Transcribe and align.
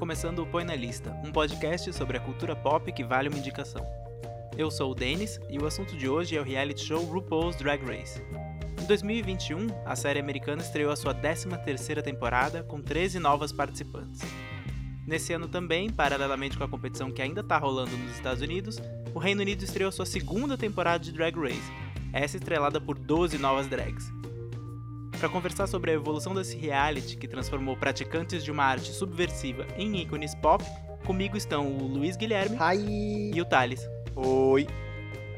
Começando 0.00 0.38
o 0.38 0.46
Põe 0.46 0.64
na 0.64 0.74
Lista, 0.74 1.14
um 1.22 1.30
podcast 1.30 1.92
sobre 1.92 2.16
a 2.16 2.20
cultura 2.20 2.56
pop 2.56 2.90
que 2.90 3.04
vale 3.04 3.28
uma 3.28 3.36
indicação. 3.36 3.84
Eu 4.56 4.70
sou 4.70 4.92
o 4.92 4.94
Denis 4.94 5.38
e 5.50 5.58
o 5.58 5.66
assunto 5.66 5.94
de 5.94 6.08
hoje 6.08 6.34
é 6.34 6.40
o 6.40 6.42
reality 6.42 6.86
show 6.86 7.04
RuPaul's 7.04 7.56
Drag 7.56 7.84
Race. 7.84 8.18
Em 8.80 8.86
2021, 8.86 9.66
a 9.84 9.94
série 9.94 10.18
americana 10.18 10.62
estreou 10.62 10.90
a 10.90 10.96
sua 10.96 11.14
13ª 11.14 12.02
temporada 12.02 12.62
com 12.62 12.80
13 12.80 13.18
novas 13.18 13.52
participantes. 13.52 14.22
Nesse 15.06 15.34
ano 15.34 15.48
também, 15.48 15.90
paralelamente 15.90 16.56
com 16.56 16.64
a 16.64 16.68
competição 16.68 17.12
que 17.12 17.20
ainda 17.20 17.42
está 17.42 17.58
rolando 17.58 17.94
nos 17.94 18.12
Estados 18.12 18.40
Unidos, 18.40 18.80
o 19.14 19.18
Reino 19.18 19.42
Unido 19.42 19.62
estreou 19.62 19.92
sua 19.92 20.06
segunda 20.06 20.56
temporada 20.56 21.04
de 21.04 21.12
Drag 21.12 21.38
Race, 21.38 21.72
essa 22.10 22.38
estrelada 22.38 22.80
por 22.80 22.98
12 22.98 23.36
novas 23.36 23.66
drags. 23.66 24.10
Para 25.20 25.28
conversar 25.28 25.66
sobre 25.66 25.90
a 25.90 25.94
evolução 25.94 26.32
desse 26.32 26.56
reality 26.56 27.14
que 27.14 27.28
transformou 27.28 27.76
praticantes 27.76 28.42
de 28.42 28.50
uma 28.50 28.64
arte 28.64 28.90
subversiva 28.90 29.66
em 29.76 30.00
ícones 30.00 30.34
pop, 30.34 30.64
comigo 31.04 31.36
estão 31.36 31.70
o 31.70 31.86
Luiz 31.86 32.16
Guilherme 32.16 32.56
Hi. 32.56 33.30
e 33.34 33.38
o 33.38 33.44
Thales. 33.44 33.86
Oi. 34.16 34.66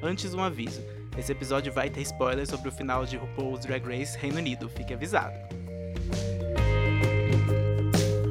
Antes, 0.00 0.34
um 0.34 0.40
aviso: 0.40 0.80
esse 1.18 1.32
episódio 1.32 1.72
vai 1.72 1.90
ter 1.90 2.00
spoilers 2.02 2.48
sobre 2.48 2.68
o 2.68 2.72
final 2.72 3.04
de 3.04 3.16
RuPaul's 3.16 3.66
Drag 3.66 3.84
Race 3.84 4.16
Reino 4.16 4.38
Unido, 4.38 4.68
fique 4.68 4.94
avisado. 4.94 5.36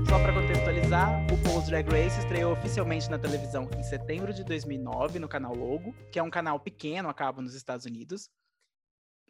Só 0.07 0.19
para 0.19 0.31
contextualizar, 0.31 1.21
RuPaul's 1.29 1.67
Drag 1.67 1.85
Race 1.89 2.17
estreou 2.17 2.53
oficialmente 2.53 3.11
na 3.11 3.19
televisão 3.19 3.69
em 3.77 3.83
setembro 3.83 4.33
de 4.33 4.45
2009 4.45 5.19
no 5.19 5.27
canal 5.27 5.53
Logo, 5.53 5.93
que 6.13 6.17
é 6.17 6.23
um 6.23 6.29
canal 6.29 6.61
pequeno 6.61 7.09
a 7.09 7.13
cabo 7.13 7.41
nos 7.41 7.55
Estados 7.55 7.85
Unidos. 7.85 8.29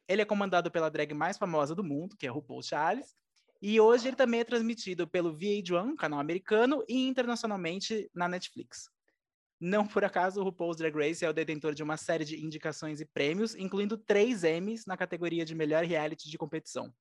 Ele 0.08 0.22
é 0.22 0.26
comandado 0.26 0.70
pela 0.72 0.90
drag 0.90 1.14
mais 1.14 1.38
famosa 1.38 1.74
do 1.74 1.84
mundo, 1.84 2.16
que 2.18 2.28
é 2.28 2.30
RuPaul 2.30 2.62
Charles, 2.62 3.16
e 3.62 3.80
hoje 3.80 4.08
ele 4.08 4.16
também 4.16 4.40
é 4.40 4.44
transmitido 4.44 5.08
pelo 5.08 5.36
VH1, 5.38 5.96
canal 5.96 6.20
americano, 6.20 6.84
e 6.88 7.08
internacionalmente 7.08 8.10
na 8.14 8.28
Netflix. 8.28 8.90
Não 9.60 9.86
por 9.86 10.04
acaso, 10.04 10.42
o 10.42 10.44
RuPaul's 10.44 10.78
Drag 10.78 10.96
Race 10.96 11.24
é 11.24 11.30
o 11.30 11.34
detentor 11.34 11.76
de 11.76 11.84
uma 11.84 11.96
série 11.96 12.26
de 12.26 12.44
indicações 12.44 13.00
e 13.00 13.06
prêmios, 13.06 13.54
incluindo 13.54 13.96
três 13.96 14.44
Emmys 14.44 14.88
na 14.88 14.98
categoria 14.98 15.46
de 15.46 15.54
melhor 15.54 15.84
reality 15.84 16.28
de 16.28 16.38
competição. 16.38 16.92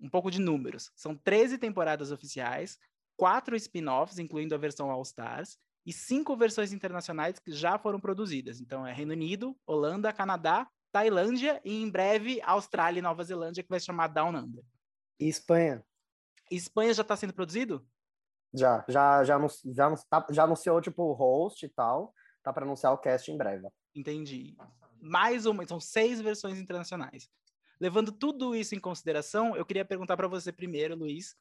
Um 0.00 0.10
pouco 0.10 0.28
de 0.28 0.40
números. 0.40 0.90
São 0.96 1.14
13 1.14 1.58
temporadas 1.58 2.10
oficiais, 2.10 2.76
quatro 3.16 3.54
spin-offs, 3.54 4.18
incluindo 4.18 4.52
a 4.52 4.58
versão 4.58 4.90
All 4.90 5.02
Stars, 5.02 5.56
e 5.86 5.92
cinco 5.92 6.36
versões 6.36 6.72
internacionais 6.72 7.38
que 7.38 7.52
já 7.52 7.78
foram 7.78 8.00
produzidas. 8.00 8.60
Então 8.60 8.84
é 8.84 8.92
Reino 8.92 9.12
Unido, 9.12 9.56
Holanda, 9.64 10.12
Canadá, 10.12 10.68
Tailândia 10.92 11.60
e 11.64 11.82
em 11.82 11.90
breve 11.90 12.40
Austrália 12.42 12.98
e 12.98 13.02
Nova 13.02 13.22
Zelândia, 13.24 13.62
que 13.62 13.68
vai 13.68 13.80
se 13.80 13.86
chamar 13.86 14.08
Down 14.08 14.36
Under. 14.36 14.64
E 15.18 15.28
Espanha? 15.28 15.84
Espanha 16.50 16.94
já 16.94 17.02
está 17.02 17.16
sendo 17.16 17.32
produzido? 17.34 17.86
Já, 18.54 18.84
já, 18.88 19.24
já, 19.24 19.38
já, 19.66 19.96
tá- 20.08 20.26
já 20.30 20.44
anunciou, 20.44 20.80
tipo, 20.80 21.02
o 21.02 21.12
host 21.12 21.64
e 21.64 21.68
tal. 21.68 22.14
Tá 22.42 22.52
para 22.52 22.64
anunciar 22.64 22.92
o 22.92 22.98
cast 22.98 23.30
em 23.30 23.36
breve. 23.36 23.66
Entendi. 23.94 24.56
Mais 25.00 25.46
uma, 25.46 25.66
são 25.66 25.80
seis 25.80 26.20
versões 26.20 26.58
internacionais. 26.58 27.28
Levando 27.80 28.12
tudo 28.12 28.54
isso 28.54 28.74
em 28.74 28.80
consideração, 28.80 29.56
eu 29.56 29.66
queria 29.66 29.84
perguntar 29.84 30.16
para 30.16 30.28
você 30.28 30.52
primeiro, 30.52 30.94
Luiz, 30.96 31.36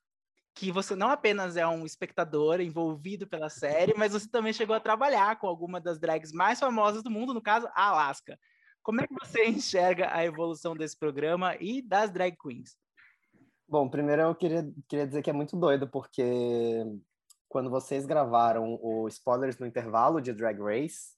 que 0.53 0.71
você 0.71 0.95
não 0.95 1.09
apenas 1.09 1.55
é 1.55 1.65
um 1.67 1.85
espectador 1.85 2.59
envolvido 2.59 3.27
pela 3.27 3.49
série, 3.49 3.93
mas 3.93 4.13
você 4.13 4.27
também 4.27 4.51
chegou 4.51 4.75
a 4.75 4.79
trabalhar 4.79 5.37
com 5.37 5.47
alguma 5.47 5.79
das 5.79 5.99
drags 5.99 6.31
mais 6.31 6.59
famosas 6.59 7.03
do 7.03 7.11
mundo, 7.11 7.33
no 7.33 7.41
caso, 7.41 7.67
a 7.73 7.89
Alaska. 7.89 8.37
Como 8.85 9.01
é 9.01 9.07
que 9.07 9.15
você 9.15 9.45
enxerga 9.49 10.15
a 10.15 10.23
evolução 10.23 10.75
desse 10.75 10.95
programa 10.95 11.55
e 11.59 11.81
das 11.81 12.11
drag 12.11 12.37
queens? 12.37 12.77
Bom, 13.67 13.89
primeiro 13.89 14.21
eu 14.21 14.35
queria, 14.35 14.71
queria 14.87 15.07
dizer 15.07 15.23
que 15.23 15.29
é 15.31 15.33
muito 15.33 15.57
doido, 15.57 15.87
porque 15.87 16.85
quando 17.49 17.71
vocês 17.71 18.05
gravaram 18.05 18.77
o 18.79 19.07
Spoilers 19.07 19.57
no 19.57 19.65
intervalo 19.65 20.21
de 20.21 20.31
Drag 20.31 20.59
Race, 20.61 21.15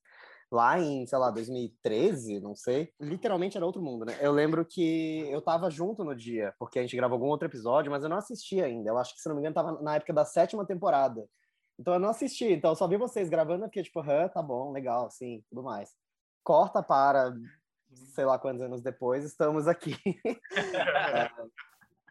lá 0.50 0.80
em, 0.80 1.06
sei 1.06 1.18
lá, 1.18 1.30
2013, 1.30 2.40
não 2.40 2.56
sei, 2.56 2.94
literalmente 3.02 3.58
era 3.58 3.66
outro 3.66 3.82
mundo, 3.82 4.06
né? 4.06 4.18
Eu 4.22 4.32
lembro 4.32 4.64
que 4.64 5.28
eu 5.30 5.42
tava 5.42 5.70
junto 5.70 6.06
no 6.06 6.16
dia, 6.16 6.56
porque 6.58 6.80
a 6.80 6.82
gente 6.82 6.96
gravou 6.96 7.16
algum 7.16 7.28
outro 7.28 7.50
episódio, 7.50 7.92
mas 7.92 8.02
eu 8.02 8.08
não 8.08 8.18
assisti 8.18 8.62
ainda. 8.62 8.90
Eu 8.90 8.98
acho 8.98 9.14
que, 9.14 9.20
se 9.20 9.28
não 9.28 9.36
me 9.36 9.42
engano, 9.42 9.56
tava 9.56 9.82
na 9.82 9.96
época 9.96 10.14
da 10.14 10.24
sétima 10.24 10.66
temporada. 10.66 11.28
Então 11.78 11.94
eu 11.94 12.00
não 12.00 12.10
assisti, 12.10 12.46
então 12.46 12.72
eu 12.72 12.76
só 12.76 12.88
vi 12.88 12.96
vocês 12.96 13.28
gravando, 13.28 13.66
fiquei 13.66 13.84
tipo, 13.84 14.00
"Hã, 14.00 14.30
tá 14.30 14.42
bom, 14.42 14.72
legal, 14.72 15.12
sim, 15.12 15.44
tudo 15.50 15.64
mais. 15.64 15.92
Corta 16.44 16.82
para, 16.82 17.36
sei 18.14 18.26
lá 18.26 18.38
quantos 18.40 18.62
anos 18.62 18.82
depois, 18.82 19.24
estamos 19.24 19.68
aqui. 19.68 19.96
É, 21.16 21.30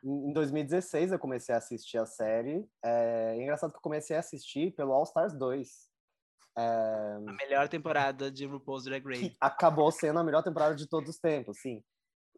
em 0.04 0.32
2016 0.32 1.12
eu 1.12 1.18
comecei 1.18 1.54
a 1.54 1.58
assistir 1.58 1.98
a 1.98 2.06
série. 2.06 2.64
É, 2.84 3.34
é 3.36 3.42
engraçado 3.42 3.70
que 3.70 3.78
eu 3.78 3.82
comecei 3.82 4.16
a 4.16 4.20
assistir 4.20 4.72
pelo 4.74 4.92
All 4.92 5.02
Stars 5.02 5.36
2. 5.36 5.68
É, 6.58 7.18
A 7.26 7.32
melhor 7.32 7.68
temporada 7.68 8.30
de 8.30 8.46
RuPaul's 8.46 8.84
Drag 8.84 9.04
Race. 9.04 9.36
acabou 9.40 9.90
sendo 9.90 10.18
a 10.18 10.24
melhor 10.24 10.42
temporada 10.42 10.74
de 10.74 10.86
todos 10.88 11.10
os 11.10 11.18
tempos, 11.18 11.58
sim. 11.60 11.82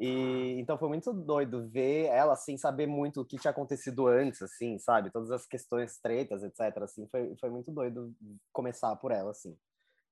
E 0.01 0.57
então 0.61 0.79
foi 0.79 0.89
muito 0.89 1.13
doido 1.13 1.69
ver 1.69 2.07
ela 2.07 2.37
sem 2.37 2.57
saber 2.57 2.87
muito 2.87 3.21
o 3.21 3.25
que 3.25 3.37
tinha 3.37 3.51
acontecido 3.51 4.07
antes, 4.07 4.41
assim, 4.41 4.79
sabe? 4.79 5.11
Todas 5.11 5.31
as 5.31 5.45
questões 5.45 5.99
tretas, 5.99 6.43
etc. 6.45 6.83
Assim, 6.83 7.07
foi, 7.09 7.35
foi 7.37 7.51
muito 7.51 7.73
doido 7.73 8.15
começar 8.53 8.95
por 8.97 9.11
ela, 9.11 9.33
assim. 9.33 9.57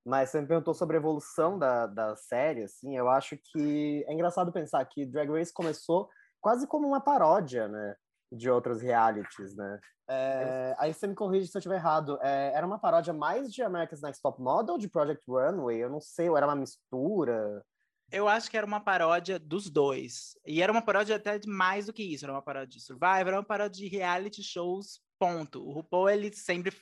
Mas 0.06 0.30
você 0.30 0.40
me 0.40 0.46
perguntou 0.46 0.72
sobre 0.72 0.96
a 0.96 1.00
evolução 1.00 1.58
da, 1.58 1.88
da 1.88 2.14
série, 2.14 2.62
assim, 2.62 2.96
eu 2.96 3.08
acho 3.08 3.36
que 3.36 4.04
é 4.06 4.12
engraçado 4.12 4.52
pensar 4.52 4.84
que 4.84 5.04
Drag 5.04 5.28
Race 5.28 5.52
começou 5.52 6.08
quase 6.40 6.64
como 6.68 6.86
uma 6.86 7.00
paródia, 7.00 7.66
né? 7.66 7.96
De 8.30 8.48
outros 8.48 8.80
realities, 8.80 9.56
né? 9.56 9.80
É, 10.08 10.76
aí 10.78 10.94
você 10.94 11.08
me 11.08 11.14
corrige 11.16 11.48
se 11.48 11.56
eu 11.56 11.58
estiver 11.58 11.74
errado. 11.74 12.20
É, 12.22 12.52
era 12.54 12.64
uma 12.64 12.78
paródia 12.78 13.12
mais 13.12 13.52
de 13.52 13.62
America's 13.64 14.00
Next 14.00 14.22
Top 14.22 14.40
Model 14.40 14.74
ou 14.74 14.78
de 14.78 14.88
Project 14.88 15.24
Runway? 15.26 15.78
Eu 15.78 15.90
não 15.90 16.00
sei, 16.00 16.30
ou 16.30 16.36
era 16.36 16.46
uma 16.46 16.54
mistura? 16.54 17.64
Eu 18.12 18.28
acho 18.28 18.48
que 18.48 18.56
era 18.56 18.64
uma 18.64 18.78
paródia 18.78 19.40
dos 19.40 19.68
dois. 19.68 20.38
E 20.46 20.62
era 20.62 20.70
uma 20.70 20.82
paródia 20.82 21.16
até 21.16 21.36
de 21.36 21.48
mais 21.48 21.86
do 21.86 21.92
que 21.92 22.04
isso. 22.04 22.24
Era 22.24 22.32
uma 22.32 22.42
paródia 22.42 22.78
de 22.78 22.80
Survivor, 22.80 23.26
era 23.26 23.36
uma 23.38 23.44
paródia 23.44 23.82
de 23.82 23.88
reality 23.88 24.40
shows, 24.40 25.00
ponto. 25.18 25.66
O 25.66 25.72
RuPaul, 25.72 26.10
ele 26.10 26.32
sempre 26.32 26.72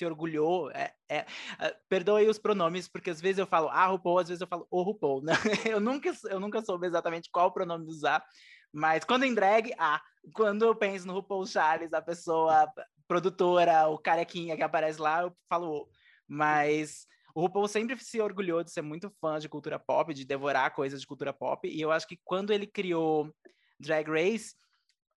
se 0.00 0.06
orgulhou. 0.06 0.70
É, 0.70 0.92
é, 1.08 1.26
ah, 1.58 1.74
perdoe 1.88 2.28
os 2.28 2.38
pronomes, 2.38 2.88
porque 2.88 3.10
às 3.10 3.20
vezes 3.20 3.38
eu 3.38 3.46
falo 3.46 3.68
a 3.68 3.86
RuPaul, 3.86 4.18
às 4.18 4.28
vezes 4.28 4.40
eu 4.40 4.46
falo 4.46 4.66
o 4.70 4.82
RuPaul. 4.82 5.22
Né? 5.22 5.32
Eu, 5.76 5.80
nunca, 5.80 6.12
eu 6.30 6.40
nunca 6.40 6.62
soube 6.62 6.86
exatamente 6.86 7.30
qual 7.30 7.52
pronome 7.52 7.86
usar. 7.86 8.24
Mas 8.72 9.04
quando 9.04 9.24
em 9.24 9.34
drag, 9.34 9.72
ah, 9.78 10.00
quando 10.32 10.64
eu 10.64 10.74
penso 10.74 11.06
no 11.06 11.14
RuPaul 11.14 11.46
Charles, 11.46 11.92
a 11.92 12.00
pessoa 12.00 12.72
produtora, 13.06 13.88
o 13.88 13.98
carequinha 13.98 14.56
que 14.56 14.62
aparece 14.62 15.00
lá, 15.00 15.22
eu 15.22 15.36
falo 15.48 15.82
o. 15.82 15.88
Mas 16.26 17.06
o 17.34 17.40
RuPaul 17.40 17.66
sempre 17.66 17.98
se 17.98 18.20
orgulhou 18.20 18.62
de 18.62 18.70
ser 18.70 18.82
muito 18.82 19.10
fã 19.20 19.38
de 19.38 19.48
cultura 19.48 19.78
pop, 19.78 20.14
de 20.14 20.24
devorar 20.24 20.72
coisas 20.74 21.00
de 21.00 21.06
cultura 21.06 21.32
pop, 21.32 21.68
e 21.68 21.80
eu 21.80 21.90
acho 21.90 22.06
que 22.06 22.20
quando 22.24 22.52
ele 22.52 22.66
criou 22.66 23.34
Drag 23.80 24.08
Race, 24.08 24.54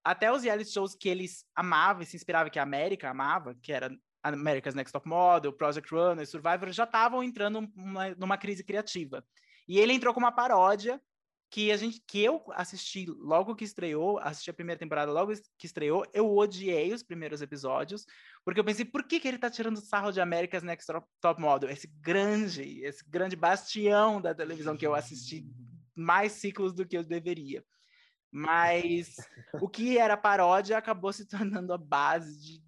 até 0.04 0.32
os 0.32 0.44
reality 0.44 0.72
shows 0.72 0.96
que 0.96 1.08
eles 1.08 1.46
amavam 1.56 2.02
e 2.02 2.06
se 2.06 2.16
inspiravam, 2.16 2.52
que 2.52 2.60
a 2.60 2.64
América 2.64 3.12
amava, 3.12 3.56
que 3.62 3.72
era 3.72 3.96
America's 4.24 4.74
Next 4.74 4.94
Top 4.94 5.08
Model, 5.08 5.52
Project 5.54 5.94
Runway, 5.94 6.26
Survivor, 6.26 6.72
já 6.72 6.86
estavam 6.86 7.24
entrando 7.24 7.70
numa, 7.76 8.10
numa 8.16 8.38
crise 8.38 8.64
criativa. 8.64 9.26
E 9.68 9.80
ele 9.80 9.94
entrou 9.94 10.14
com 10.14 10.20
uma 10.20 10.32
paródia 10.32 11.02
que 11.54 11.72
a 11.72 11.78
gente 11.78 12.02
que 12.08 12.24
eu 12.24 12.44
assisti 12.54 13.06
logo 13.06 13.56
que 13.56 13.64
estreou, 13.64 14.18
assisti 14.18 14.50
a 14.50 14.54
primeira 14.54 14.80
temporada 14.80 15.12
logo 15.12 15.32
que 15.56 15.68
estreou, 15.68 16.04
eu 16.12 16.36
odiei 16.36 16.92
os 16.92 17.04
primeiros 17.04 17.44
episódios, 17.44 18.08
porque 18.44 18.60
eu 18.60 18.64
pensei, 18.64 18.84
por 18.84 19.04
que, 19.04 19.20
que 19.20 19.28
ele 19.28 19.38
tá 19.38 19.52
tirando 19.52 19.80
sarro 19.80 20.12
de 20.12 20.20
America's 20.20 20.64
Next 20.64 20.92
Top 21.22 21.40
Model? 21.40 21.70
Esse 21.70 21.86
grande, 22.02 22.82
esse 22.84 23.08
grande 23.08 23.36
bastião 23.36 24.20
da 24.20 24.34
televisão 24.34 24.76
que 24.76 24.88
eu 24.88 24.96
assisti 24.96 25.46
mais 25.96 26.32
ciclos 26.32 26.74
do 26.74 26.88
que 26.88 26.98
eu 26.98 27.04
deveria. 27.04 27.64
Mas 28.32 29.16
o 29.62 29.70
que 29.70 30.00
era 30.00 30.18
paródia 30.18 30.76
acabou 30.76 31.14
se 31.14 31.28
tornando 31.30 31.72
a 31.72 31.78
base 31.78 32.36
de, 32.40 32.64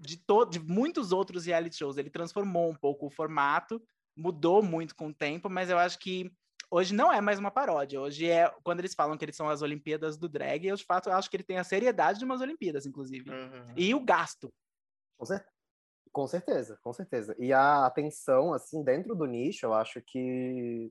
de, 0.00 0.20
de 0.50 0.58
muitos 0.60 1.12
outros 1.12 1.44
reality 1.44 1.76
shows. 1.76 1.96
Ele 1.96 2.10
transformou 2.10 2.70
um 2.70 2.74
pouco 2.74 3.06
o 3.06 3.10
formato, 3.10 3.82
mudou 4.16 4.62
muito 4.62 4.94
com 4.94 5.08
o 5.08 5.14
tempo, 5.14 5.48
mas 5.48 5.70
eu 5.70 5.78
acho 5.78 5.98
que 5.98 6.32
hoje 6.70 6.94
não 6.94 7.12
é 7.12 7.20
mais 7.20 7.38
uma 7.38 7.50
paródia. 7.50 8.00
Hoje 8.00 8.28
é 8.28 8.48
quando 8.62 8.80
eles 8.80 8.94
falam 8.94 9.16
que 9.16 9.24
eles 9.24 9.36
são 9.36 9.48
as 9.48 9.62
Olimpíadas 9.62 10.16
do 10.16 10.28
drag, 10.28 10.66
eu 10.66 10.76
de 10.76 10.84
fato 10.84 11.10
acho 11.10 11.28
que 11.30 11.36
ele 11.36 11.44
tem 11.44 11.58
a 11.58 11.64
seriedade 11.64 12.18
de 12.18 12.24
umas 12.24 12.40
Olimpíadas, 12.40 12.86
inclusive. 12.86 13.30
Uhum. 13.30 13.74
E 13.76 13.94
o 13.94 14.00
gasto. 14.00 14.52
Com, 15.18 15.26
cer- 15.26 15.46
com 16.10 16.26
certeza, 16.26 16.78
com 16.82 16.92
certeza. 16.92 17.36
E 17.38 17.52
a 17.52 17.86
atenção, 17.86 18.54
assim, 18.54 18.82
dentro 18.82 19.14
do 19.14 19.26
nicho, 19.26 19.66
eu 19.66 19.74
acho 19.74 20.00
que 20.00 20.90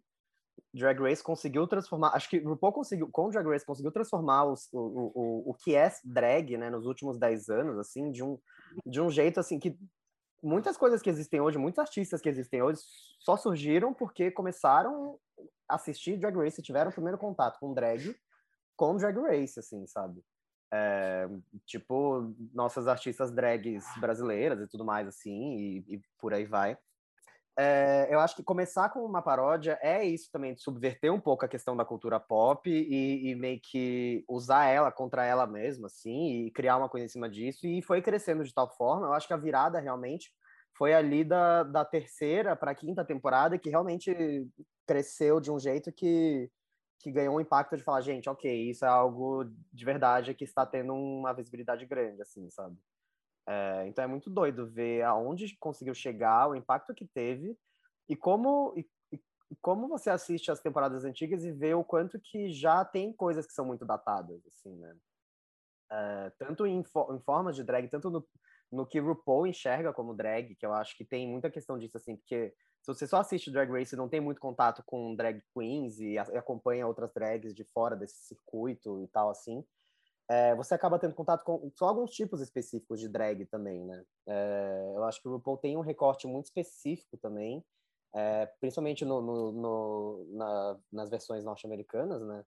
Drag 0.74 1.00
Race 1.02 1.24
conseguiu 1.24 1.66
transformar. 1.68 2.10
Acho 2.16 2.30
que 2.30 2.38
o 2.40 2.50
RuPaul 2.50 2.74
conseguiu, 2.74 3.10
com 3.12 3.30
Drag 3.30 3.48
Race, 3.48 3.66
conseguiu 3.66 3.92
transformar 3.92 4.46
os- 4.46 4.68
o, 4.72 4.80
o, 5.16 5.50
o, 5.50 5.54
que 5.54 5.76
é 5.76 5.92
drag, 6.04 6.58
né, 6.58 6.70
nos 6.70 6.86
últimos 6.86 7.18
10 7.18 7.50
anos, 7.50 7.78
assim, 7.80 8.12
de 8.12 8.24
um, 8.24 8.38
de 8.86 9.02
um 9.02 9.10
jeito, 9.10 9.40
assim, 9.40 9.60
que 9.60 9.78
muitas 10.44 10.78
coisas 10.78 11.02
que 11.02 11.10
existem 11.10 11.42
hoje, 11.42 11.58
muitos 11.58 11.80
artistas 11.80 12.22
que 12.22 12.30
existem 12.30 12.62
hoje, 12.62 12.82
só 13.20 13.36
surgiram 13.36 13.94
porque 13.94 14.32
começaram 14.32 15.20
a 15.68 15.76
assistir 15.76 16.18
Drag 16.18 16.36
Race 16.38 16.62
tiveram 16.62 16.92
o 16.92 16.94
primeiro 16.94 17.18
contato 17.18 17.60
com 17.60 17.74
drag 17.74 18.16
com 18.76 18.96
Drag 18.96 19.18
Race, 19.20 19.60
assim, 19.60 19.86
sabe? 19.88 20.24
É, 20.72 21.28
tipo, 21.66 22.34
nossas 22.54 22.88
artistas 22.88 23.32
drags 23.32 23.84
brasileiras 24.00 24.62
e 24.62 24.68
tudo 24.68 24.86
mais, 24.86 25.08
assim, 25.08 25.56
e, 25.58 25.96
e 25.96 26.02
por 26.20 26.34
aí 26.34 26.46
vai. 26.46 26.78
É, 27.62 28.08
eu 28.10 28.22
acho 28.22 28.38
que 28.38 28.42
começar 28.42 28.88
com 28.88 29.04
uma 29.04 29.22
paródia 29.22 29.78
é 29.82 30.02
isso 30.02 30.32
também, 30.32 30.54
de 30.54 30.62
subverter 30.62 31.12
um 31.14 31.20
pouco 31.20 31.44
a 31.44 31.48
questão 31.48 31.76
da 31.76 31.84
cultura 31.84 32.18
pop 32.18 32.70
e, 32.70 33.30
e, 33.30 33.36
meio 33.36 33.60
que 33.62 34.24
usar 34.30 34.68
ela 34.68 34.90
contra 34.94 35.26
ela 35.26 35.46
mesma, 35.46 35.88
assim, 35.88 36.46
e 36.46 36.52
criar 36.52 36.78
uma 36.78 36.88
coisa 36.88 37.06
em 37.06 37.10
cima 37.10 37.30
disso. 37.30 37.68
E 37.68 37.82
foi 37.82 38.02
crescendo 38.02 38.46
de 38.46 38.54
tal 38.54 38.74
forma. 38.78 39.08
Eu 39.08 39.14
acho 39.14 39.28
que 39.28 39.34
a 39.34 39.38
virada 39.38 39.78
realmente 39.78 40.32
foi 40.74 40.94
ali 40.94 41.26
da, 41.26 41.64
da 41.64 41.84
terceira 41.84 42.56
para 42.56 42.72
a 42.72 42.76
quinta 42.76 43.04
temporada 43.04 43.58
que 43.58 43.70
realmente 43.70 44.16
cresceu 44.88 45.42
de 45.42 45.52
um 45.52 45.60
jeito 45.60 45.92
que 45.92 46.50
que 47.02 47.12
ganhou 47.12 47.38
um 47.38 47.40
impacto 47.40 47.78
de 47.78 47.84
falar, 47.84 48.02
gente, 48.02 48.30
ok, 48.30 48.70
isso 48.70 48.84
é 48.84 48.88
algo 48.90 49.46
de 49.72 49.86
verdade 49.86 50.34
que 50.34 50.44
está 50.44 50.66
tendo 50.66 50.94
uma 50.94 51.34
visibilidade 51.34 51.86
grande, 51.86 52.22
assim, 52.22 52.50
sabe? 52.52 52.76
É, 53.48 53.88
então 53.88 54.04
é 54.04 54.08
muito 54.08 54.30
doido 54.30 54.70
ver 54.70 55.04
aonde 55.04 55.58
conseguiu 55.60 55.94
chegar, 55.94 56.50
o 56.50 56.56
impacto 56.56 56.94
que 56.94 57.08
teve 57.08 57.58
e 58.08 58.16
como 58.16 58.74
e, 58.76 58.88
e, 59.12 59.20
como 59.62 59.88
você 59.88 60.10
assiste 60.10 60.52
as 60.52 60.62
temporadas 60.62 61.04
antigas 61.04 61.44
e 61.44 61.52
vê 61.52 61.74
o 61.74 61.84
quanto 61.84 62.20
que 62.20 62.52
já 62.52 62.86
tem 62.86 63.12
coisas 63.14 63.46
que 63.46 63.54
são 63.54 63.66
muito 63.66 63.86
datadas, 63.86 64.46
assim, 64.46 64.76
né? 64.76 64.96
É, 65.92 66.32
tanto 66.38 66.68
em, 66.68 66.80
em 66.80 67.20
formas 67.22 67.56
de 67.56 67.64
drag, 67.64 67.88
tanto 67.90 68.12
no, 68.12 68.28
no 68.72 68.86
que 68.86 69.00
RuPaul 69.00 69.48
enxerga 69.48 69.92
como 69.92 70.14
drag, 70.14 70.56
que 70.56 70.66
eu 70.66 70.74
acho 70.74 70.96
que 70.96 71.04
tem 71.04 71.28
muita 71.28 71.50
questão 71.50 71.80
disso, 71.80 71.98
assim, 71.98 72.16
porque 72.16 72.54
se 72.82 72.88
você 72.88 73.08
só 73.08 73.18
assiste 73.18 73.52
Drag 73.52 73.70
Race 73.72 73.94
e 73.94 73.98
não 73.98 74.08
tem 74.08 74.22
muito 74.22 74.40
contato 74.40 74.84
com 74.86 75.16
drag 75.16 75.44
queens 75.54 76.00
e 76.00 76.18
acompanha 76.18 76.88
outras 76.88 77.14
drags 77.14 77.54
de 77.54 77.64
fora 77.66 77.96
desse 77.96 78.16
circuito 78.26 79.02
e 79.02 79.08
tal 79.08 79.30
assim, 79.30 79.66
é, 80.30 80.56
você 80.56 80.76
acaba 80.76 81.00
tendo 81.00 81.16
contato 81.16 81.44
com 81.44 81.72
só 81.76 81.88
alguns 81.88 82.12
tipos 82.12 82.40
específicos 82.40 83.00
de 83.00 83.10
drag 83.10 83.46
também, 83.46 83.84
né? 83.84 84.04
É, 84.28 84.94
eu 84.96 85.04
acho 85.06 85.22
que 85.22 85.28
o 85.28 85.32
RuPaul 85.32 85.58
tem 85.58 85.76
um 85.76 85.82
recorte 85.82 86.28
muito 86.28 86.46
específico 86.46 87.18
também, 87.18 87.66
é, 88.14 88.46
principalmente 88.60 89.04
no, 89.04 89.22
no, 89.22 89.52
no 89.52 90.28
na, 90.32 90.78
nas 90.92 91.10
versões 91.10 91.44
norte-americanas, 91.44 92.22
né? 92.22 92.44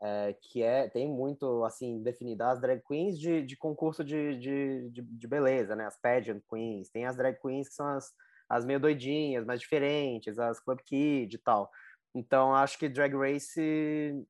É, 0.00 0.32
que 0.40 0.62
é 0.62 0.88
tem 0.88 1.08
muito 1.08 1.64
assim 1.64 2.00
definida 2.02 2.50
as 2.50 2.60
drag 2.60 2.80
queens 2.86 3.18
de, 3.18 3.42
de 3.42 3.56
concurso 3.56 4.04
de, 4.04 4.38
de, 4.38 4.90
de, 4.90 5.02
de 5.02 5.26
beleza, 5.28 5.76
né? 5.76 5.86
As 5.86 6.00
pageant 6.00 6.40
queens, 6.48 6.88
tem 6.88 7.04
as 7.04 7.16
drag 7.16 7.38
queens 7.40 7.68
que 7.68 7.74
são 7.74 7.86
as 7.88 8.12
as 8.48 8.64
meio 8.64 8.80
doidinhas, 8.80 9.44
mais 9.44 9.60
diferentes, 9.60 10.38
as 10.38 10.58
Club 10.58 10.80
Kid 10.84 11.34
e 11.34 11.38
tal. 11.38 11.70
Então, 12.14 12.54
acho 12.54 12.78
que 12.78 12.88
Drag 12.88 13.14
Race 13.14 14.26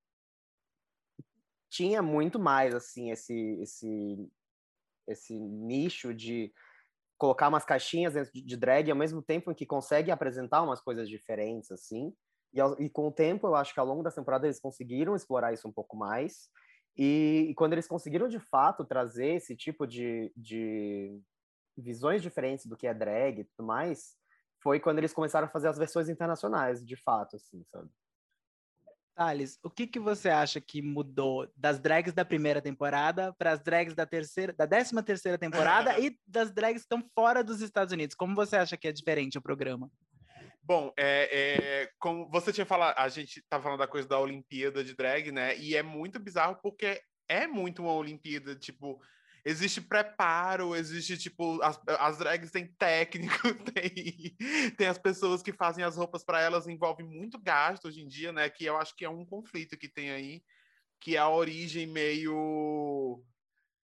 tinha 1.69 2.03
muito 2.03 2.39
mais, 2.39 2.75
assim, 2.75 3.11
esse, 3.11 3.35
esse, 3.61 4.29
esse 5.07 5.39
nicho 5.39 6.15
de 6.15 6.53
colocar 7.19 7.49
umas 7.49 7.65
caixinhas 7.65 8.15
dentro 8.15 8.33
de 8.33 8.57
drag, 8.57 8.91
ao 8.91 8.97
mesmo 8.97 9.21
tempo 9.21 9.51
em 9.51 9.55
que 9.55 9.67
consegue 9.67 10.11
apresentar 10.11 10.63
umas 10.63 10.81
coisas 10.81 11.09
diferentes, 11.09 11.71
assim. 11.71 12.15
E, 12.53 12.61
e 12.85 12.89
com 12.89 13.09
o 13.09 13.13
tempo, 13.13 13.47
eu 13.47 13.55
acho 13.55 13.75
que 13.75 13.81
ao 13.81 13.87
longo 13.87 14.03
da 14.03 14.11
temporada 14.11 14.47
eles 14.47 14.61
conseguiram 14.61 15.17
explorar 15.17 15.53
isso 15.53 15.69
um 15.69 15.73
pouco 15.73 15.97
mais. 15.97 16.49
E, 16.97 17.47
e 17.51 17.55
quando 17.55 17.73
eles 17.73 17.87
conseguiram, 17.87 18.29
de 18.29 18.39
fato, 18.39 18.85
trazer 18.85 19.35
esse 19.35 19.57
tipo 19.57 19.87
de, 19.87 20.33
de 20.37 21.21
visões 21.77 22.23
diferentes 22.23 22.67
do 22.67 22.77
que 22.77 22.87
é 22.87 22.95
drag 22.95 23.41
e 23.41 23.45
tudo 23.45 23.67
mais, 23.67 24.17
foi 24.63 24.81
quando 24.81 24.99
eles 24.99 25.13
começaram 25.13 25.47
a 25.47 25.51
fazer 25.51 25.69
as 25.69 25.79
versões 25.79 26.09
internacionais, 26.09 26.85
de 26.85 26.97
fato, 26.97 27.37
assim, 27.37 27.65
sabe? 27.65 27.89
Thales, 29.19 29.59
o 29.65 29.69
que, 29.69 29.85
que 29.85 29.99
você 29.99 30.29
acha 30.29 30.61
que 30.61 30.81
mudou 30.81 31.51
das 31.57 31.81
drags 31.81 32.15
da 32.15 32.25
primeira 32.25 32.63
temporada 32.63 33.35
para 33.37 33.51
as 33.51 33.61
drags 33.61 33.93
da 33.93 34.07
terceira, 34.07 34.53
da 34.53 34.65
décima 34.65 35.03
terceira 35.03 35.37
temporada 35.37 35.91
e 35.99 36.17
das 36.25 36.53
drags 36.53 36.83
que 36.83 36.85
estão 36.95 37.05
fora 37.17 37.43
dos 37.43 37.61
Estados 37.61 37.93
Unidos? 37.93 38.15
Como 38.15 38.37
você 38.37 38.55
acha 38.55 38.77
que 38.77 38.87
é 38.87 38.93
diferente 38.93 39.37
o 39.37 39.43
programa? 39.43 39.91
Bom, 40.63 40.93
é, 40.97 41.29
é, 41.33 41.91
como 41.99 42.31
você 42.31 42.53
tinha 42.53 42.65
falado, 42.65 42.97
a 42.97 43.09
gente 43.09 43.41
estava 43.41 43.65
falando 43.65 43.81
da 43.81 43.89
coisa 43.89 44.07
da 44.07 44.21
Olimpíada 44.21 44.85
de 44.85 44.95
drag, 44.95 45.33
né? 45.33 45.59
E 45.59 45.75
é 45.75 45.83
muito 45.83 46.21
bizarro 46.21 46.57
porque 46.63 47.03
é 47.29 47.49
muito 47.49 47.83
uma 47.83 47.95
Olimpíada, 47.95 48.55
tipo, 48.55 49.03
existe 49.45 49.81
preparo, 49.81 50.75
existe, 50.75 51.17
tipo, 51.17 51.61
as, 51.63 51.81
as 51.99 52.19
drags 52.19 52.51
têm 52.51 52.67
técnico, 52.67 53.55
tem, 53.73 54.37
tem 54.77 54.87
as 54.87 54.99
pessoas 54.99 55.43
que 55.43 55.53
fazem 55.53 55.85
as 55.85 55.97
roupas 55.97 56.25
para 56.25 56.41
elas, 56.41 56.67
envolve 56.67 57.03
muito 57.03 57.39
gasto 57.39 57.89
hoje 57.89 58.03
em 58.03 58.09
dia, 58.09 58.33
né? 58.33 58.49
Que 58.49 58.65
eu 58.65 58.77
acho 58.77 58.95
que 58.97 59.05
é 59.05 59.09
um 59.09 59.25
conflito 59.25 59.77
que 59.77 59.89
tem 59.89 60.11
aí, 60.11 60.43
que 61.01 61.17
é 61.17 61.19
a 61.19 61.29
origem 61.29 61.87
meio 61.87 63.23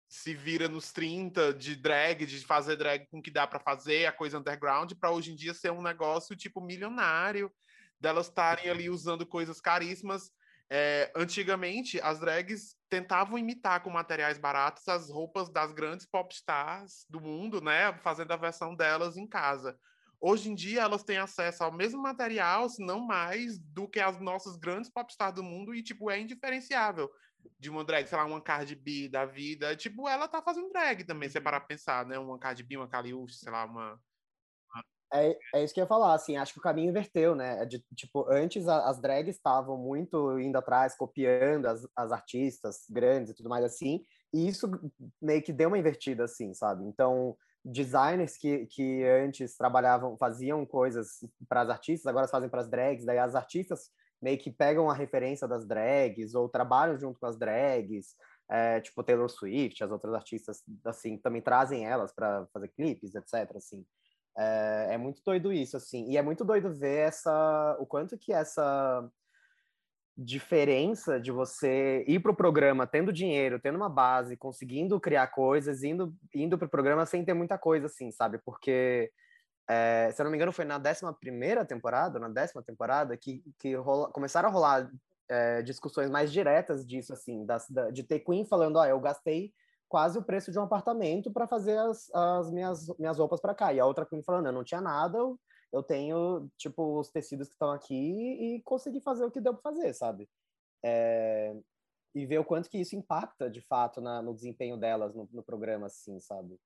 se 0.08 0.34
vira 0.34 0.68
nos 0.68 0.92
30 0.92 1.54
de 1.54 1.74
drag, 1.74 2.26
de 2.26 2.40
fazer 2.46 2.76
drag 2.76 3.08
com 3.08 3.22
que 3.22 3.32
dá 3.32 3.48
para 3.48 3.62
fazer, 3.62 4.06
a 4.06 4.12
coisa 4.12 4.38
underground, 4.38 4.92
para 5.00 5.10
hoje 5.10 5.32
em 5.32 5.36
dia 5.36 5.54
ser 5.54 5.72
um 5.72 5.82
negócio 5.82 6.36
tipo 6.36 6.60
milionário, 6.60 7.50
delas 7.98 8.28
estarem 8.28 8.70
ali 8.70 8.90
usando 8.90 9.26
coisas 9.26 9.62
caríssimas 9.62 10.30
é, 10.74 11.12
antigamente, 11.14 12.00
as 12.00 12.22
drags 12.22 12.78
tentavam 12.90 13.38
imitar 13.38 13.84
com 13.84 13.90
materiais 13.90 14.38
baratos 14.38 14.88
as 14.88 15.10
roupas 15.10 15.52
das 15.52 15.74
grandes 15.74 16.06
popstars 16.06 17.06
do 17.10 17.20
mundo, 17.20 17.60
né? 17.60 17.92
Fazendo 17.98 18.32
a 18.32 18.38
versão 18.38 18.74
delas 18.74 19.18
em 19.18 19.28
casa. 19.28 19.78
Hoje 20.18 20.50
em 20.50 20.56
dia, 20.56 20.84
elas 20.84 21.04
têm 21.04 21.18
acesso 21.18 21.62
ao 21.62 21.74
mesmo 21.74 22.02
material, 22.02 22.70
se 22.70 22.82
não 22.82 23.06
mais, 23.06 23.60
do 23.60 23.86
que 23.86 24.00
as 24.00 24.22
nossas 24.22 24.56
grandes 24.56 24.90
popstars 24.90 25.36
do 25.36 25.44
mundo 25.44 25.76
e, 25.76 25.84
tipo, 25.84 26.10
é 26.10 26.18
indiferenciável 26.18 27.12
de 27.60 27.70
uma 27.70 27.84
drag, 27.84 28.08
sei 28.08 28.18
lá, 28.18 28.24
uma 28.24 28.40
Cardi 28.40 28.76
B 28.76 29.10
da 29.10 29.26
vida. 29.26 29.76
Tipo, 29.76 30.08
ela 30.08 30.26
tá 30.26 30.42
fazendo 30.42 30.70
drag 30.70 31.04
também, 31.04 31.28
se 31.28 31.38
é 31.38 31.42
para 31.42 31.60
pensar, 31.60 32.06
né? 32.06 32.18
Uma 32.18 32.40
Cardi 32.40 32.64
B, 32.64 32.78
uma 32.78 32.88
Caliush, 32.88 33.40
sei 33.40 33.52
lá, 33.52 33.66
uma 33.66 34.02
é, 35.14 35.38
é 35.56 35.64
isso 35.64 35.74
que 35.74 35.80
eu 35.80 35.84
ia 35.84 35.88
falar, 35.88 36.14
assim, 36.14 36.38
acho 36.38 36.54
que 36.54 36.60
o 36.60 36.64
caminho 36.64 36.90
inverteu, 36.90 37.36
né? 37.36 37.62
É 37.62 37.66
de, 37.66 37.80
tipo, 37.96 38.26
antes 38.30 38.68
a, 38.68 38.90
as 38.90 39.00
drags 39.00 39.36
estavam 39.36 39.78
muito 39.78 40.40
indo 40.40 40.58
atrás, 40.58 40.96
copiando 40.96 41.66
as, 41.66 41.88
as 41.96 42.12
artistas 42.12 42.86
grandes 42.90 43.32
e 43.32 43.36
tudo 43.36 43.50
mais 43.50 43.66
assim, 43.66 44.06
e 44.34 44.48
isso 44.48 44.70
meio 45.22 45.42
que 45.42 45.52
deu 45.52 45.68
uma 45.68 45.78
invertida, 45.78 46.24
assim, 46.24 46.54
sabe? 46.54 46.86
Então, 46.86 47.36
designers 47.64 48.38
que, 48.38 48.66
que 48.68 49.04
antes 49.04 49.56
trabalhavam, 49.58 50.18
faziam 50.18 50.66
coisas 50.66 51.20
para 51.48 51.62
as 51.62 51.70
artistas, 51.70 52.08
agora 52.08 52.28
fazem 52.28 52.50
para 52.50 52.62
as 52.62 52.70
drags, 52.70 53.06
daí 53.06 53.20
as 53.20 53.36
artistas 53.36 53.90
meio 54.22 54.38
que 54.38 54.52
pegam 54.52 54.90
a 54.90 54.94
referência 54.94 55.48
das 55.48 55.66
drags 55.66 56.36
ou 56.36 56.48
trabalham 56.48 56.98
junto 56.98 57.20
com 57.20 57.26
as 57.26 57.38
drags, 57.38 58.16
é, 58.50 58.80
tipo 58.82 59.04
Taylor 59.04 59.30
Swift, 59.30 59.84
as 59.84 59.92
outras 59.92 60.14
artistas, 60.14 60.62
assim, 60.86 61.18
também 61.18 61.42
trazem 61.42 61.86
elas 61.86 62.14
para 62.14 62.46
fazer 62.54 62.68
clipes, 62.70 63.16
etc, 63.16 63.56
assim. 63.56 63.86
É, 64.38 64.88
é, 64.92 64.98
muito 64.98 65.22
doido 65.24 65.52
isso, 65.52 65.76
assim. 65.76 66.10
E 66.10 66.18
é 66.18 66.22
muito 66.22 66.44
doido 66.44 66.74
ver 66.74 67.08
essa, 67.08 67.78
o 67.80 67.86
quanto 67.86 68.18
que 68.18 68.32
essa 68.32 69.10
diferença 70.18 71.20
de 71.20 71.32
você 71.32 72.04
ir 72.08 72.20
para 72.20 72.32
o 72.32 72.36
programa 72.36 72.86
tendo 72.86 73.12
dinheiro, 73.12 73.60
tendo 73.60 73.76
uma 73.76 73.90
base, 73.90 74.38
conseguindo 74.38 75.00
criar 75.00 75.28
coisas, 75.28 75.84
indo, 75.84 76.14
indo 76.34 76.58
para 76.58 76.68
o 76.68 76.70
programa 76.70 77.06
sem 77.06 77.24
ter 77.26 77.34
muita 77.34 77.58
coisa, 77.58 77.88
assim, 77.88 78.12
sabe? 78.12 78.38
Porque, 78.40 79.12
é, 79.68 80.12
se 80.12 80.22
eu 80.22 80.24
não 80.26 80.32
me 80.32 80.38
engano, 80.38 80.52
foi 80.52 80.66
na 80.66 80.78
11 80.78 81.18
primeira 81.20 81.66
temporada, 81.66 82.20
na 82.20 82.30
décima 82.30 82.62
temporada, 82.62 83.18
que, 83.18 83.44
que 83.58 83.74
rola, 83.76 84.12
começaram 84.12 84.50
a 84.50 84.52
rolar 84.52 84.90
é, 85.30 85.62
discussões 85.62 86.10
mais 86.10 86.32
diretas 86.32 86.86
disso, 86.86 87.14
assim, 87.14 87.46
da, 87.46 87.58
de 87.92 88.04
ter 88.04 88.20
Queen 88.20 88.46
falando, 88.46 88.76
ó, 88.76 88.82
oh, 88.82 88.86
eu 88.86 89.00
gastei 89.00 89.54
quase 89.92 90.18
o 90.18 90.24
preço 90.24 90.54
de 90.54 90.58
um 90.58 90.64
apartamento 90.64 91.30
para 91.30 91.46
fazer 91.46 91.78
as, 91.78 92.10
as 92.16 92.50
minhas, 92.50 92.88
minhas 92.98 93.20
roupas 93.20 93.42
para 93.42 93.54
cá. 93.54 93.74
E 93.74 93.80
a 93.80 93.86
outra 93.86 94.06
Queen 94.06 94.24
falando, 94.24 94.46
eu 94.46 94.54
não 94.54 94.64
tinha 94.64 94.80
nada, 94.80 95.18
eu 95.70 95.84
tenho, 95.84 96.50
tipo, 96.58 96.98
os 96.98 97.10
tecidos 97.10 97.50
que 97.50 97.56
estão 97.56 97.72
aqui 97.72 97.94
e 97.94 98.62
consegui 98.62 99.02
fazer 99.02 99.26
o 99.26 99.30
que 99.30 99.42
deu 99.42 99.54
para 99.54 99.62
fazer, 99.62 99.94
sabe? 99.94 100.30
É, 100.82 101.54
e 102.16 102.26
ver 102.26 102.40
o 102.40 102.46
quanto 102.46 102.70
que 102.70 102.78
isso 102.78 102.96
impacta, 102.96 103.50
de 103.50 103.60
fato, 103.60 104.00
na, 104.00 104.22
no 104.22 104.34
desempenho 104.34 104.78
delas 104.78 105.14
no, 105.14 105.28
no 105.30 105.44
programa, 105.44 105.88
assim, 105.88 106.22
sabe? 106.22 106.58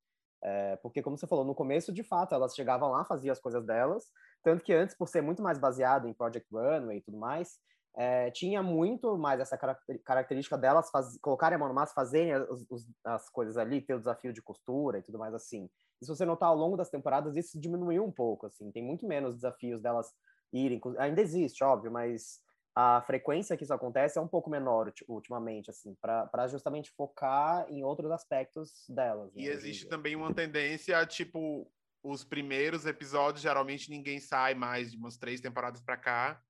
É, 0.44 0.76
porque, 0.76 1.02
como 1.02 1.18
você 1.18 1.26
falou, 1.26 1.44
no 1.44 1.56
começo, 1.56 1.92
de 1.92 2.04
fato, 2.04 2.36
elas 2.36 2.54
chegavam 2.54 2.92
lá, 2.92 3.04
faziam 3.04 3.34
as 3.34 3.40
coisas 3.40 3.66
delas, 3.66 4.06
tanto 4.44 4.64
que 4.64 4.72
antes, 4.72 4.96
por 4.96 5.08
ser 5.08 5.22
muito 5.22 5.42
mais 5.42 5.58
baseado 5.58 6.08
em 6.08 6.14
Project 6.14 6.48
Runway 6.54 6.98
e 6.98 7.02
tudo 7.02 7.18
mais, 7.18 7.58
é, 7.98 8.30
tinha 8.32 8.62
muito 8.62 9.18
mais 9.18 9.40
essa 9.40 9.58
característica 10.04 10.58
delas 10.58 10.90
faz, 10.90 11.18
colocarem 11.20 11.56
a 11.56 11.60
mão 11.60 11.70
no 11.70 11.74
massa, 11.74 11.94
fazerem 11.94 12.34
as, 12.34 12.66
as, 13.06 13.30
coisas 13.30 13.58
ali, 13.58 13.82
ter 13.82 13.94
o 13.94 14.00
desafio 14.00 14.34
de 14.34 14.42
costura 14.42 15.00
e 15.00 15.02
tudo 15.02 15.18
mais 15.18 15.34
assim. 15.34 15.70
E 16.02 16.06
se 16.06 16.10
você 16.10 16.26
notar 16.26 16.50
ao 16.50 16.58
longo 16.58 16.76
das 16.76 16.90
temporadas, 16.90 17.38
isso 17.38 17.60
diminuiu 17.60 18.04
um 18.04 18.12
pouco, 18.12 18.48
assim, 18.48 18.70
tem 18.72 18.84
muito 18.84 19.08
menos 19.08 19.36
desafios 19.36 19.82
delas 19.82 20.14
irem, 20.52 20.82
ainda 20.98 21.22
existe, 21.22 21.64
óbvio, 21.64 21.90
mas 21.90 22.42
a 22.76 23.02
frequência 23.04 23.56
que 23.56 23.64
isso 23.64 23.74
acontece 23.74 24.18
é 24.18 24.22
um 24.22 24.28
pouco 24.28 24.50
menor 24.50 24.92
ultimamente, 25.08 25.70
assim, 25.70 25.96
para 26.02 26.48
justamente 26.48 26.92
focar 26.98 27.66
em 27.70 27.82
outros 27.82 28.12
aspectos 28.12 28.86
delas. 28.90 29.34
Né, 29.34 29.44
e 29.44 29.48
existe 29.48 29.88
também 29.88 30.18
uma 30.18 30.34
tendência, 30.34 31.06
tipo, 31.06 31.72
os 32.04 32.26
primeiros 32.26 32.86
episódios, 32.86 33.42
geralmente 33.42 33.90
ninguém 33.90 34.20
sai 34.20 34.54
mais 34.54 34.92
de 34.92 34.98
umas 34.98 35.18
três 35.18 35.40
temporadas 35.40 35.82
para 35.82 35.96
cá, 35.96 36.42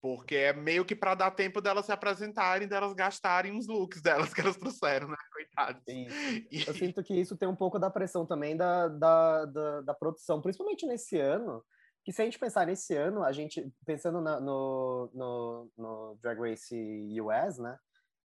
Porque 0.00 0.36
é 0.36 0.52
meio 0.52 0.84
que 0.84 0.94
para 0.94 1.14
dar 1.14 1.30
tempo 1.30 1.60
delas 1.60 1.86
se 1.86 1.92
apresentarem, 1.92 2.68
delas 2.68 2.92
gastarem 2.92 3.56
os 3.56 3.66
looks 3.66 4.02
delas 4.02 4.32
que 4.34 4.40
elas 4.40 4.56
trouxeram, 4.56 5.08
né? 5.08 5.16
Coitadas. 5.32 5.82
E... 5.88 6.64
Eu 6.66 6.74
sinto 6.74 7.02
que 7.02 7.14
isso 7.14 7.36
tem 7.36 7.48
um 7.48 7.56
pouco 7.56 7.78
da 7.78 7.90
pressão 7.90 8.26
também 8.26 8.56
da, 8.56 8.88
da, 8.88 9.44
da, 9.46 9.80
da, 9.80 9.94
produção, 9.94 10.40
principalmente 10.40 10.86
nesse 10.86 11.18
ano. 11.18 11.64
Que 12.04 12.12
se 12.12 12.22
a 12.22 12.24
gente 12.24 12.38
pensar 12.38 12.66
nesse 12.66 12.94
ano, 12.94 13.24
a 13.24 13.32
gente, 13.32 13.68
pensando 13.84 14.20
na, 14.20 14.38
no, 14.38 15.10
no, 15.12 15.70
no 15.76 16.18
Drag 16.22 16.38
Race 16.38 16.76
US, 17.20 17.58
né? 17.58 17.76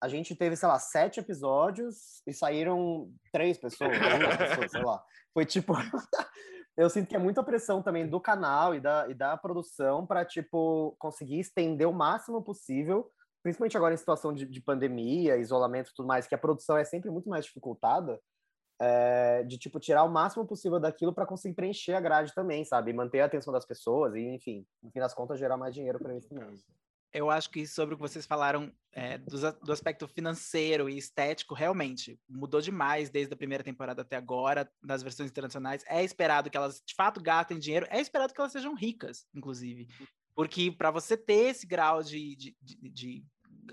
A 0.00 0.08
gente 0.08 0.34
teve, 0.34 0.56
sei 0.56 0.68
lá, 0.68 0.78
sete 0.78 1.20
episódios 1.20 2.22
e 2.26 2.32
saíram 2.32 3.12
três 3.32 3.58
pessoas, 3.58 3.90
pessoas, 4.38 4.70
sei 4.70 4.82
lá. 4.82 5.02
Foi 5.34 5.44
tipo. 5.44 5.74
eu 6.78 6.88
sinto 6.88 7.08
que 7.08 7.16
é 7.16 7.18
muita 7.18 7.42
pressão 7.42 7.82
também 7.82 8.08
do 8.08 8.20
canal 8.20 8.72
e 8.72 8.80
da, 8.80 9.08
e 9.08 9.14
da 9.14 9.36
produção 9.36 10.06
para 10.06 10.24
tipo 10.24 10.94
conseguir 10.96 11.40
estender 11.40 11.88
o 11.88 11.92
máximo 11.92 12.40
possível, 12.40 13.10
principalmente 13.42 13.76
agora 13.76 13.94
em 13.94 13.96
situação 13.96 14.32
de, 14.32 14.46
de 14.46 14.60
pandemia, 14.60 15.36
isolamento 15.36 15.90
e 15.90 15.94
tudo 15.94 16.06
mais, 16.06 16.28
que 16.28 16.36
a 16.36 16.38
produção 16.38 16.76
é 16.76 16.84
sempre 16.84 17.10
muito 17.10 17.28
mais 17.28 17.44
dificultada, 17.44 18.20
é, 18.80 19.42
de 19.42 19.58
tipo 19.58 19.80
tirar 19.80 20.04
o 20.04 20.08
máximo 20.08 20.46
possível 20.46 20.78
daquilo 20.78 21.12
para 21.12 21.26
conseguir 21.26 21.56
preencher 21.56 21.94
a 21.94 22.00
grade 22.00 22.32
também, 22.32 22.64
sabe, 22.64 22.92
manter 22.92 23.22
a 23.22 23.24
atenção 23.24 23.52
das 23.52 23.66
pessoas 23.66 24.14
e 24.14 24.20
enfim, 24.20 24.64
no 24.80 24.92
fim 24.92 25.00
das 25.00 25.12
contas 25.12 25.36
gerar 25.36 25.56
mais 25.56 25.74
dinheiro 25.74 25.98
para 25.98 26.12
eles 26.12 26.28
também 26.28 26.56
eu 27.12 27.30
acho 27.30 27.50
que 27.50 27.66
sobre 27.66 27.94
o 27.94 27.98
que 27.98 28.02
vocês 28.02 28.26
falaram 28.26 28.72
é, 28.92 29.18
do, 29.18 29.38
do, 29.64 29.72
aspecto 29.72 30.06
financeiro 30.08 30.88
e 30.88 30.98
estético, 30.98 31.54
realmente 31.54 32.18
mudou 32.28 32.60
demais 32.60 33.10
desde 33.10 33.32
a 33.32 33.36
primeira 33.36 33.64
temporada 33.64 34.02
até 34.02 34.16
agora, 34.16 34.70
nas 34.82 35.02
versões 35.02 35.30
internacionais. 35.30 35.84
É 35.86 36.02
esperado 36.02 36.50
que 36.50 36.56
elas 36.56 36.82
de 36.84 36.94
fato 36.94 37.20
gastem 37.22 37.58
dinheiro, 37.58 37.86
é 37.90 38.00
esperado 38.00 38.34
que 38.34 38.40
elas 38.40 38.52
sejam 38.52 38.74
ricas, 38.74 39.26
inclusive. 39.34 39.88
Porque 40.34 40.70
para 40.70 40.90
você 40.90 41.16
ter 41.16 41.50
esse 41.50 41.66
grau 41.66 42.02
de, 42.02 42.36
de, 42.36 42.56
de, 42.60 42.90
de 42.90 43.26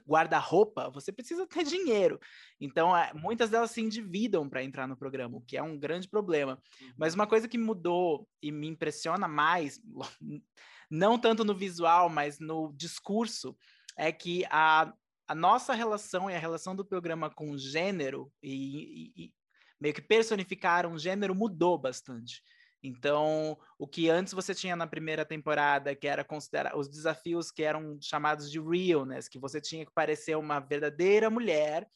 guarda-roupa, 0.08 0.90
você 0.90 1.12
precisa 1.12 1.48
ter 1.48 1.64
dinheiro. 1.64 2.20
Então, 2.60 2.96
é, 2.96 3.14
muitas 3.14 3.50
delas 3.50 3.72
se 3.72 3.82
endividam 3.82 4.50
para 4.50 4.64
entrar 4.64 4.88
no 4.88 4.98
programa, 4.98 5.38
o 5.38 5.42
que 5.42 5.58
é 5.58 5.64
um 5.64 5.78
grande 5.78 6.08
problema. 6.08 6.62
Mas 6.98 7.16
uma 7.16 7.28
coisa 7.28 7.48
que 7.48 7.58
mudou 7.58 8.28
e 8.42 8.52
me 8.52 8.68
impressiona 8.68 9.28
mais 9.28 9.80
não 10.90 11.18
tanto 11.18 11.44
no 11.44 11.56
visual, 11.56 12.10
mas 12.10 12.40
no 12.40 12.74
discurso, 12.74 13.58
é 13.98 14.12
que 14.12 14.46
a, 14.50 14.94
a 15.28 15.36
nossa 15.36 15.74
relação 15.74 16.30
e 16.30 16.36
a 16.36 16.40
relação 16.40 16.76
do 16.76 16.86
programa 16.86 17.30
com 17.30 17.58
gênero 17.58 18.32
e, 18.42 19.14
e, 19.18 19.26
e 19.26 19.34
meio 19.80 19.94
que 19.94 20.02
personificar 20.02 20.86
um 20.86 20.98
gênero 20.98 21.34
mudou 21.36 21.78
bastante. 21.78 22.42
Então, 22.84 23.58
o 23.80 23.88
que 23.88 24.10
antes 24.10 24.32
você 24.32 24.54
tinha 24.54 24.76
na 24.76 24.86
primeira 24.86 25.26
temporada, 25.26 25.96
que 25.96 26.08
era 26.08 26.24
considerar 26.24 26.78
os 26.78 26.88
desafios 26.88 27.50
que 27.50 27.64
eram 27.64 27.98
chamados 28.00 28.52
de 28.52 28.60
realness, 28.60 29.28
que 29.28 29.40
você 29.40 29.60
tinha 29.60 29.86
que 29.86 29.92
parecer 29.92 30.38
uma 30.38 30.60
verdadeira 30.60 31.30
mulher 31.30 31.90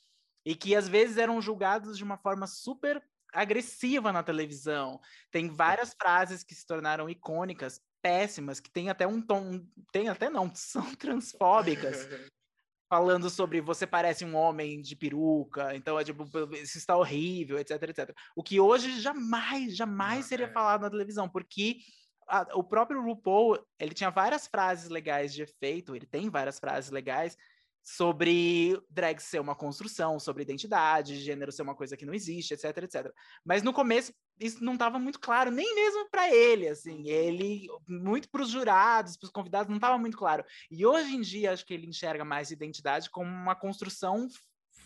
e 0.43 0.55
que 0.55 0.75
às 0.75 0.87
vezes 0.87 1.17
eram 1.17 1.39
julgados 1.39 1.95
de 1.95 2.03
uma 2.03 2.17
forma 2.17 2.47
super 2.47 3.03
agressiva 3.31 4.11
na 4.11 4.23
televisão. 4.23 4.99
Tem 5.29 5.47
várias 5.47 5.93
frases 5.93 6.43
que 6.43 6.55
se 6.55 6.65
tornaram 6.65 7.07
icônicas 7.07 7.79
péssimas, 8.01 8.59
que 8.59 8.69
tem 8.69 8.89
até 8.89 9.05
um 9.05 9.21
tom, 9.21 9.65
tem 9.91 10.09
até 10.09 10.29
não, 10.29 10.51
são 10.55 10.95
transfóbicas, 10.95 12.07
falando 12.89 13.29
sobre 13.29 13.61
você 13.61 13.85
parece 13.85 14.25
um 14.25 14.35
homem 14.35 14.81
de 14.81 14.95
peruca, 14.95 15.75
então 15.75 15.99
é 15.99 16.03
tipo, 16.03 16.27
isso 16.55 16.77
está 16.77 16.97
horrível, 16.97 17.59
etc, 17.59 17.83
etc. 17.83 18.15
O 18.35 18.43
que 18.43 18.59
hoje 18.59 18.99
jamais, 18.99 19.75
jamais 19.75 20.25
seria 20.25 20.47
é. 20.47 20.51
falado 20.51 20.81
na 20.81 20.89
televisão, 20.89 21.29
porque 21.29 21.77
a, 22.27 22.47
o 22.53 22.63
próprio 22.63 23.01
RuPaul, 23.01 23.59
ele 23.79 23.93
tinha 23.93 24.09
várias 24.09 24.47
frases 24.47 24.89
legais 24.89 25.33
de 25.33 25.43
efeito, 25.43 25.95
ele 25.95 26.05
tem 26.05 26.29
várias 26.29 26.59
frases 26.59 26.91
legais, 26.91 27.37
sobre 27.83 28.79
drag 28.89 29.19
ser 29.19 29.39
uma 29.39 29.55
construção, 29.55 30.19
sobre 30.19 30.43
identidade, 30.43 31.17
gênero 31.17 31.51
ser 31.51 31.63
uma 31.63 31.75
coisa 31.75 31.97
que 31.97 32.05
não 32.05 32.13
existe, 32.13 32.53
etc, 32.53 32.77
etc. 32.83 33.11
Mas 33.43 33.63
no 33.63 33.73
começo 33.73 34.13
isso 34.39 34.63
não 34.63 34.73
estava 34.73 34.97
muito 34.97 35.19
claro, 35.19 35.51
nem 35.51 35.75
mesmo 35.75 36.09
para 36.09 36.33
ele, 36.33 36.67
assim, 36.67 37.09
ele 37.09 37.67
muito 37.87 38.29
para 38.29 38.41
os 38.41 38.49
jurados, 38.49 39.17
para 39.17 39.25
os 39.25 39.31
convidados 39.31 39.67
não 39.67 39.75
estava 39.75 39.97
muito 39.97 40.17
claro. 40.17 40.45
E 40.71 40.85
hoje 40.85 41.15
em 41.15 41.21
dia 41.21 41.51
acho 41.51 41.65
que 41.65 41.73
ele 41.73 41.87
enxerga 41.87 42.23
mais 42.23 42.51
identidade 42.51 43.09
como 43.09 43.29
uma 43.29 43.55
construção 43.55 44.27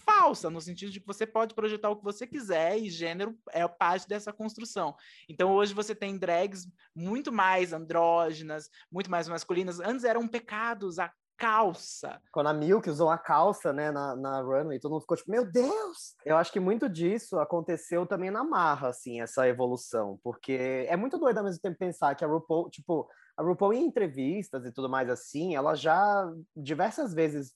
falsa, 0.05 0.50
no 0.50 0.59
sentido 0.62 0.91
de 0.91 1.00
que 1.00 1.07
você 1.07 1.25
pode 1.25 1.53
projetar 1.53 1.89
o 1.89 1.95
que 1.95 2.03
você 2.03 2.27
quiser 2.27 2.77
e 2.77 2.89
gênero 2.89 3.38
é 3.51 3.65
parte 3.67 4.07
dessa 4.07 4.33
construção. 4.33 4.95
Então 5.29 5.51
hoje 5.51 5.73
você 5.73 5.95
tem 5.95 6.17
drags 6.17 6.67
muito 6.95 7.31
mais 7.31 7.73
andrógenas, 7.73 8.69
muito 8.91 9.09
mais 9.09 9.27
masculinas. 9.27 9.79
Antes 9.79 10.03
eram 10.03 10.27
pecados 10.27 11.00
a 11.00 11.12
calça. 11.43 12.21
Quando 12.31 12.47
a 12.47 12.53
Milk 12.53 12.89
usou 12.89 13.09
a 13.09 13.17
calça, 13.17 13.73
né, 13.73 13.91
na, 13.91 14.15
na 14.15 14.41
runway, 14.41 14.79
todo 14.79 14.93
mundo 14.93 15.01
ficou 15.01 15.17
tipo, 15.17 15.29
meu 15.29 15.45
Deus! 15.45 16.15
Eu 16.25 16.38
acho 16.38 16.51
que 16.53 16.59
muito 16.59 16.88
disso 16.88 17.38
aconteceu 17.38 18.05
também 18.05 18.31
na 18.31 18.45
marra, 18.45 18.88
assim, 18.88 19.21
essa 19.21 19.45
evolução, 19.45 20.17
porque 20.23 20.85
é 20.88 20.95
muito 20.95 21.17
doido 21.17 21.39
ao 21.39 21.43
mesmo 21.43 21.62
tempo 21.62 21.77
pensar 21.77 22.15
que 22.15 22.23
a 22.23 22.27
RuPaul, 22.27 22.69
tipo, 22.69 23.09
a 23.35 23.43
RuPaul 23.43 23.73
em 23.73 23.85
entrevistas 23.85 24.65
e 24.65 24.71
tudo 24.71 24.88
mais 24.88 25.09
assim, 25.09 25.53
ela 25.53 25.75
já 25.75 26.31
diversas 26.55 27.13
vezes 27.13 27.53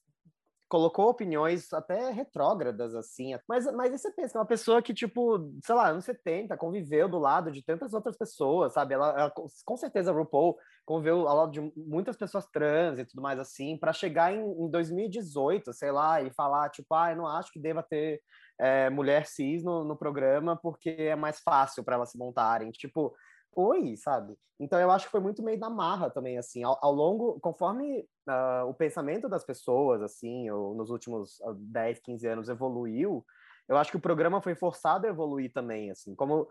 colocou 0.68 1.10
opiniões 1.10 1.72
até 1.74 2.12
retrógradas, 2.12 2.94
assim. 2.94 3.34
Mas, 3.48 3.66
mas 3.74 3.92
aí 3.92 3.98
você 3.98 4.12
pensa, 4.12 4.38
é 4.38 4.42
uma 4.42 4.48
pessoa 4.48 4.82
que, 4.82 4.94
tipo, 4.94 5.52
sei 5.64 5.76
lá, 5.76 5.90
anos 5.90 6.06
70, 6.06 6.58
conviveu 6.58 7.08
do 7.08 7.18
lado 7.18 7.52
de 7.52 7.64
tantas 7.64 7.94
outras 7.94 8.18
pessoas, 8.18 8.74
sabe? 8.74 8.94
Ela, 8.94 9.10
ela 9.18 9.32
com 9.32 9.78
certeza, 9.78 10.12
a 10.12 10.14
RuPaul 10.14 10.58
conviveu 10.86 11.28
ao 11.28 11.38
lado 11.38 11.52
de 11.52 11.62
muitas 11.76 12.18
pessoas 12.18 12.46
trans 12.48 13.00
e 13.00 13.06
tudo 13.06 13.22
mais 13.22 13.40
assim, 13.40 13.78
para 13.78 13.94
chegar 13.94 14.34
em, 14.34 14.40
em, 14.40 14.70
2018, 14.70 15.74
sei 15.74 15.92
lá, 15.92 16.22
e 16.22 16.32
falar, 16.32 16.70
tipo, 16.70 16.94
ah, 16.94 17.12
eu 17.12 17.18
não 17.18 17.28
acho 17.28 17.52
que 17.52 17.60
deva 17.60 17.82
ter 17.82 18.22
é, 18.60 18.90
mulher 18.90 19.26
cis 19.26 19.64
no, 19.64 19.84
no 19.84 19.98
programa 19.98 20.56
porque 20.56 20.90
é 20.90 21.16
mais 21.16 21.40
fácil 21.40 21.84
para 21.84 21.96
elas 21.96 22.12
se 22.12 22.18
montarem. 22.18 22.72
Tipo, 22.72 23.14
Oi, 23.60 23.98
sabe? 23.98 24.38
Então 24.60 24.80
eu 24.80 24.92
acho 24.92 25.06
que 25.06 25.12
foi 25.12 25.20
muito 25.20 25.42
meio 25.42 25.60
da 25.60 25.68
marra 25.68 26.12
também, 26.12 26.38
assim, 26.38 26.64
ao, 26.64 26.78
ao 26.80 26.94
longo, 26.94 27.40
conforme 27.40 28.02
uh, 28.30 28.68
o 28.68 28.74
pensamento 28.74 29.28
das 29.28 29.44
pessoas, 29.44 30.00
assim, 30.04 30.48
ou 30.52 30.76
nos 30.76 30.92
últimos 30.92 31.40
uh, 31.40 31.56
10, 31.56 32.00
15 32.02 32.28
anos 32.28 32.50
evoluiu, 32.50 33.26
eu 33.68 33.76
acho 33.76 33.90
que 33.90 33.98
o 33.98 34.02
programa 34.02 34.42
foi 34.42 34.54
forçado 34.54 35.08
a 35.08 35.10
evoluir 35.10 35.52
também, 35.52 35.90
assim, 35.90 36.14
como 36.14 36.48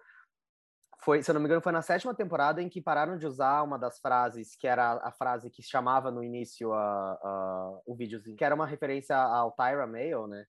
foi, 0.99 1.23
se 1.23 1.31
eu 1.31 1.35
não 1.35 1.41
me 1.41 1.47
engano, 1.47 1.63
foi 1.63 1.71
na 1.71 1.81
sétima 1.81 2.13
temporada 2.13 2.61
em 2.61 2.69
que 2.69 2.83
pararam 2.83 3.17
de 3.17 3.25
usar 3.25 3.63
uma 3.63 3.79
das 3.79 4.01
frases, 4.01 4.57
que 4.57 4.67
era 4.67 4.95
a 4.95 5.13
frase 5.13 5.49
que 5.49 5.63
chamava 5.63 6.11
no 6.11 6.25
início 6.25 6.73
a, 6.73 7.13
a, 7.13 7.81
o 7.87 7.95
videozinho, 7.95 8.37
que 8.37 8.45
era 8.45 8.55
uma 8.55 8.67
referência 8.67 9.17
ao 9.17 9.53
Tyra 9.53 9.87
Mail, 9.87 10.27
né? 10.27 10.45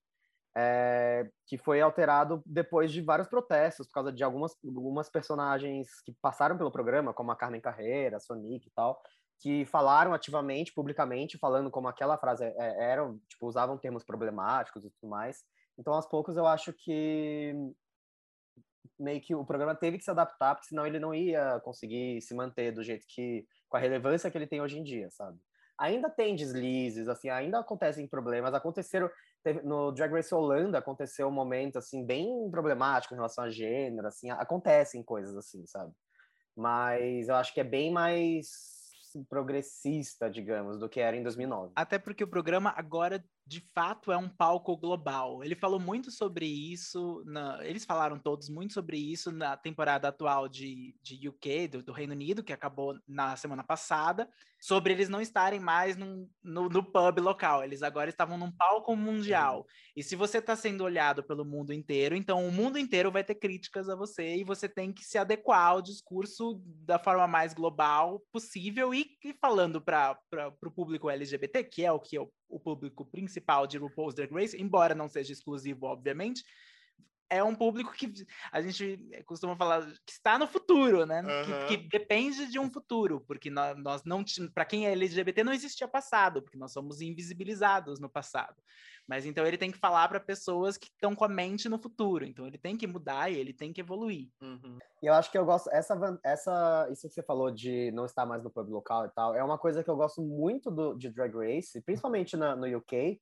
É, 0.60 1.30
que 1.46 1.56
foi 1.56 1.80
alterado 1.80 2.42
depois 2.44 2.90
de 2.90 3.00
vários 3.00 3.28
protestos, 3.28 3.86
por 3.86 3.92
causa 3.92 4.12
de 4.12 4.24
algumas, 4.24 4.56
algumas 4.64 5.08
personagens 5.08 5.86
que 6.04 6.12
passaram 6.20 6.58
pelo 6.58 6.72
programa, 6.72 7.14
como 7.14 7.30
a 7.30 7.36
Carmen 7.36 7.60
Carreira, 7.60 8.16
a 8.16 8.20
Sonic 8.20 8.66
e 8.66 8.70
tal, 8.72 9.00
que 9.40 9.64
falaram 9.66 10.12
ativamente, 10.12 10.74
publicamente, 10.74 11.38
falando 11.38 11.70
como 11.70 11.86
aquela 11.86 12.18
frase 12.18 12.44
é, 12.44 12.54
é, 12.58 12.90
era, 12.90 13.08
tipo, 13.28 13.46
usavam 13.46 13.78
termos 13.78 14.02
problemáticos 14.02 14.84
e 14.84 14.90
tudo 14.90 15.08
mais. 15.08 15.44
Então, 15.78 15.94
aos 15.94 16.08
poucos, 16.08 16.36
eu 16.36 16.44
acho 16.44 16.72
que 16.72 17.54
meio 18.98 19.20
que 19.20 19.36
o 19.36 19.44
programa 19.44 19.76
teve 19.76 19.96
que 19.96 20.02
se 20.02 20.10
adaptar, 20.10 20.56
porque 20.56 20.66
senão 20.66 20.84
ele 20.84 20.98
não 20.98 21.14
ia 21.14 21.60
conseguir 21.60 22.20
se 22.20 22.34
manter 22.34 22.72
do 22.72 22.82
jeito 22.82 23.06
que, 23.08 23.46
com 23.68 23.76
a 23.76 23.80
relevância 23.80 24.28
que 24.28 24.36
ele 24.36 24.48
tem 24.48 24.60
hoje 24.60 24.76
em 24.76 24.82
dia, 24.82 25.08
sabe? 25.12 25.38
Ainda 25.78 26.10
tem 26.10 26.34
deslizes, 26.34 27.08
assim, 27.08 27.28
ainda 27.28 27.60
acontecem 27.60 28.06
problemas, 28.08 28.52
aconteceram, 28.52 29.08
Teve, 29.42 29.62
no 29.62 29.92
Drag 29.92 30.12
Race 30.12 30.34
Holanda 30.34 30.78
aconteceu 30.78 31.28
um 31.28 31.32
momento 31.32 31.78
assim 31.78 32.04
bem 32.04 32.50
problemático 32.50 33.14
em 33.14 33.16
relação 33.16 33.44
a 33.44 33.50
gênero, 33.50 34.08
assim, 34.08 34.30
acontecem 34.30 35.02
coisas 35.02 35.36
assim, 35.36 35.64
sabe? 35.66 35.92
Mas 36.56 37.28
eu 37.28 37.36
acho 37.36 37.54
que 37.54 37.60
é 37.60 37.64
bem 37.64 37.92
mais 37.92 38.78
progressista, 39.28 40.28
digamos, 40.28 40.78
do 40.78 40.88
que 40.88 41.00
era 41.00 41.16
em 41.16 41.22
2009. 41.22 41.72
Até 41.76 41.98
porque 41.98 42.24
o 42.24 42.28
programa 42.28 42.74
agora 42.76 43.24
de 43.48 43.62
fato 43.74 44.12
é 44.12 44.16
um 44.16 44.28
palco 44.28 44.76
global. 44.76 45.42
Ele 45.42 45.54
falou 45.54 45.80
muito 45.80 46.10
sobre 46.10 46.44
isso, 46.44 47.22
na, 47.24 47.58
eles 47.64 47.82
falaram 47.82 48.18
todos 48.18 48.50
muito 48.50 48.74
sobre 48.74 48.98
isso 48.98 49.32
na 49.32 49.56
temporada 49.56 50.08
atual 50.08 50.46
de, 50.46 50.94
de 51.02 51.26
UK, 51.26 51.68
do, 51.68 51.82
do, 51.82 51.92
Reino 51.92 52.12
Unido, 52.12 52.44
que 52.44 52.52
acabou 52.52 52.98
na 53.08 53.36
semana 53.36 53.64
passada, 53.64 54.28
sobre 54.60 54.92
eles 54.92 55.08
não 55.08 55.20
estarem 55.20 55.58
mais 55.58 55.96
num, 55.96 56.28
no, 56.42 56.68
no 56.68 56.84
pub 56.84 57.20
local, 57.20 57.64
eles 57.64 57.82
agora 57.82 58.10
estavam 58.10 58.36
num 58.36 58.52
palco 58.52 58.94
mundial. 58.94 59.60
Uhum. 59.60 59.64
E 59.96 60.02
se 60.02 60.14
você 60.14 60.38
está 60.38 60.54
sendo 60.54 60.84
olhado 60.84 61.24
pelo 61.24 61.44
mundo 61.44 61.72
inteiro, 61.72 62.14
então 62.14 62.46
o 62.46 62.52
mundo 62.52 62.78
inteiro 62.78 63.10
vai 63.10 63.24
ter 63.24 63.36
críticas 63.36 63.88
a 63.88 63.96
você 63.96 64.36
e 64.36 64.44
você 64.44 64.68
tem 64.68 64.92
que 64.92 65.04
se 65.04 65.16
adequar 65.16 65.68
ao 65.68 65.80
discurso 65.80 66.60
da 66.84 66.98
forma 66.98 67.26
mais 67.26 67.54
global 67.54 68.22
possível 68.30 68.92
e, 68.92 69.16
e 69.24 69.32
falando 69.32 69.80
para 69.80 70.18
o 70.62 70.70
público 70.70 71.08
LGBT, 71.08 71.64
que 71.64 71.82
é 71.82 71.90
o 71.90 71.98
que 71.98 72.18
eu 72.18 72.30
o 72.48 72.58
público 72.58 73.04
principal 73.04 73.66
de 73.66 73.78
RuPaul's 73.78 74.14
Drag 74.14 74.32
Race, 74.32 74.60
embora 74.60 74.94
não 74.94 75.08
seja 75.08 75.32
exclusivo, 75.32 75.86
obviamente, 75.86 76.44
é 77.30 77.42
um 77.42 77.54
público 77.54 77.92
que 77.92 78.12
a 78.50 78.60
gente 78.60 78.98
costuma 79.26 79.56
falar 79.56 79.86
que 80.06 80.12
está 80.12 80.38
no 80.38 80.46
futuro, 80.46 81.04
né? 81.04 81.22
Uhum. 81.22 81.66
Que, 81.66 81.76
que, 81.76 81.88
depende 81.88 82.46
de 82.50 82.58
um 82.58 82.70
futuro, 82.70 83.20
porque 83.26 83.50
nós, 83.50 83.76
nós 83.76 84.04
não 84.04 84.24
para 84.54 84.64
quem 84.64 84.86
é 84.86 84.92
LGBT 84.92 85.44
não 85.44 85.52
existia 85.52 85.86
passado, 85.86 86.42
porque 86.42 86.58
nós 86.58 86.72
somos 86.72 87.00
invisibilizados 87.00 88.00
no 88.00 88.08
passado. 88.08 88.56
Mas 89.06 89.24
então 89.24 89.46
ele 89.46 89.56
tem 89.56 89.70
que 89.70 89.78
falar 89.78 90.06
para 90.08 90.20
pessoas 90.20 90.76
que 90.76 90.88
estão 90.88 91.14
com 91.14 91.24
a 91.24 91.28
mente 91.28 91.66
no 91.68 91.78
futuro. 91.78 92.26
Então 92.26 92.46
ele 92.46 92.58
tem 92.58 92.76
que 92.76 92.86
mudar 92.86 93.30
e 93.32 93.36
ele 93.36 93.54
tem 93.54 93.72
que 93.72 93.80
evoluir. 93.80 94.28
Uhum. 94.40 94.78
E 95.02 95.06
eu 95.06 95.14
acho 95.14 95.30
que 95.30 95.38
eu 95.38 95.46
gosto 95.46 95.70
essa 95.70 96.20
essa 96.22 96.88
isso 96.90 97.08
que 97.08 97.14
você 97.14 97.22
falou 97.22 97.50
de 97.50 97.90
não 97.92 98.04
estar 98.04 98.26
mais 98.26 98.44
no 98.44 98.50
pub 98.50 98.68
local 98.68 99.06
e 99.06 99.10
tal, 99.10 99.34
é 99.34 99.42
uma 99.42 99.56
coisa 99.56 99.82
que 99.82 99.88
eu 99.88 99.96
gosto 99.96 100.20
muito 100.20 100.70
do, 100.70 100.94
de 100.94 101.10
Drag 101.10 101.34
Race, 101.34 101.80
principalmente 101.82 102.36
na, 102.36 102.54
no 102.54 102.66
UK, 102.76 103.18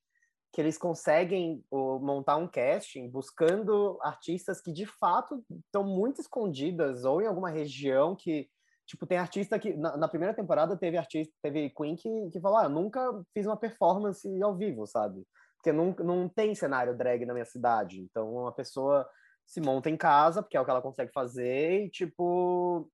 que 0.57 0.61
eles 0.63 0.79
conseguem 0.79 1.63
o, 1.71 1.99
montar 1.99 2.39
um 2.39 2.49
casting 2.49 3.11
buscando 3.11 3.99
artistas 4.01 4.59
que 4.59 4.73
de 4.73 4.87
fato 4.87 5.45
estão 5.67 5.85
muito 5.85 6.19
escondidas 6.23 7.05
ou 7.05 7.21
em 7.21 7.27
alguma 7.27 7.51
região 7.51 8.17
que 8.17 8.49
tipo 8.87 9.07
tem 9.07 9.19
artista 9.19 9.59
que 9.59 9.75
na, 9.75 9.99
na, 9.99 10.09
primeira 10.09 10.33
temporada 10.33 10.75
teve 10.75 10.97
artista 10.97 11.31
teve 11.43 11.69
Queen 11.77 11.95
que, 11.95 12.31
que 12.33 12.41
falou 12.41 12.57
ah, 12.57 12.71
nunca 12.71 13.03
fiz 13.35 13.45
uma 13.45 13.59
performance 13.59 14.27
ao 14.43 14.57
vivo 14.57 14.87
sabe? 14.87 15.27
Porque 15.59 15.73
não, 15.73 15.95
não 15.99 16.27
tem 16.27 16.55
cenário 16.55 16.97
drag 16.97 17.27
na 17.27 17.35
minha 17.35 17.45
cidade. 17.45 18.01
Então 18.01 18.35
uma 18.35 18.53
pessoa 18.53 19.07
se 19.45 19.61
monta 19.61 19.91
em 19.91 19.97
casa 19.97 20.43
porque 20.43 20.57
é 20.57 20.61
o 20.61 20.65
que 20.65 20.71
ela 20.71 20.81
consegue 20.81 21.13
fazer 21.13 21.85
e 21.85 21.91
tipo 21.91 22.91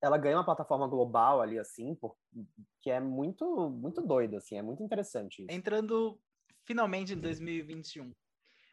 ela 0.00 0.16
ganha 0.16 0.36
uma 0.36 0.44
plataforma 0.44 0.86
global 0.86 1.40
ali 1.40 1.58
assim 1.58 1.96
por, 1.96 2.14
que 2.80 2.88
é 2.88 3.00
muito 3.00 3.68
muito 3.68 4.00
doido 4.00 4.36
assim 4.36 4.56
é 4.56 4.62
muito 4.62 4.80
interessante 4.80 5.44
entrando 5.50 6.20
finalmente 6.64 7.12
em 7.12 7.20
2021. 7.20 8.12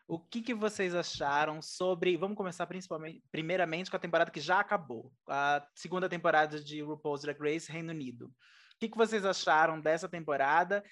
O 0.08 0.20
que, 0.20 0.42
que 0.42 0.54
vocês 0.54 0.94
acharam 0.94 1.62
sobre. 1.62 2.18
Vamos 2.18 2.36
começar 2.36 2.68
principalmente, 2.68 3.24
primeiramente 3.32 3.90
com 3.90 3.96
a 3.96 4.00
temporada 4.00 4.30
que 4.30 4.42
já 4.42 4.60
acabou, 4.60 5.12
a 5.28 5.66
segunda 5.74 6.10
temporada 6.10 6.62
de 6.62 6.82
RuPaul's 6.82 7.22
Drag 7.22 7.40
Race 7.40 7.72
Reino 7.72 7.92
Unido. 7.92 8.26
O 8.26 8.32
que, 8.80 8.90
que 8.90 8.98
vocês 8.98 9.24
acharam 9.24 9.80
dessa 9.80 10.10
temporada 10.10 10.84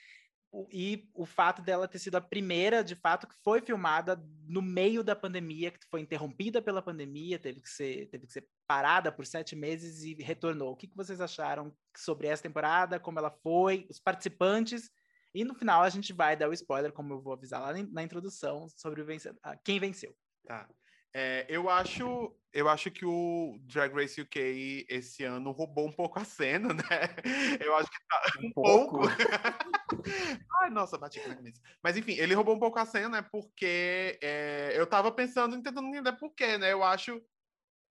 e 0.72 1.08
o 1.13 1.25
fato 1.25 1.62
dela 1.62 1.88
ter 1.88 2.00
sido 2.00 2.15
a 2.15 2.22
primeira, 2.22 2.84
de 2.84 2.96
fato, 2.96 3.27
que 3.27 3.36
foi 3.44 3.62
filmada 3.62 4.20
no 4.48 4.62
meio 4.62 5.03
da 5.03 5.15
pandemia, 5.15 5.72
que 5.72 5.86
foi 5.91 6.01
interrompida 6.01 6.62
pela 6.62 6.82
pandemia, 6.82 7.38
teve 7.38 7.62
que 7.62 7.70
ser, 7.70 8.08
teve 8.10 8.25
que 8.25 8.34
ser 8.34 8.48
parada 8.65 9.12
por 9.12 9.25
sete 9.25 9.56
meses 9.56 10.03
e 10.03 10.13
retornou. 10.24 10.72
O 10.72 10.75
que, 10.75 10.88
que 10.88 10.96
vocês 10.96 11.22
acharam 11.22 11.75
sobre 11.96 12.27
essa 12.27 12.44
temporada, 12.44 13.00
como 13.00 13.20
ela 13.20 13.32
foi, 13.44 13.86
os 13.89 14.00
participantes 14.00 14.89
e 15.33 15.43
no 15.43 15.53
final 15.55 15.81
a 15.81 15.89
gente 15.89 16.13
vai 16.13 16.36
dar 16.36 16.50
o 16.50 16.53
spoiler, 16.53 16.91
como 16.91 17.13
eu 17.13 17.21
vou 17.21 17.33
avisar 17.33 17.62
lá 17.62 17.74
na 17.91 18.03
introdução, 18.03 18.67
sobre 18.69 19.05
ah, 19.43 19.55
quem 19.57 19.79
venceu. 19.79 20.15
Tá. 20.45 20.67
É, 21.13 21.45
eu 21.50 21.69
acho 21.69 22.36
eu 22.51 22.67
acho 22.67 22.89
que 22.89 23.05
o 23.05 23.59
Drag 23.62 23.93
Race 23.93 24.19
UK 24.19 24.86
esse 24.89 25.24
ano 25.24 25.51
roubou 25.51 25.88
um 25.88 25.91
pouco 25.91 26.19
a 26.19 26.24
cena, 26.24 26.69
né? 26.74 27.59
Eu 27.63 27.75
acho 27.75 27.89
que 27.89 27.98
tá 28.07 28.24
um, 28.41 28.48
um 28.48 28.51
pouco. 28.51 28.98
pouco. 29.00 29.07
Ai, 30.62 30.69
nossa, 30.69 30.98
bati 30.98 31.19
aqui 31.19 31.29
na 31.29 31.36
camisa. 31.36 31.62
Mas 31.83 31.95
enfim, 31.95 32.13
ele 32.13 32.33
roubou 32.33 32.55
um 32.55 32.59
pouco 32.59 32.79
a 32.79 32.86
cena, 32.86 33.09
né? 33.09 33.21
Porque 33.31 34.19
é, 34.21 34.71
eu 34.74 34.88
tava 34.88 35.12
pensando, 35.12 35.62
tentando 35.62 35.88
entender 35.88 36.13
por 36.13 36.33
quê, 36.33 36.57
né? 36.57 36.74
Eu 36.74 36.83
acho 36.83 37.21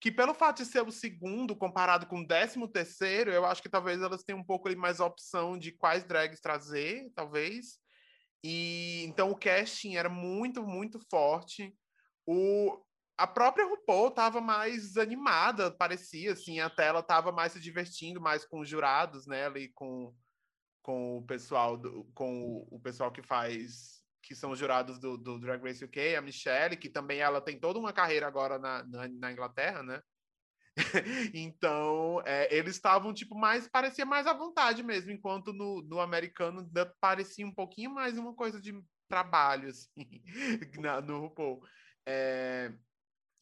que 0.00 0.12
pelo 0.12 0.33
fato 0.33 0.59
de 0.59 0.67
ser 0.67 0.83
o 0.83 0.93
segundo 0.93 1.57
comparado 1.57 2.07
com 2.07 2.21
o 2.21 2.26
décimo 2.26 2.69
terceiro, 2.69 3.33
eu 3.33 3.45
acho 3.45 3.61
que 3.61 3.69
talvez 3.69 4.00
elas 4.00 4.23
tenham 4.23 4.40
um 4.40 4.45
pouco 4.45 4.75
mais 4.76 5.00
opção 5.00 5.59
de 5.59 5.73
quais 5.73 6.05
drags 6.05 6.40
trazer, 6.40 7.11
talvez. 7.14 7.78
E 8.45 9.05
então 9.07 9.31
o 9.31 9.37
casting 9.37 9.97
era 9.97 10.09
muito, 10.09 10.62
muito 10.64 11.00
forte. 11.11 11.75
O, 12.25 12.81
a 13.17 13.26
própria 13.26 13.67
RuPaul 13.67 14.09
estava 14.09 14.40
mais 14.40 14.97
animada, 14.97 15.71
parecia 15.73 16.33
assim, 16.33 16.61
até 16.61 16.87
ela 16.87 17.00
estava 17.00 17.33
mais 17.33 17.52
se 17.52 17.61
divertindo 17.61 18.21
mais 18.21 18.45
com 18.45 18.61
os 18.61 18.69
jurados, 18.69 19.26
né, 19.26 19.47
ali 19.47 19.69
com, 19.75 20.15
com 20.82 21.19
o 21.19 21.26
pessoal 21.26 21.76
do, 21.76 22.04
com 22.15 22.41
o, 22.45 22.76
o 22.76 22.80
pessoal 22.80 23.11
que 23.11 23.23
faz 23.23 23.98
que 24.28 24.34
são 24.34 24.50
os 24.50 24.58
jurados 24.58 24.99
do, 24.99 25.17
do, 25.17 25.38
Drag 25.38 25.62
Race 25.62 25.82
UK, 25.82 26.14
a 26.14 26.21
Michelle, 26.21 26.76
que 26.76 26.91
também 26.91 27.21
ela 27.21 27.41
tem 27.41 27.58
toda 27.58 27.78
uma 27.78 27.95
carreira 27.95 28.26
agora 28.26 28.58
na, 28.58 28.84
na, 28.84 29.08
na 29.08 29.32
Inglaterra, 29.32 29.82
né? 29.82 30.02
então, 31.32 32.23
é, 32.26 32.54
eles 32.54 32.75
estavam, 32.76 33.14
tipo, 33.14 33.34
mais, 33.34 33.67
parecia 33.67 34.04
mais 34.04 34.26
à 34.26 34.34
vontade 34.34 34.82
mesmo, 34.82 35.10
enquanto 35.10 35.54
no, 35.54 35.80
no 35.80 35.99
americano 35.99 36.71
parecia 37.00 37.47
um 37.47 37.54
pouquinho 37.54 37.91
mais 37.91 38.19
uma 38.19 38.34
coisa 38.34 38.60
de 38.60 38.78
trabalho, 39.08 39.71
assim, 39.71 39.88
na, 40.78 41.00
no 41.00 41.21
RuPaul. 41.21 41.62
É, 42.06 42.71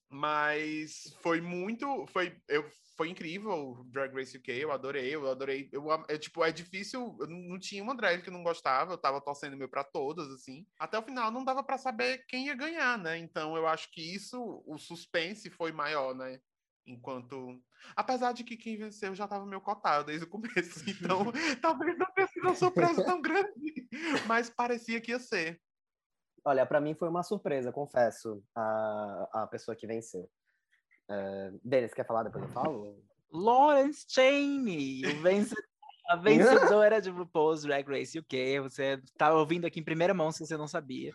mas 0.09 1.17
foi 1.21 1.41
muito, 1.41 2.07
foi, 2.07 2.37
eu, 2.49 2.65
foi 2.97 3.11
incrível 3.11 3.53
o 3.53 3.85
Drag 3.85 4.15
Race 4.15 4.37
UK, 4.37 4.53
eu 4.53 4.73
adorei, 4.73 5.15
eu 5.15 5.29
adorei. 5.31 5.69
Eu, 5.73 5.87
é, 6.09 6.17
tipo, 6.17 6.45
é 6.45 6.51
difícil, 6.51 7.17
eu 7.21 7.27
não 7.27 7.59
tinha 7.59 7.83
uma 7.83 7.95
drag 7.95 8.23
que 8.23 8.29
eu 8.29 8.33
não 8.33 8.43
gostava, 8.43 8.93
eu 8.93 8.99
tava 8.99 9.21
torcendo 9.21 9.57
meu 9.57 9.69
para 9.69 9.85
todas, 9.85 10.29
assim. 10.31 10.67
Até 10.79 10.99
o 10.99 11.03
final 11.03 11.31
não 11.31 11.45
dava 11.45 11.63
para 11.63 11.79
saber 11.79 12.25
quem 12.29 12.47
ia 12.47 12.55
ganhar, 12.55 12.99
né? 12.99 13.19
Então 13.19 13.57
eu 13.57 13.67
acho 13.67 13.91
que 13.93 14.01
isso, 14.01 14.63
o 14.67 14.79
suspense 14.79 15.51
foi 15.51 15.73
maior, 15.73 16.15
né? 16.15 16.41
Enquanto. 16.87 17.61
Apesar 17.97 18.33
de 18.33 18.45
que 18.45 18.57
quem 18.57 18.77
venceu 18.77 19.15
já 19.15 19.25
estava 19.25 19.45
meio 19.45 19.61
cotado 19.61 20.07
desde 20.07 20.25
o 20.25 20.29
começo, 20.29 20.85
então 20.89 21.33
talvez 21.61 21.99
não 21.99 22.07
tenha 22.15 22.29
sido 22.29 22.45
uma 22.45 22.55
surpresa 22.55 23.05
tão 23.05 23.21
grande, 23.21 23.89
mas 24.27 24.49
parecia 24.49 25.01
que 25.01 25.11
ia 25.11 25.19
ser. 25.19 25.61
Olha, 26.47 26.65
para 26.65 26.81
mim 26.81 26.95
foi 26.95 27.09
uma 27.09 27.25
surpresa, 27.25 27.73
confesso, 27.73 28.41
a, 28.55 29.29
a 29.33 29.47
pessoa 29.49 29.75
que 29.75 29.85
venceu. 29.85 30.31
Uh, 31.11 31.59
Denis, 31.65 31.93
quer 31.93 32.07
falar 32.07 32.23
depois 32.23 32.45
eu 32.45 32.51
falo? 32.51 33.03
Lawrence 33.33 34.07
Cheney, 34.09 35.03
a 36.09 36.15
vencedora 36.15 37.03
de 37.03 37.11
RuPaul's 37.11 37.63
Drag 37.63 37.85
Race 37.89 38.17
UK. 38.17 38.61
Você 38.61 39.03
tá 39.19 39.35
ouvindo 39.35 39.67
aqui 39.67 39.81
em 39.81 39.85
primeira 39.85 40.15
mão 40.15 40.31
se 40.31 40.47
você 40.47 40.57
não 40.57 40.69
sabia. 40.69 41.13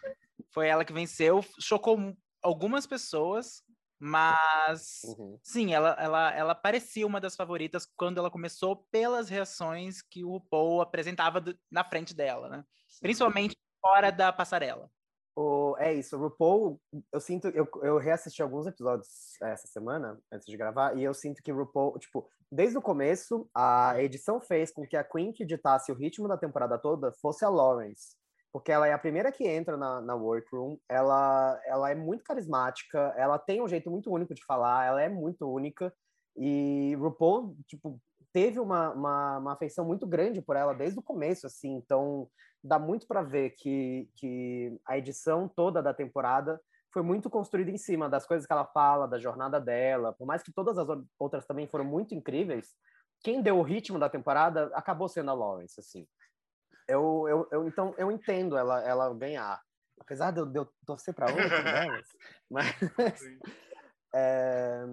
Foi 0.50 0.68
ela 0.68 0.84
que 0.84 0.92
venceu, 0.92 1.40
chocou 1.58 2.14
algumas 2.44 2.86
pessoas, 2.86 3.64
mas 3.98 5.00
uhum. 5.18 5.40
sim, 5.42 5.74
ela, 5.74 5.96
ela, 5.98 6.34
ela 6.34 6.56
parecia 6.56 7.08
uma 7.08 7.22
das 7.22 7.38
favoritas 7.38 7.88
quando 7.96 8.18
ela 8.18 8.30
começou 8.30 8.86
pelas 8.92 9.30
reações 9.30 10.02
que 10.02 10.26
o 10.26 10.32
RuPaul 10.32 10.82
apresentava 10.82 11.40
do, 11.40 11.58
na 11.72 11.86
frente 11.86 12.14
dela, 12.14 12.50
né? 12.50 12.66
Principalmente 13.00 13.56
fora 13.82 14.12
da 14.12 14.34
passarela. 14.34 14.92
O, 15.36 15.76
é 15.80 15.94
isso, 15.94 16.18
o 16.18 16.20
RuPaul, 16.20 16.80
eu 17.12 17.20
sinto, 17.22 17.48
eu, 17.50 17.66
eu 17.84 17.98
reassisti 17.98 18.42
alguns 18.42 18.68
episódios 18.68 19.08
essa 19.42 19.66
semana, 19.68 20.20
antes 20.32 20.46
de 20.46 20.58
gravar, 20.58 20.98
e 20.98 21.04
eu 21.04 21.14
sinto 21.14 21.42
que 21.42 21.54
o 21.54 21.56
RuPaul, 21.56 21.98
tipo, 22.00 22.28
desde 22.52 22.78
o 22.78 22.82
começo, 22.82 23.50
a 23.56 24.02
edição 24.02 24.42
fez 24.42 24.72
com 24.72 24.86
que 24.86 24.98
a 24.98 25.04
Queen 25.04 25.32
que 25.32 25.46
ditasse 25.46 25.90
o 25.90 25.96
ritmo 25.96 26.28
da 26.28 26.38
temporada 26.38 26.78
toda 26.78 27.14
fosse 27.22 27.46
a 27.46 27.50
Lawrence, 27.50 28.18
porque 28.52 28.74
ela 28.74 28.88
é 28.88 28.92
a 28.92 29.00
primeira 29.00 29.32
que 29.32 29.48
entra 29.48 29.78
na, 29.78 30.02
na 30.02 30.16
workroom, 30.16 30.78
ela, 30.90 31.58
ela 31.66 31.90
é 31.90 31.96
muito 31.96 32.26
carismática, 32.26 33.14
ela 33.16 33.40
tem 33.40 33.62
um 33.62 33.70
jeito 33.70 33.90
muito 33.90 34.12
único 34.12 34.34
de 34.34 34.44
falar, 34.44 34.86
ela 34.86 35.02
é 35.02 35.08
muito 35.08 35.50
única, 35.50 35.94
e 36.36 36.94
RuPaul, 37.00 37.56
tipo, 37.68 38.02
teve 38.34 38.60
uma, 38.60 38.92
uma, 38.92 39.38
uma 39.38 39.54
afeição 39.54 39.86
muito 39.86 40.08
grande 40.08 40.42
por 40.42 40.56
ela 40.56 40.74
desde 40.74 41.00
o 41.00 41.04
começo, 41.04 41.48
assim, 41.48 41.74
então 41.76 42.30
dá 42.64 42.78
muito 42.78 43.08
para 43.08 43.22
ver 43.22 43.52
que, 43.52 44.10
que 44.16 44.80
a 44.86 44.98
edição 44.98 45.48
toda 45.48 45.82
da 45.82 45.94
temporada 45.94 46.62
foi 46.94 47.02
muito 47.02 47.30
construída 47.30 47.72
em 47.72 47.78
cima 47.78 48.10
das 48.10 48.26
coisas 48.26 48.46
que 48.46 48.52
ela 48.52 48.66
fala, 48.66 49.08
da 49.08 49.18
jornada 49.18 49.60
dela, 49.60 50.14
por 50.14 50.26
mais 50.26 50.44
que 50.44 50.52
todas 50.52 50.78
as 50.78 50.88
outras 51.18 51.46
também 51.46 51.68
foram 51.68 51.86
muito 51.86 52.14
incríveis, 52.14 52.76
quem 53.24 53.42
deu 53.42 53.58
o 53.58 53.64
ritmo 53.64 54.00
da 54.00 54.10
temporada 54.10 54.72
acabou 54.74 55.08
sendo 55.08 55.32
a 55.32 55.34
Lawrence, 55.34 55.80
assim. 55.80 56.08
Eu, 56.88 57.26
eu, 57.30 57.48
eu 57.52 57.68
então 57.68 57.94
eu 57.98 58.12
entendo 58.12 58.58
ela, 58.58 58.82
ela 58.82 59.14
ganhar, 59.14 59.62
apesar 60.00 60.32
de 60.32 60.40
eu, 60.40 60.46
de 60.46 60.60
eu 60.60 60.70
torcer 60.86 61.14
para 61.14 61.32
outra 61.32 61.62
delas, 61.64 62.08
mas 62.50 62.66
é, 64.14 64.84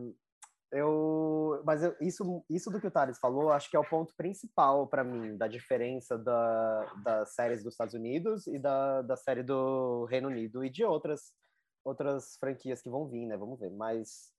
eu, 0.73 1.63
mas 1.65 1.83
eu, 1.83 1.97
isso, 2.01 2.45
isso 2.51 2.71
do 2.71 2.81
que 2.81 2.87
o 2.87 2.91
Thales 2.91 3.19
falou, 3.19 3.53
acho 3.53 3.71
que 3.71 3.77
é 3.77 3.81
o 3.81 3.89
ponto 3.89 4.15
principal 4.17 4.87
para 4.87 5.03
mim 5.03 5.37
da 5.37 5.49
diferença 5.49 6.19
da, 6.19 6.93
das 7.03 7.35
séries 7.35 7.63
dos 7.63 7.75
Estados 7.75 7.95
Unidos 7.95 8.47
e 8.47 8.59
da, 8.59 9.03
da 9.03 9.17
série 9.17 9.43
do 9.43 10.05
Reino 10.07 10.29
Unido 10.29 10.65
e 10.65 10.71
de 10.71 10.85
outras 10.85 11.33
outras 11.85 12.37
franquias 12.39 12.83
que 12.83 12.91
vão 12.91 13.09
vir, 13.09 13.27
né? 13.27 13.37
Vamos 13.37 13.59
ver. 13.59 13.71
Mas 13.71 14.33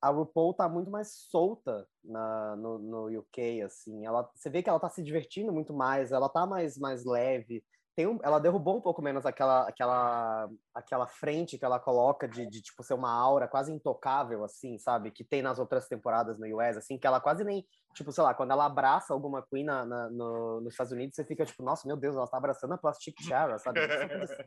a 0.00 0.10
RuPaul 0.10 0.54
tá 0.54 0.68
muito 0.68 0.90
mais 0.90 1.12
solta 1.30 1.86
na, 2.02 2.56
no, 2.56 2.78
no 2.78 3.18
UK, 3.20 3.62
assim. 3.62 4.04
Ela, 4.04 4.28
você 4.34 4.50
vê 4.50 4.62
que 4.62 4.68
ela 4.68 4.80
tá 4.80 4.88
se 4.88 5.02
divertindo 5.02 5.52
muito 5.52 5.72
mais, 5.72 6.10
ela 6.10 6.28
tá 6.28 6.44
mais, 6.44 6.76
mais 6.76 7.04
leve 7.04 7.64
tem 7.94 8.06
um, 8.06 8.18
ela 8.22 8.38
derrubou 8.38 8.78
um 8.78 8.80
pouco 8.80 9.02
menos 9.02 9.26
aquela 9.26 9.68
aquela 9.68 10.48
aquela 10.74 11.06
frente 11.06 11.58
que 11.58 11.64
ela 11.64 11.78
coloca 11.78 12.26
de, 12.26 12.46
de, 12.46 12.62
tipo 12.62 12.82
ser 12.82 12.94
uma 12.94 13.12
aura 13.12 13.46
quase 13.46 13.72
intocável 13.72 14.44
assim 14.44 14.78
sabe 14.78 15.10
que 15.10 15.24
tem 15.24 15.42
nas 15.42 15.58
outras 15.58 15.86
temporadas 15.88 16.38
no 16.38 16.46
US 16.56 16.76
assim 16.78 16.98
que 16.98 17.06
ela 17.06 17.20
quase 17.20 17.44
nem 17.44 17.66
tipo 17.94 18.10
sei 18.10 18.24
lá 18.24 18.32
quando 18.34 18.52
ela 18.52 18.64
abraça 18.64 19.12
alguma 19.12 19.42
queen 19.42 19.64
na, 19.64 19.84
na 19.84 20.08
no, 20.10 20.60
nos 20.62 20.72
Estados 20.72 20.92
Unidos 20.92 21.14
você 21.14 21.24
fica 21.24 21.44
tipo 21.44 21.62
nossa 21.62 21.86
meu 21.86 21.96
Deus 21.96 22.14
ela 22.14 22.24
está 22.24 22.38
abraçando 22.38 22.72
a 22.72 22.78
Plastic 22.78 23.20
Chara 23.20 23.58
sabe 23.58 23.80
assim. 23.80 24.42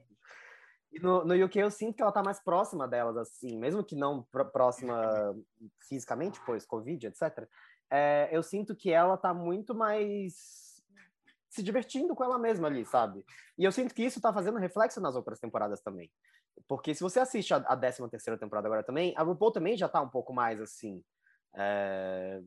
E 0.92 1.00
no, 1.00 1.26
no 1.26 1.46
UK 1.46 1.60
eu 1.60 1.70
sinto 1.70 1.98
que 1.98 2.02
ela 2.02 2.12
tá 2.12 2.24
mais 2.24 2.42
próxima 2.42 2.88
delas, 2.88 3.18
assim, 3.18 3.60
mesmo 3.60 3.84
que 3.84 3.98
não 3.98 4.24
pr 4.32 4.46
próxima 4.46 5.36
fisicamente, 5.90 6.40
pois 6.46 6.66
Covid, 6.66 7.08
etc. 7.08 7.46
É, 7.92 8.30
eu 8.32 8.42
sinto 8.42 8.74
que 8.74 8.92
ela 8.92 9.18
tá 9.18 9.34
muito 9.34 9.76
mais 9.76 10.65
se 11.56 11.64
divertindo 11.64 12.14
com 12.16 12.24
ela 12.24 12.38
mesma 12.38 12.68
ali, 12.68 12.86
sabe? 12.86 13.26
E 13.58 13.64
eu 13.64 13.72
sinto 13.72 13.96
que 13.96 14.04
isso 14.04 14.22
tá 14.22 14.34
fazendo 14.34 14.60
reflexo 14.60 15.00
nas 15.00 15.16
outras 15.16 15.40
temporadas 15.40 15.82
também. 15.82 16.12
Porque 16.68 16.94
se 16.94 17.02
você 17.02 17.20
assiste 17.20 17.54
a, 17.54 17.58
a 17.58 17.76
13 17.76 18.10
terceira 18.10 18.40
temporada 18.40 18.68
agora 18.68 18.84
também, 18.84 19.14
a 19.18 19.24
RuPaul 19.24 19.52
também 19.52 19.78
já 19.78 19.88
tá 19.88 20.02
um 20.02 20.10
pouco 20.10 20.34
mais 20.34 20.62
assim. 20.62 21.04
É... 21.56 22.42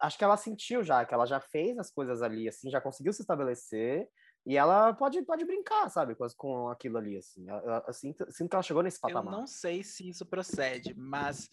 Acho 0.00 0.18
que 0.18 0.24
ela 0.24 0.36
sentiu 0.36 0.82
já, 0.82 1.04
que 1.04 1.14
ela 1.14 1.26
já 1.26 1.40
fez 1.40 1.78
as 1.78 1.90
coisas 1.90 2.22
ali, 2.22 2.48
assim, 2.48 2.70
já 2.70 2.80
conseguiu 2.80 3.12
se 3.12 3.22
estabelecer. 3.22 4.08
E 4.44 4.56
ela 4.56 4.92
pode, 4.92 5.22
pode 5.22 5.44
brincar, 5.44 5.88
sabe, 5.88 6.16
com, 6.16 6.26
com 6.36 6.68
aquilo 6.68 6.98
ali, 6.98 7.16
assim. 7.16 7.48
Eu, 7.48 7.56
eu, 7.56 7.82
eu 7.86 7.92
sinto, 7.92 8.26
sinto, 8.30 8.50
que 8.50 8.56
ela 8.56 8.62
chegou 8.62 8.82
nesse 8.82 9.00
patamar. 9.00 9.32
Eu 9.32 9.40
não 9.40 9.46
sei 9.46 9.84
se 9.84 10.08
isso 10.08 10.26
procede, 10.26 10.94
mas 10.96 11.48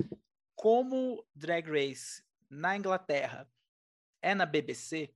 como 0.56 1.24
Drag 1.36 1.70
Race 1.70 2.24
na 2.50 2.76
Inglaterra 2.76 3.48
é 4.22 4.34
na 4.34 4.46
BBC, 4.46 5.14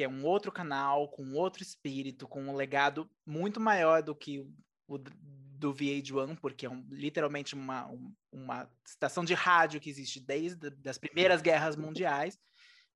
que 0.00 0.04
é 0.04 0.08
um 0.08 0.24
outro 0.24 0.50
canal, 0.50 1.08
com 1.10 1.34
outro 1.34 1.62
espírito, 1.62 2.26
com 2.26 2.44
um 2.44 2.56
legado 2.56 3.06
muito 3.26 3.60
maior 3.60 4.02
do 4.02 4.14
que 4.14 4.40
o 4.88 4.96
do 4.96 5.74
VH1, 5.74 6.38
porque 6.40 6.64
é 6.64 6.70
um, 6.70 6.86
literalmente 6.88 7.54
uma, 7.54 7.86
uma 8.32 8.66
estação 8.82 9.26
de 9.26 9.34
rádio 9.34 9.78
que 9.78 9.90
existe 9.90 10.18
desde 10.18 10.72
as 10.88 10.96
primeiras 10.96 11.42
guerras 11.42 11.76
mundiais. 11.76 12.38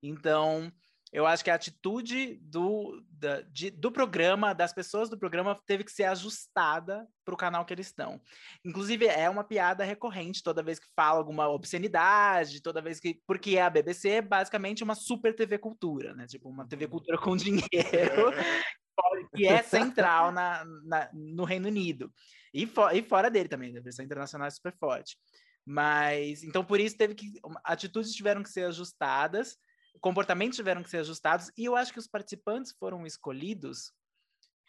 Então, 0.03 0.73
eu 1.15 1.29
acho 1.29 1.45
que 1.45 1.51
a 1.51 1.55
atitude 1.55 2.41
do, 2.43 3.01
da, 3.09 3.43
de, 3.43 3.71
do 3.71 3.93
programa, 3.93 4.53
das 4.53 4.73
pessoas 4.73 5.09
do 5.09 5.17
programa, 5.17 5.57
teve 5.65 5.85
que 5.85 5.93
ser 5.93 6.03
ajustada 6.05 7.07
para 7.25 7.33
o 7.33 7.39
canal 7.39 7.65
que 7.65 7.73
eles 7.73 7.87
estão. 7.87 8.21
Inclusive, 8.65 9.07
é 9.07 9.31
uma 9.31 9.45
piada 9.45 9.85
recorrente 9.85 10.43
toda 10.43 10.61
vez 10.61 10.81
que 10.81 10.89
fala 10.97 11.21
alguma 11.21 11.49
obscenidade, 11.49 12.61
toda 12.61 12.83
vez 12.83 12.99
que. 12.99 13.23
Porque 13.29 13.57
a 13.61 13.71
BBC 13.71 14.09
é 14.09 14.23
basicamente 14.23 14.83
uma 14.83 14.97
super 14.97 15.33
TV 15.37 15.57
cultura, 15.57 16.13
né? 16.15 16.27
Tipo, 16.27 16.49
uma 16.49 16.67
TV 16.67 16.89
cultura 16.89 17.17
com 17.17 17.37
dinheiro. 17.37 17.63
que 19.37 19.47
é 19.47 19.63
central 19.63 20.33
na, 20.33 20.65
na, 20.85 21.09
no 21.13 21.45
Reino 21.45 21.69
Unido. 21.69 22.13
E, 22.53 22.67
for, 22.67 22.93
e 22.93 23.03
fora 23.03 23.31
dele 23.31 23.49
também, 23.49 23.77
a 23.79 23.81
versão 23.81 24.05
internacional 24.05 24.49
é 24.49 24.51
super 24.51 24.77
forte. 24.81 25.17
Mas, 25.65 26.43
então, 26.43 26.65
por 26.65 26.81
isso, 26.81 26.97
teve 26.97 27.15
que. 27.15 27.35
Atitudes 27.63 28.13
tiveram 28.13 28.43
que 28.43 28.51
ser 28.51 28.65
ajustadas 28.65 29.57
comportamentos 30.01 30.57
tiveram 30.57 30.83
que 30.83 30.91
ser 30.91 30.99
ajustados 30.99 31.51
e 31.57 31.65
eu 31.65 31.77
acho 31.77 31.93
que 31.93 31.99
os 31.99 32.07
participantes 32.07 32.73
foram 32.79 33.07
escolhidos 33.07 33.93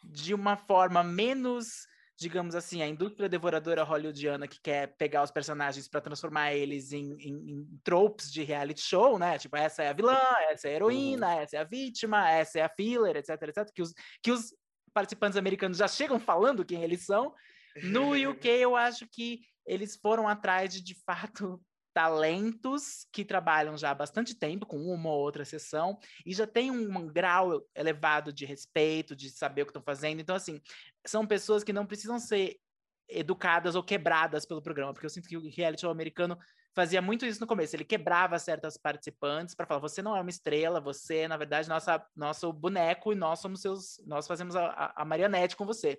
de 0.04 0.34
uma 0.34 0.56
forma 0.56 1.02
menos, 1.02 1.86
digamos 2.16 2.54
assim, 2.54 2.82
a 2.82 2.86
indústria 2.86 3.28
devoradora 3.28 3.82
hollywoodiana 3.82 4.46
que 4.46 4.60
quer 4.60 4.96
pegar 4.96 5.22
os 5.22 5.30
personagens 5.30 5.88
para 5.88 6.00
transformar 6.00 6.54
eles 6.54 6.92
em, 6.92 7.12
em, 7.18 7.50
em, 7.50 7.80
tropes 7.82 8.30
de 8.32 8.42
reality 8.42 8.80
show, 8.80 9.18
né? 9.18 9.38
Tipo, 9.38 9.56
essa 9.56 9.82
é 9.82 9.88
a 9.88 9.92
vilã, 9.92 10.18
essa 10.48 10.68
é 10.68 10.72
a 10.72 10.74
heroína, 10.74 11.26
uhum. 11.26 11.40
essa 11.40 11.56
é 11.56 11.60
a 11.60 11.64
vítima, 11.64 12.30
essa 12.30 12.58
é 12.58 12.62
a 12.62 12.68
filler, 12.68 13.16
etc, 13.16 13.30
etc, 13.42 13.72
que 13.74 13.82
os, 13.82 13.92
que 14.22 14.30
os 14.30 14.54
participantes 14.94 15.36
americanos 15.36 15.78
já 15.78 15.88
chegam 15.88 16.18
falando 16.18 16.64
quem 16.64 16.82
eles 16.82 17.04
são. 17.04 17.34
No 17.82 18.12
UK, 18.12 18.48
eu 18.48 18.74
acho 18.74 19.06
que 19.06 19.40
eles 19.66 19.96
foram 19.96 20.28
atrás 20.28 20.72
de, 20.72 20.82
de 20.82 20.94
fato, 21.04 21.60
talentos 21.96 23.06
que 23.10 23.24
trabalham 23.24 23.74
já 23.74 23.90
há 23.90 23.94
bastante 23.94 24.34
tempo, 24.34 24.66
com 24.66 24.76
uma 24.76 25.08
ou 25.08 25.18
outra 25.18 25.46
sessão, 25.46 25.98
e 26.26 26.34
já 26.34 26.46
tem 26.46 26.70
um 26.70 27.06
grau 27.06 27.66
elevado 27.74 28.30
de 28.30 28.44
respeito, 28.44 29.16
de 29.16 29.30
saber 29.30 29.62
o 29.62 29.64
que 29.64 29.70
estão 29.70 29.82
fazendo. 29.82 30.20
Então, 30.20 30.36
assim, 30.36 30.60
são 31.06 31.26
pessoas 31.26 31.64
que 31.64 31.72
não 31.72 31.86
precisam 31.86 32.18
ser 32.18 32.60
educadas 33.08 33.74
ou 33.76 33.82
quebradas 33.82 34.44
pelo 34.44 34.60
programa, 34.60 34.92
porque 34.92 35.06
eu 35.06 35.10
sinto 35.10 35.26
que 35.26 35.38
o 35.38 35.48
reality 35.48 35.80
show 35.80 35.90
americano 35.90 36.38
fazia 36.74 37.00
muito 37.00 37.24
isso 37.24 37.40
no 37.40 37.46
começo. 37.46 37.74
Ele 37.74 37.84
quebrava 37.84 38.38
certas 38.38 38.76
participantes 38.76 39.54
para 39.54 39.64
falar: 39.64 39.80
você 39.80 40.02
não 40.02 40.14
é 40.14 40.20
uma 40.20 40.28
estrela, 40.28 40.82
você 40.82 41.26
na 41.26 41.38
verdade, 41.38 41.66
nossa, 41.66 42.06
nosso 42.14 42.52
boneco 42.52 43.10
e 43.10 43.16
nós 43.16 43.40
somos 43.40 43.62
seus, 43.62 44.02
nós 44.06 44.26
fazemos 44.26 44.54
a, 44.54 44.92
a 44.94 45.02
marionete 45.02 45.56
com 45.56 45.64
você. 45.64 45.98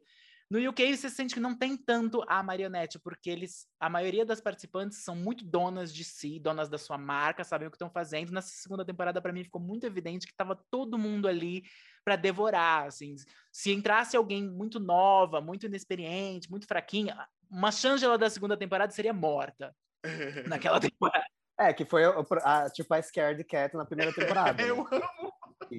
No 0.49 0.69
UK 0.69 0.95
você 0.95 1.10
sente 1.10 1.33
que 1.33 1.41
não 1.41 1.53
tem 1.53 1.75
tanto 1.75 2.23
a 2.25 2.41
marionete, 2.41 2.97
porque 2.97 3.29
eles, 3.29 3.67
a 3.79 3.89
maioria 3.89 4.25
das 4.25 4.39
participantes 4.39 5.03
são 5.03 5.13
muito 5.13 5.43
donas 5.43 5.93
de 5.93 6.05
si, 6.05 6.39
donas 6.39 6.69
da 6.69 6.77
sua 6.77 6.97
marca, 6.97 7.43
sabem 7.43 7.67
o 7.67 7.71
que 7.71 7.75
estão 7.75 7.89
fazendo. 7.89 8.31
Nessa 8.31 8.49
segunda 8.49 8.86
temporada, 8.86 9.21
para 9.21 9.33
mim, 9.33 9.43
ficou 9.43 9.62
muito 9.62 9.86
evidente 9.86 10.25
que 10.25 10.31
estava 10.31 10.55
todo 10.71 10.97
mundo 10.97 11.27
ali 11.27 11.63
para 12.05 12.15
devorar. 12.15 12.88
Assim, 12.88 13.15
se 13.51 13.73
entrasse 13.73 14.15
alguém 14.15 14.49
muito 14.49 14.79
nova, 14.79 15.41
muito 15.41 15.65
inexperiente, 15.65 16.49
muito 16.49 16.65
fraquinha, 16.65 17.27
uma 17.49 17.71
Shangela 17.71 18.17
da 18.17 18.29
segunda 18.29 18.55
temporada 18.55 18.93
seria 18.93 19.13
morta 19.13 19.75
naquela 20.47 20.79
temporada. 20.79 21.25
É, 21.60 21.73
que 21.73 21.83
foi 21.83 22.05
a, 22.05 22.13
a, 22.43 22.69
tipo 22.69 22.93
a 22.93 23.01
Scared 23.01 23.43
Cat 23.43 23.75
na 23.75 23.86
primeira 23.86 24.13
temporada. 24.13 24.62
Eu 24.63 24.77
né? 24.77 24.83
amo! 24.91 25.33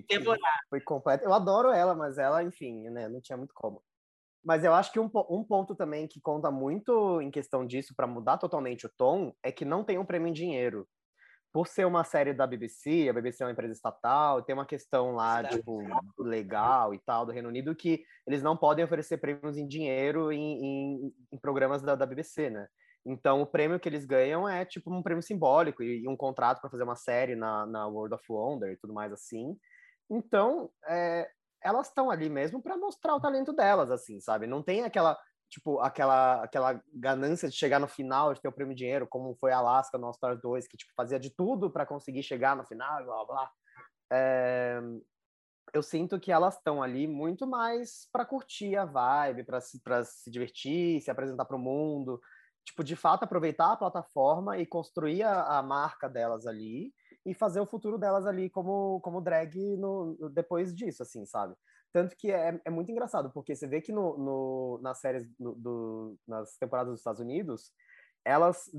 Devorar. 0.08 0.58
Foi 0.68 0.80
completo. 0.80 1.24
Eu 1.24 1.32
adoro 1.32 1.70
ela, 1.70 1.94
mas 1.94 2.18
ela, 2.18 2.42
enfim, 2.42 2.90
né, 2.90 3.08
não 3.08 3.20
tinha 3.20 3.36
muito 3.38 3.54
como. 3.54 3.82
Mas 4.48 4.64
eu 4.64 4.72
acho 4.72 4.90
que 4.90 4.98
um, 4.98 5.10
um 5.28 5.44
ponto 5.44 5.74
também 5.74 6.08
que 6.08 6.22
conta 6.22 6.50
muito 6.50 7.20
em 7.20 7.30
questão 7.30 7.66
disso 7.66 7.94
para 7.94 8.06
mudar 8.06 8.38
totalmente 8.38 8.86
o 8.86 8.88
tom 8.96 9.30
é 9.42 9.52
que 9.52 9.62
não 9.62 9.84
tem 9.84 9.98
um 9.98 10.06
prêmio 10.06 10.28
em 10.28 10.32
dinheiro. 10.32 10.88
Por 11.52 11.68
ser 11.68 11.84
uma 11.86 12.02
série 12.02 12.32
da 12.32 12.46
BBC, 12.46 13.10
a 13.10 13.12
BBC 13.12 13.42
é 13.42 13.46
uma 13.46 13.52
empresa 13.52 13.74
estatal, 13.74 14.40
tem 14.40 14.54
uma 14.54 14.64
questão 14.64 15.12
lá, 15.14 15.44
tipo, 15.44 15.82
legal 16.18 16.94
e 16.94 16.98
tal, 16.98 17.26
do 17.26 17.32
Reino 17.32 17.50
Unido, 17.50 17.76
que 17.76 18.02
eles 18.26 18.42
não 18.42 18.56
podem 18.56 18.82
oferecer 18.82 19.18
prêmios 19.18 19.58
em 19.58 19.68
dinheiro 19.68 20.32
em, 20.32 20.64
em, 20.64 21.14
em 21.30 21.38
programas 21.38 21.82
da, 21.82 21.94
da 21.94 22.06
BBC, 22.06 22.48
né? 22.48 22.66
Então, 23.04 23.42
o 23.42 23.46
prêmio 23.46 23.78
que 23.78 23.86
eles 23.86 24.06
ganham 24.06 24.48
é 24.48 24.64
tipo 24.64 24.90
um 24.90 25.02
prêmio 25.02 25.22
simbólico 25.22 25.82
e, 25.82 26.04
e 26.04 26.08
um 26.08 26.16
contrato 26.16 26.62
para 26.62 26.70
fazer 26.70 26.84
uma 26.84 26.96
série 26.96 27.36
na, 27.36 27.66
na 27.66 27.86
World 27.86 28.14
of 28.14 28.24
Wonder 28.30 28.72
e 28.72 28.78
tudo 28.78 28.94
mais 28.94 29.12
assim. 29.12 29.58
Então, 30.10 30.70
é, 30.88 31.28
elas 31.62 31.88
estão 31.88 32.10
ali 32.10 32.28
mesmo 32.28 32.62
para 32.62 32.76
mostrar 32.76 33.14
o 33.14 33.20
talento 33.20 33.52
delas, 33.52 33.90
assim, 33.90 34.20
sabe? 34.20 34.46
Não 34.46 34.62
tem 34.62 34.84
aquela 34.84 35.18
tipo 35.50 35.80
aquela 35.80 36.42
aquela 36.42 36.82
ganância 36.92 37.48
de 37.48 37.56
chegar 37.56 37.80
no 37.80 37.88
final 37.88 38.34
de 38.34 38.40
ter 38.40 38.48
o 38.48 38.52
prêmio 38.52 38.74
de 38.74 38.84
dinheiro, 38.84 39.06
como 39.06 39.34
foi 39.36 39.50
a 39.50 39.58
Alaska 39.58 39.96
no 39.96 40.06
All 40.06 40.12
Stars 40.12 40.40
2, 40.40 40.68
que 40.68 40.76
tipo 40.76 40.92
fazia 40.94 41.18
de 41.18 41.30
tudo 41.30 41.70
para 41.70 41.86
conseguir 41.86 42.22
chegar 42.22 42.56
no 42.56 42.66
final, 42.66 43.04
blá 43.04 43.24
blá. 43.24 43.50
É... 44.12 44.80
Eu 45.74 45.82
sinto 45.82 46.18
que 46.18 46.32
elas 46.32 46.56
estão 46.56 46.82
ali 46.82 47.06
muito 47.06 47.46
mais 47.46 48.08
para 48.10 48.24
curtir 48.24 48.74
a 48.76 48.86
vibe, 48.86 49.44
para 49.44 49.60
se, 49.60 49.78
se 50.04 50.30
divertir, 50.30 51.02
se 51.02 51.10
apresentar 51.10 51.44
para 51.44 51.56
o 51.56 51.58
mundo, 51.58 52.20
tipo 52.64 52.82
de 52.82 52.96
fato 52.96 53.24
aproveitar 53.24 53.72
a 53.72 53.76
plataforma 53.76 54.58
e 54.58 54.66
construir 54.66 55.22
a, 55.22 55.58
a 55.58 55.62
marca 55.62 56.08
delas 56.08 56.46
ali 56.46 56.92
e 57.30 57.34
fazer 57.34 57.60
o 57.60 57.66
futuro 57.66 57.98
delas 57.98 58.26
ali 58.26 58.48
como, 58.48 59.00
como 59.00 59.20
drag 59.20 59.76
no, 59.76 60.16
depois 60.30 60.74
disso, 60.74 61.02
assim, 61.02 61.24
sabe? 61.26 61.54
Tanto 61.92 62.16
que 62.16 62.30
é, 62.30 62.60
é 62.64 62.70
muito 62.70 62.90
engraçado, 62.90 63.30
porque 63.30 63.54
você 63.54 63.66
vê 63.66 63.80
que 63.80 63.92
no, 63.92 64.16
no 64.18 64.80
nas 64.82 64.98
séries, 64.98 65.26
do, 65.38 65.54
do, 65.54 66.18
nas 66.26 66.56
temporadas 66.56 66.90
dos 66.92 67.00
Estados 67.00 67.20
Unidos, 67.20 67.72
elas, 68.24 68.70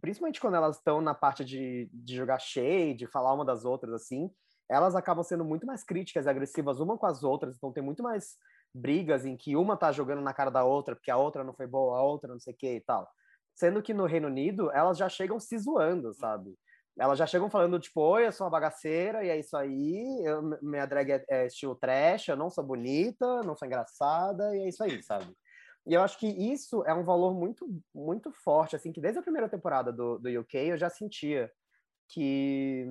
principalmente 0.00 0.40
quando 0.40 0.56
elas 0.56 0.76
estão 0.76 1.00
na 1.00 1.14
parte 1.14 1.44
de, 1.44 1.88
de 1.92 2.16
jogar 2.16 2.38
shade, 2.38 3.06
falar 3.06 3.32
uma 3.32 3.44
das 3.44 3.64
outras, 3.64 3.94
assim, 3.94 4.30
elas 4.68 4.94
acabam 4.94 5.24
sendo 5.24 5.44
muito 5.44 5.66
mais 5.66 5.82
críticas 5.82 6.26
e 6.26 6.28
agressivas 6.28 6.80
uma 6.80 6.96
com 6.96 7.06
as 7.06 7.24
outras, 7.24 7.56
então 7.56 7.72
tem 7.72 7.82
muito 7.82 8.02
mais 8.02 8.36
brigas 8.72 9.24
em 9.26 9.36
que 9.36 9.56
uma 9.56 9.76
tá 9.76 9.90
jogando 9.90 10.22
na 10.22 10.32
cara 10.32 10.50
da 10.50 10.64
outra, 10.64 10.94
porque 10.94 11.10
a 11.10 11.16
outra 11.16 11.42
não 11.42 11.52
foi 11.52 11.66
boa, 11.66 11.98
a 11.98 12.02
outra 12.02 12.32
não 12.32 12.38
sei 12.38 12.54
o 12.54 12.56
que 12.56 12.76
e 12.76 12.80
tal. 12.80 13.08
Sendo 13.54 13.82
que 13.82 13.92
no 13.92 14.06
Reino 14.06 14.28
Unido, 14.28 14.70
elas 14.70 14.96
já 14.96 15.08
chegam 15.08 15.40
se 15.40 15.58
zoando, 15.58 16.14
sabe? 16.14 16.56
Elas 16.98 17.18
já 17.18 17.26
chegam 17.26 17.50
falando, 17.50 17.78
tipo, 17.78 18.00
oi, 18.00 18.26
eu 18.26 18.32
sou 18.32 18.44
uma 18.44 18.50
bagaceira, 18.50 19.24
e 19.24 19.28
é 19.28 19.38
isso 19.38 19.56
aí, 19.56 20.22
eu, 20.24 20.42
minha 20.62 20.86
drag 20.86 21.12
é, 21.12 21.24
é, 21.28 21.46
estilo 21.46 21.74
trash, 21.74 22.28
eu 22.28 22.36
não 22.36 22.50
sou 22.50 22.64
bonita, 22.64 23.42
não 23.42 23.56
sou 23.56 23.66
engraçada, 23.66 24.56
e 24.56 24.60
é 24.62 24.68
isso 24.68 24.82
aí, 24.82 25.02
sabe? 25.02 25.34
E 25.86 25.94
eu 25.94 26.02
acho 26.02 26.18
que 26.18 26.26
isso 26.26 26.84
é 26.84 26.92
um 26.92 27.04
valor 27.04 27.34
muito, 27.34 27.66
muito 27.94 28.30
forte, 28.32 28.76
assim, 28.76 28.92
que 28.92 29.00
desde 29.00 29.18
a 29.18 29.22
primeira 29.22 29.48
temporada 29.48 29.92
do, 29.92 30.18
do 30.18 30.40
UK 30.40 30.56
eu 30.56 30.78
já 30.78 30.90
sentia 30.90 31.50
que 32.08 32.86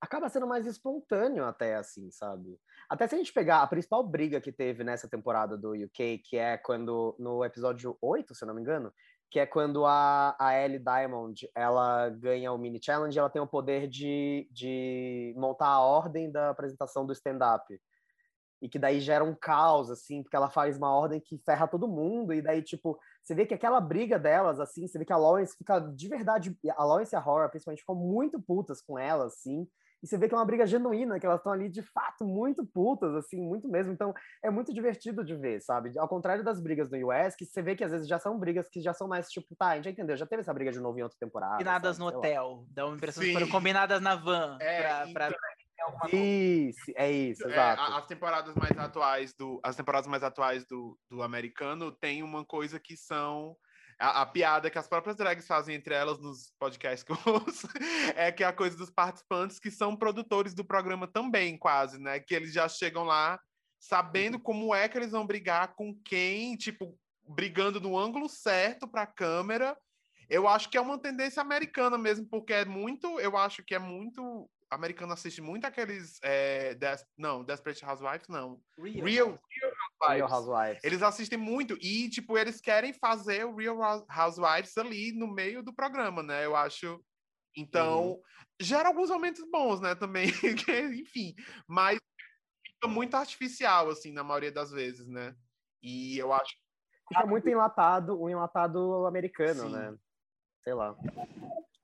acaba 0.00 0.28
sendo 0.28 0.46
mais 0.46 0.66
espontâneo 0.66 1.44
até, 1.44 1.76
assim, 1.76 2.10
sabe? 2.10 2.58
Até 2.88 3.06
se 3.06 3.14
a 3.14 3.18
gente 3.18 3.32
pegar 3.32 3.62
a 3.62 3.66
principal 3.66 4.02
briga 4.02 4.40
que 4.40 4.50
teve 4.50 4.82
nessa 4.82 5.08
temporada 5.08 5.58
do 5.58 5.72
UK, 5.72 6.18
que 6.24 6.36
é 6.36 6.56
quando, 6.56 7.14
no 7.18 7.44
episódio 7.44 7.96
8, 8.00 8.34
se 8.34 8.44
eu 8.44 8.48
não 8.48 8.54
me 8.54 8.62
engano, 8.62 8.92
que 9.30 9.38
é 9.38 9.46
quando 9.46 9.86
a, 9.86 10.34
a 10.38 10.58
Ellie 10.58 10.80
Diamond 10.80 11.48
ela 11.54 12.08
ganha 12.10 12.52
o 12.52 12.58
mini 12.58 12.80
challenge, 12.82 13.16
ela 13.16 13.30
tem 13.30 13.40
o 13.40 13.46
poder 13.46 13.86
de, 13.86 14.48
de 14.50 15.32
montar 15.36 15.68
a 15.68 15.80
ordem 15.80 16.30
da 16.30 16.50
apresentação 16.50 17.06
do 17.06 17.12
stand-up. 17.12 17.80
E 18.60 18.68
que 18.68 18.78
daí 18.78 19.00
gera 19.00 19.24
um 19.24 19.34
caos, 19.34 19.88
assim, 19.88 20.22
porque 20.22 20.36
ela 20.36 20.50
faz 20.50 20.76
uma 20.76 20.92
ordem 20.92 21.20
que 21.20 21.38
ferra 21.38 21.68
todo 21.68 21.88
mundo, 21.88 22.34
e 22.34 22.42
daí, 22.42 22.60
tipo, 22.60 22.98
você 23.22 23.34
vê 23.34 23.46
que 23.46 23.54
aquela 23.54 23.80
briga 23.80 24.18
delas, 24.18 24.58
assim, 24.58 24.86
você 24.86 24.98
vê 24.98 25.04
que 25.04 25.12
a 25.12 25.16
Lawrence 25.16 25.56
fica 25.56 25.78
de 25.78 26.08
verdade, 26.08 26.54
a 26.76 26.84
Lawrence 26.84 27.14
e 27.14 27.16
a 27.16 27.20
Horror, 27.20 27.48
principalmente, 27.48 27.80
ficam 27.80 27.94
muito 27.94 28.38
putas 28.42 28.82
com 28.82 28.98
ela, 28.98 29.26
assim, 29.26 29.66
e 30.02 30.06
você 30.06 30.16
vê 30.16 30.28
que 30.28 30.34
é 30.34 30.38
uma 30.38 30.44
briga 30.44 30.66
genuína, 30.66 31.18
que 31.20 31.26
elas 31.26 31.40
estão 31.40 31.52
ali 31.52 31.68
de 31.68 31.82
fato 31.82 32.24
muito 32.24 32.64
putas, 32.64 33.14
assim, 33.14 33.40
muito 33.40 33.68
mesmo. 33.68 33.92
Então, 33.92 34.14
é 34.42 34.50
muito 34.50 34.72
divertido 34.72 35.24
de 35.24 35.36
ver, 35.36 35.60
sabe? 35.60 35.98
Ao 35.98 36.08
contrário 36.08 36.42
das 36.42 36.60
brigas 36.60 36.88
do 36.88 36.96
US, 36.96 37.34
que 37.36 37.44
você 37.44 37.62
vê 37.62 37.76
que 37.76 37.84
às 37.84 37.92
vezes 37.92 38.08
já 38.08 38.18
são 38.18 38.38
brigas 38.38 38.68
que 38.68 38.80
já 38.80 38.94
são 38.94 39.06
mais 39.06 39.28
tipo, 39.28 39.54
tá, 39.56 39.68
a 39.68 39.76
gente 39.76 39.84
já 39.84 39.90
entendeu, 39.90 40.16
já 40.16 40.26
teve 40.26 40.40
essa 40.40 40.54
briga 40.54 40.72
de 40.72 40.80
novo 40.80 40.98
em 40.98 41.02
outra 41.02 41.18
temporada. 41.18 41.52
Combinadas 41.52 41.96
sabe? 41.96 42.10
no 42.12 42.18
hotel, 42.18 42.64
dá 42.70 42.86
uma 42.86 42.96
impressão 42.96 43.22
que 43.22 43.32
foram 43.32 43.48
combinadas 43.48 44.00
na 44.00 44.16
van. 44.16 44.56
É, 44.60 44.82
pra, 44.82 45.06
então... 45.08 45.12
pra... 45.12 46.10
Isso, 46.12 46.92
é 46.94 47.10
isso, 47.10 47.46
É, 47.46 47.52
exato. 47.52 47.80
a- 47.80 47.98
as 47.98 48.06
temporadas 48.06 48.54
mais 48.54 48.78
atuais 48.78 49.32
do 49.34 49.58
as 49.62 49.74
temporadas 49.74 50.06
mais 50.06 50.22
atuais 50.22 50.66
do, 50.66 50.98
do 51.08 51.22
americano 51.22 51.90
tem 51.90 52.22
uma 52.22 52.44
coisa 52.44 52.78
que 52.78 52.96
são 52.96 53.56
a, 54.00 54.22
a 54.22 54.26
piada 54.26 54.70
que 54.70 54.78
as 54.78 54.88
próprias 54.88 55.16
drags 55.16 55.46
fazem 55.46 55.76
entre 55.76 55.94
elas 55.94 56.18
nos 56.18 56.52
podcasts 56.58 57.04
que 57.04 57.12
eu 57.12 57.34
ouço 57.34 57.68
é 58.16 58.32
que 58.32 58.42
é 58.42 58.46
a 58.46 58.52
coisa 58.52 58.76
dos 58.76 58.90
participantes 58.90 59.58
que 59.58 59.70
são 59.70 59.94
produtores 59.94 60.54
do 60.54 60.64
programa 60.64 61.06
também, 61.06 61.58
quase, 61.58 61.98
né? 62.00 62.18
Que 62.18 62.34
eles 62.34 62.52
já 62.52 62.66
chegam 62.68 63.04
lá 63.04 63.38
sabendo 63.78 64.38
como 64.40 64.74
é 64.74 64.88
que 64.88 64.96
eles 64.98 65.10
vão 65.12 65.26
brigar 65.26 65.74
com 65.74 65.94
quem, 66.04 66.56
tipo, 66.56 66.98
brigando 67.28 67.80
no 67.80 67.98
ângulo 67.98 68.28
certo 68.28 68.88
para 68.88 69.02
a 69.02 69.06
câmera. 69.06 69.76
Eu 70.28 70.48
acho 70.48 70.68
que 70.70 70.76
é 70.76 70.80
uma 70.80 70.98
tendência 70.98 71.40
americana 71.42 71.98
mesmo, 71.98 72.26
porque 72.26 72.52
é 72.52 72.64
muito, 72.64 73.20
eu 73.20 73.36
acho 73.36 73.62
que 73.62 73.74
é 73.74 73.78
muito 73.78 74.48
americano 74.70 75.12
assiste 75.12 75.42
muito 75.42 75.64
aqueles 75.66 76.20
é, 76.22 76.74
Des- 76.74 77.04
não, 77.18 77.42
Desperate 77.44 77.84
Housewives 77.84 78.28
não. 78.28 78.60
Real. 78.78 79.04
Real, 79.04 79.40
Real 79.50 79.69
Real 80.08 80.30
Housewives. 80.30 80.84
Eles 80.84 81.02
assistem 81.02 81.38
muito 81.38 81.76
e, 81.80 82.08
tipo, 82.08 82.36
eles 82.38 82.60
querem 82.60 82.92
fazer 82.92 83.44
o 83.44 83.56
Real 83.56 83.78
Hous- 83.78 84.06
Housewives 84.08 84.76
ali 84.78 85.12
no 85.12 85.26
meio 85.26 85.62
do 85.62 85.72
programa, 85.72 86.22
né? 86.22 86.44
Eu 86.44 86.56
acho. 86.56 87.02
Então, 87.56 88.20
gera 88.60 88.88
alguns 88.88 89.10
momentos 89.10 89.44
bons, 89.50 89.80
né? 89.80 89.94
Também, 89.94 90.28
enfim. 90.94 91.34
Mas 91.66 91.98
fica 92.66 92.88
muito 92.88 93.14
artificial, 93.16 93.90
assim, 93.90 94.12
na 94.12 94.22
maioria 94.22 94.52
das 94.52 94.70
vezes, 94.70 95.06
né? 95.06 95.34
E 95.82 96.16
eu 96.18 96.32
acho. 96.32 96.54
Fica 97.08 97.26
muito 97.26 97.48
enlatado, 97.48 98.22
um 98.22 98.28
enlatado 98.28 99.06
americano, 99.06 99.62
Sim. 99.62 99.72
né? 99.72 99.96
Sei 100.62 100.74
lá. 100.74 100.94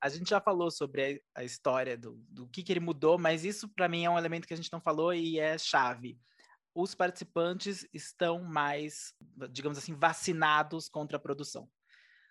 A 0.00 0.08
gente 0.08 0.30
já 0.30 0.40
falou 0.40 0.70
sobre 0.70 1.22
a, 1.34 1.40
a 1.40 1.44
história 1.44 1.96
do, 1.96 2.14
do 2.28 2.46
que, 2.46 2.62
que 2.62 2.72
ele 2.72 2.80
mudou, 2.80 3.18
mas 3.18 3.44
isso 3.44 3.68
para 3.68 3.88
mim 3.88 4.04
é 4.04 4.10
um 4.10 4.18
elemento 4.18 4.46
que 4.46 4.54
a 4.54 4.56
gente 4.56 4.72
não 4.72 4.80
falou 4.80 5.12
e 5.12 5.40
é 5.40 5.58
chave. 5.58 6.18
Os 6.76 6.94
participantes 6.94 7.88
estão 7.92 8.42
mais, 8.42 9.14
digamos 9.50 9.78
assim, 9.78 9.94
vacinados 9.94 10.88
contra 10.90 11.16
a 11.16 11.20
produção. 11.20 11.66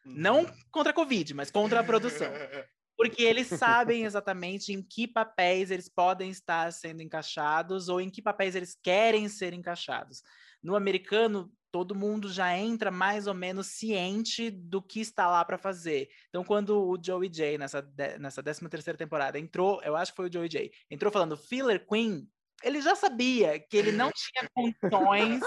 Não 0.05 0.45
contra 0.71 0.91
a 0.91 0.95
Covid, 0.95 1.33
mas 1.33 1.49
contra 1.49 1.79
a 1.79 1.83
produção. 1.83 2.27
Porque 2.95 3.23
eles 3.23 3.47
sabem 3.47 4.05
exatamente 4.05 4.71
em 4.71 4.81
que 4.81 5.07
papéis 5.07 5.71
eles 5.71 5.89
podem 5.89 6.29
estar 6.29 6.71
sendo 6.71 7.01
encaixados 7.01 7.89
ou 7.89 7.99
em 7.99 8.09
que 8.09 8.21
papéis 8.21 8.55
eles 8.55 8.77
querem 8.81 9.27
ser 9.27 9.51
encaixados. 9.51 10.21
No 10.63 10.75
americano, 10.75 11.51
todo 11.71 11.93
mundo 11.93 12.31
já 12.31 12.57
entra 12.57 12.89
mais 12.89 13.27
ou 13.27 13.33
menos 13.33 13.67
ciente 13.67 14.49
do 14.49 14.81
que 14.81 15.01
está 15.01 15.27
lá 15.27 15.43
para 15.43 15.57
fazer. 15.57 16.07
Então, 16.29 16.41
quando 16.41 16.87
o 16.87 16.97
Joey 17.03 17.27
J, 17.27 17.57
nessa, 17.57 17.81
nessa 18.17 18.41
13 18.41 18.69
terceira 18.69 18.97
temporada, 18.97 19.37
entrou, 19.37 19.81
eu 19.83 19.93
acho 19.95 20.13
que 20.13 20.15
foi 20.15 20.29
o 20.29 20.31
Joey 20.31 20.47
J, 20.47 20.71
entrou 20.89 21.11
falando 21.11 21.35
filler 21.35 21.85
queen, 21.85 22.29
ele 22.63 22.81
já 22.81 22.95
sabia 22.95 23.59
que 23.59 23.77
ele 23.77 23.91
não 23.91 24.11
tinha 24.11 24.49
condições, 24.53 25.41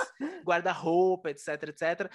guarda-roupa, 0.45 1.31
etc, 1.31 1.49
etc, 1.69 2.11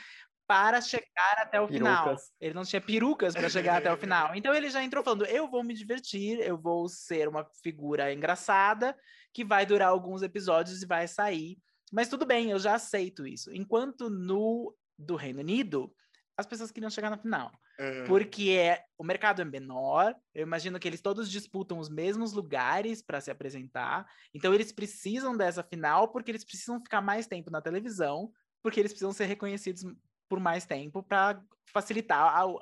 para 0.47 0.81
chegar 0.81 1.35
até 1.37 1.59
o 1.59 1.67
final. 1.67 2.03
Perucas. 2.03 2.31
Ele 2.39 2.53
não 2.53 2.63
tinha 2.63 2.81
perucas 2.81 3.33
para 3.33 3.49
chegar 3.49 3.77
até 3.77 3.91
o 3.91 3.97
final. 3.97 4.33
Então 4.35 4.53
ele 4.53 4.69
já 4.69 4.83
entrou 4.83 5.03
falando: 5.03 5.25
eu 5.25 5.49
vou 5.49 5.63
me 5.63 5.73
divertir, 5.73 6.39
eu 6.39 6.57
vou 6.57 6.87
ser 6.87 7.27
uma 7.27 7.47
figura 7.61 8.13
engraçada 8.13 8.95
que 9.33 9.43
vai 9.43 9.65
durar 9.65 9.89
alguns 9.89 10.21
episódios 10.21 10.81
e 10.81 10.85
vai 10.85 11.07
sair. 11.07 11.57
Mas 11.91 12.07
tudo 12.07 12.25
bem, 12.25 12.51
eu 12.51 12.59
já 12.59 12.75
aceito 12.75 13.25
isso. 13.25 13.53
Enquanto 13.53 14.09
no 14.09 14.75
do 14.97 15.15
Reino 15.15 15.39
Unido, 15.39 15.93
as 16.37 16.45
pessoas 16.45 16.71
queriam 16.71 16.89
chegar 16.89 17.09
na 17.09 17.17
final. 17.17 17.51
Porque 18.07 18.51
é, 18.51 18.83
o 18.97 19.03
mercado 19.03 19.41
é 19.41 19.45
menor, 19.45 20.15
eu 20.33 20.43
imagino 20.43 20.79
que 20.79 20.87
eles 20.87 21.01
todos 21.01 21.29
disputam 21.29 21.79
os 21.79 21.89
mesmos 21.89 22.33
lugares 22.33 23.01
para 23.01 23.21
se 23.21 23.31
apresentar. 23.31 24.07
Então 24.33 24.53
eles 24.53 24.71
precisam 24.71 25.35
dessa 25.35 25.63
final 25.63 26.09
porque 26.09 26.31
eles 26.31 26.43
precisam 26.43 26.81
ficar 26.81 27.01
mais 27.01 27.27
tempo 27.27 27.49
na 27.49 27.61
televisão, 27.61 28.31
porque 28.61 28.79
eles 28.79 28.91
precisam 28.91 29.13
ser 29.13 29.25
reconhecidos 29.25 29.85
por 30.27 30.39
mais 30.39 30.65
tempo 30.65 31.03
para 31.03 31.41
facilitar 31.71 32.19
a, 32.19 32.43
a, 32.43 32.57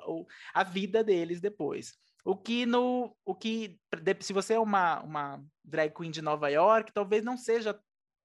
a 0.54 0.64
vida 0.64 1.02
deles 1.02 1.40
depois. 1.40 1.94
O 2.24 2.36
que 2.36 2.64
no. 2.66 3.16
O 3.24 3.34
que. 3.34 3.80
Se 4.20 4.32
você 4.32 4.54
é 4.54 4.60
uma, 4.60 5.02
uma 5.02 5.44
drag 5.64 5.92
queen 5.92 6.10
de 6.10 6.22
Nova 6.22 6.48
York, 6.48 6.92
talvez 6.92 7.24
não 7.24 7.36
seja 7.36 7.78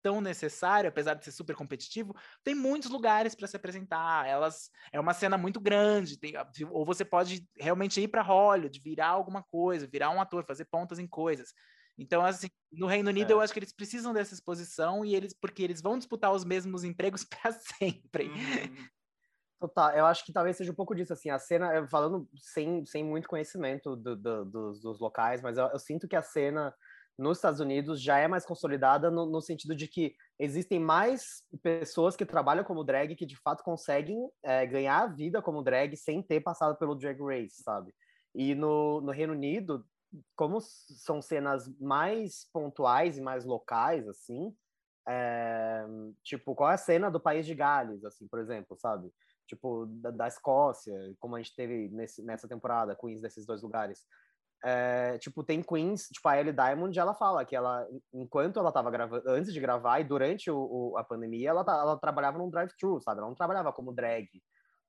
tão 0.07 0.21
necessário, 0.21 0.87
apesar 0.87 1.15
de 1.15 1.25
ser 1.25 1.33
super 1.33 1.53
competitivo, 1.53 2.15
tem 2.41 2.55
muitos 2.55 2.89
lugares 2.89 3.35
para 3.35 3.45
se 3.45 3.57
apresentar. 3.57 4.25
Elas 4.25 4.71
é 4.89 4.97
uma 4.97 5.13
cena 5.13 5.37
muito 5.37 5.59
grande, 5.59 6.17
tem, 6.17 6.33
ou 6.71 6.85
você 6.85 7.03
pode 7.03 7.45
realmente 7.57 7.99
ir 7.99 8.07
para 8.07 8.21
Hollywood, 8.21 8.79
virar 8.79 9.09
alguma 9.09 9.43
coisa, 9.43 9.85
virar 9.85 10.09
um 10.11 10.21
ator, 10.21 10.45
fazer 10.45 10.63
pontas 10.63 10.97
em 10.97 11.05
coisas. 11.05 11.53
Então, 11.97 12.23
assim, 12.23 12.47
no 12.71 12.87
Reino 12.87 13.09
Unido, 13.09 13.31
é. 13.31 13.33
eu 13.33 13.41
acho 13.41 13.51
que 13.51 13.59
eles 13.59 13.73
precisam 13.73 14.13
dessa 14.13 14.33
exposição 14.33 15.03
e 15.03 15.13
eles, 15.13 15.33
porque 15.33 15.61
eles 15.61 15.81
vão 15.81 15.97
disputar 15.97 16.31
os 16.31 16.45
mesmos 16.45 16.85
empregos 16.85 17.25
para 17.27 17.51
sempre. 17.51 18.29
Uhum. 18.29 18.87
Total, 19.59 19.91
eu 19.91 20.05
acho 20.05 20.23
que 20.23 20.31
talvez 20.31 20.55
seja 20.55 20.71
um 20.71 20.75
pouco 20.75 20.95
disso, 20.95 21.11
assim, 21.11 21.29
a 21.29 21.37
cena, 21.37 21.85
falando 21.87 22.29
sem, 22.37 22.85
sem 22.85 23.03
muito 23.03 23.27
conhecimento 23.27 23.93
do, 23.93 24.15
do, 24.15 24.45
dos, 24.45 24.79
dos, 24.79 24.99
locais, 25.01 25.41
mas 25.41 25.57
eu, 25.57 25.65
eu, 25.65 25.79
sinto 25.79 26.07
que 26.07 26.15
a 26.15 26.21
cena 26.21 26.73
nos 27.17 27.39
Estados 27.39 27.59
Unidos 27.59 28.01
já 28.01 28.19
é 28.19 28.27
mais 28.27 28.45
consolidada 28.45 29.09
no, 29.09 29.25
no, 29.25 29.41
sentido 29.41 29.75
de 29.75 29.87
que 29.87 30.15
existem 30.37 30.79
mais 30.79 31.43
pessoas 31.63 32.15
que 32.15 32.25
trabalham 32.25 32.63
como 32.63 32.83
drag 32.83 33.15
que 33.15 33.25
de 33.25 33.35
fato 33.35 33.63
conseguem 33.63 34.29
é, 34.43 34.65
ganhar 34.65 35.01
a 35.01 35.07
vida 35.07 35.41
como 35.41 35.63
drag 35.63 35.97
sem 35.97 36.21
ter 36.21 36.41
passado 36.41 36.77
pelo 36.77 36.95
Drag 36.95 37.19
Race, 37.19 37.63
sabe? 37.63 37.93
E 38.35 38.53
no, 38.53 39.01
no 39.01 39.11
Reino 39.11 39.33
Unido, 39.33 39.83
como 40.35 40.59
são 40.61 41.21
cenas 41.21 41.67
mais 41.79 42.47
pontuais 42.53 43.17
e 43.17 43.21
mais 43.21 43.45
locais, 43.45 44.07
assim, 44.07 44.55
é, 45.07 45.85
tipo, 46.23 46.53
qual 46.53 46.69
é 46.69 46.73
a 46.73 46.77
cena 46.77 47.09
do 47.09 47.19
País 47.19 47.45
de 47.45 47.55
Gales, 47.55 48.03
assim, 48.03 48.27
por 48.27 48.39
exemplo, 48.39 48.77
sabe? 48.77 49.11
Tipo, 49.47 49.85
da, 49.87 50.11
da 50.11 50.27
Escócia, 50.27 50.93
como 51.19 51.35
a 51.35 51.41
gente 51.41 51.55
teve 51.55 51.87
nesse, 51.89 52.21
nessa 52.21 52.47
temporada, 52.47 52.95
queens 52.95 53.21
desses 53.21 53.45
dois 53.45 53.61
lugares. 53.63 54.05
É, 54.63 55.17
tipo, 55.19 55.43
tem 55.43 55.61
queens, 55.61 56.07
tipo, 56.07 56.27
a 56.27 56.39
Ellie 56.39 56.51
Diamond, 56.51 56.97
ela 56.97 57.13
fala 57.13 57.45
que 57.45 57.55
ela, 57.55 57.87
enquanto 58.11 58.59
ela 58.59 58.71
tava 58.71 58.89
gravando, 58.89 59.23
antes 59.29 59.53
de 59.53 59.59
gravar 59.59 59.99
e 59.99 60.03
durante 60.03 60.49
o, 60.49 60.57
o, 60.57 60.97
a 60.97 61.03
pandemia, 61.03 61.49
ela, 61.49 61.63
ela 61.67 61.97
trabalhava 61.97 62.37
num 62.37 62.49
drive-thru, 62.49 62.99
sabe? 63.01 63.19
Ela 63.19 63.27
não 63.27 63.35
trabalhava 63.35 63.71
como 63.71 63.93
drag. 63.93 64.27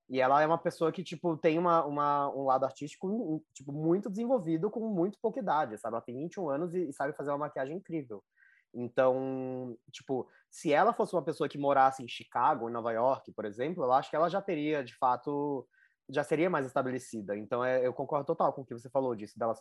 E 0.09 0.21
ela 0.21 0.41
é 0.43 0.47
uma 0.47 0.57
pessoa 0.57 0.91
que, 0.91 1.05
tipo, 1.05 1.37
tem 1.37 1.59
uma, 1.59 1.85
uma, 1.85 2.35
um 2.35 2.45
lado 2.45 2.65
artístico, 2.65 3.45
tipo, 3.53 3.73
muito 3.73 4.09
desenvolvido 4.09 4.71
com 4.71 4.89
muito 4.89 5.19
pouca 5.21 5.39
idade, 5.39 5.77
sabe? 5.79 5.97
Ela 5.97 6.05
tem 6.05 6.17
21 6.17 6.49
anos 6.49 6.75
e, 6.75 6.89
e 6.89 6.93
sabe 6.95 7.15
fazer 7.15 7.31
uma 7.31 7.39
maquiagem 7.39 7.77
incrível. 7.77 8.25
Então, 8.73 9.77
tipo, 9.93 10.27
se 10.51 10.73
ela 10.73 10.95
fosse 10.95 11.15
uma 11.15 11.23
pessoa 11.23 11.49
que 11.49 11.59
morasse 11.59 12.03
em 12.03 12.09
Chicago, 12.09 12.69
em 12.69 12.73
Nova 12.73 12.93
York, 12.93 13.33
por 13.33 13.45
exemplo, 13.45 13.85
eu 13.85 13.93
acho 13.93 14.09
que 14.09 14.17
ela 14.17 14.31
já 14.31 14.41
teria, 14.41 14.83
de 14.83 14.97
fato, 14.97 15.67
já 16.09 16.25
seria 16.25 16.49
mais 16.49 16.67
estabelecida. 16.67 17.37
Então, 17.37 17.65
é, 17.65 17.87
eu 17.87 17.93
concordo 17.93 18.27
total 18.27 18.53
com 18.53 18.63
o 18.63 18.65
que 18.65 18.75
você 18.75 18.89
falou 18.89 19.15
disso, 19.15 19.39
delas 19.39 19.61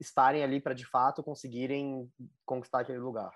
estarem 0.00 0.42
ali 0.42 0.60
para, 0.60 0.74
de 0.74 0.86
fato, 0.86 1.22
conseguirem 1.22 2.10
conquistar 2.44 2.80
aquele 2.80 2.98
lugar. 2.98 3.32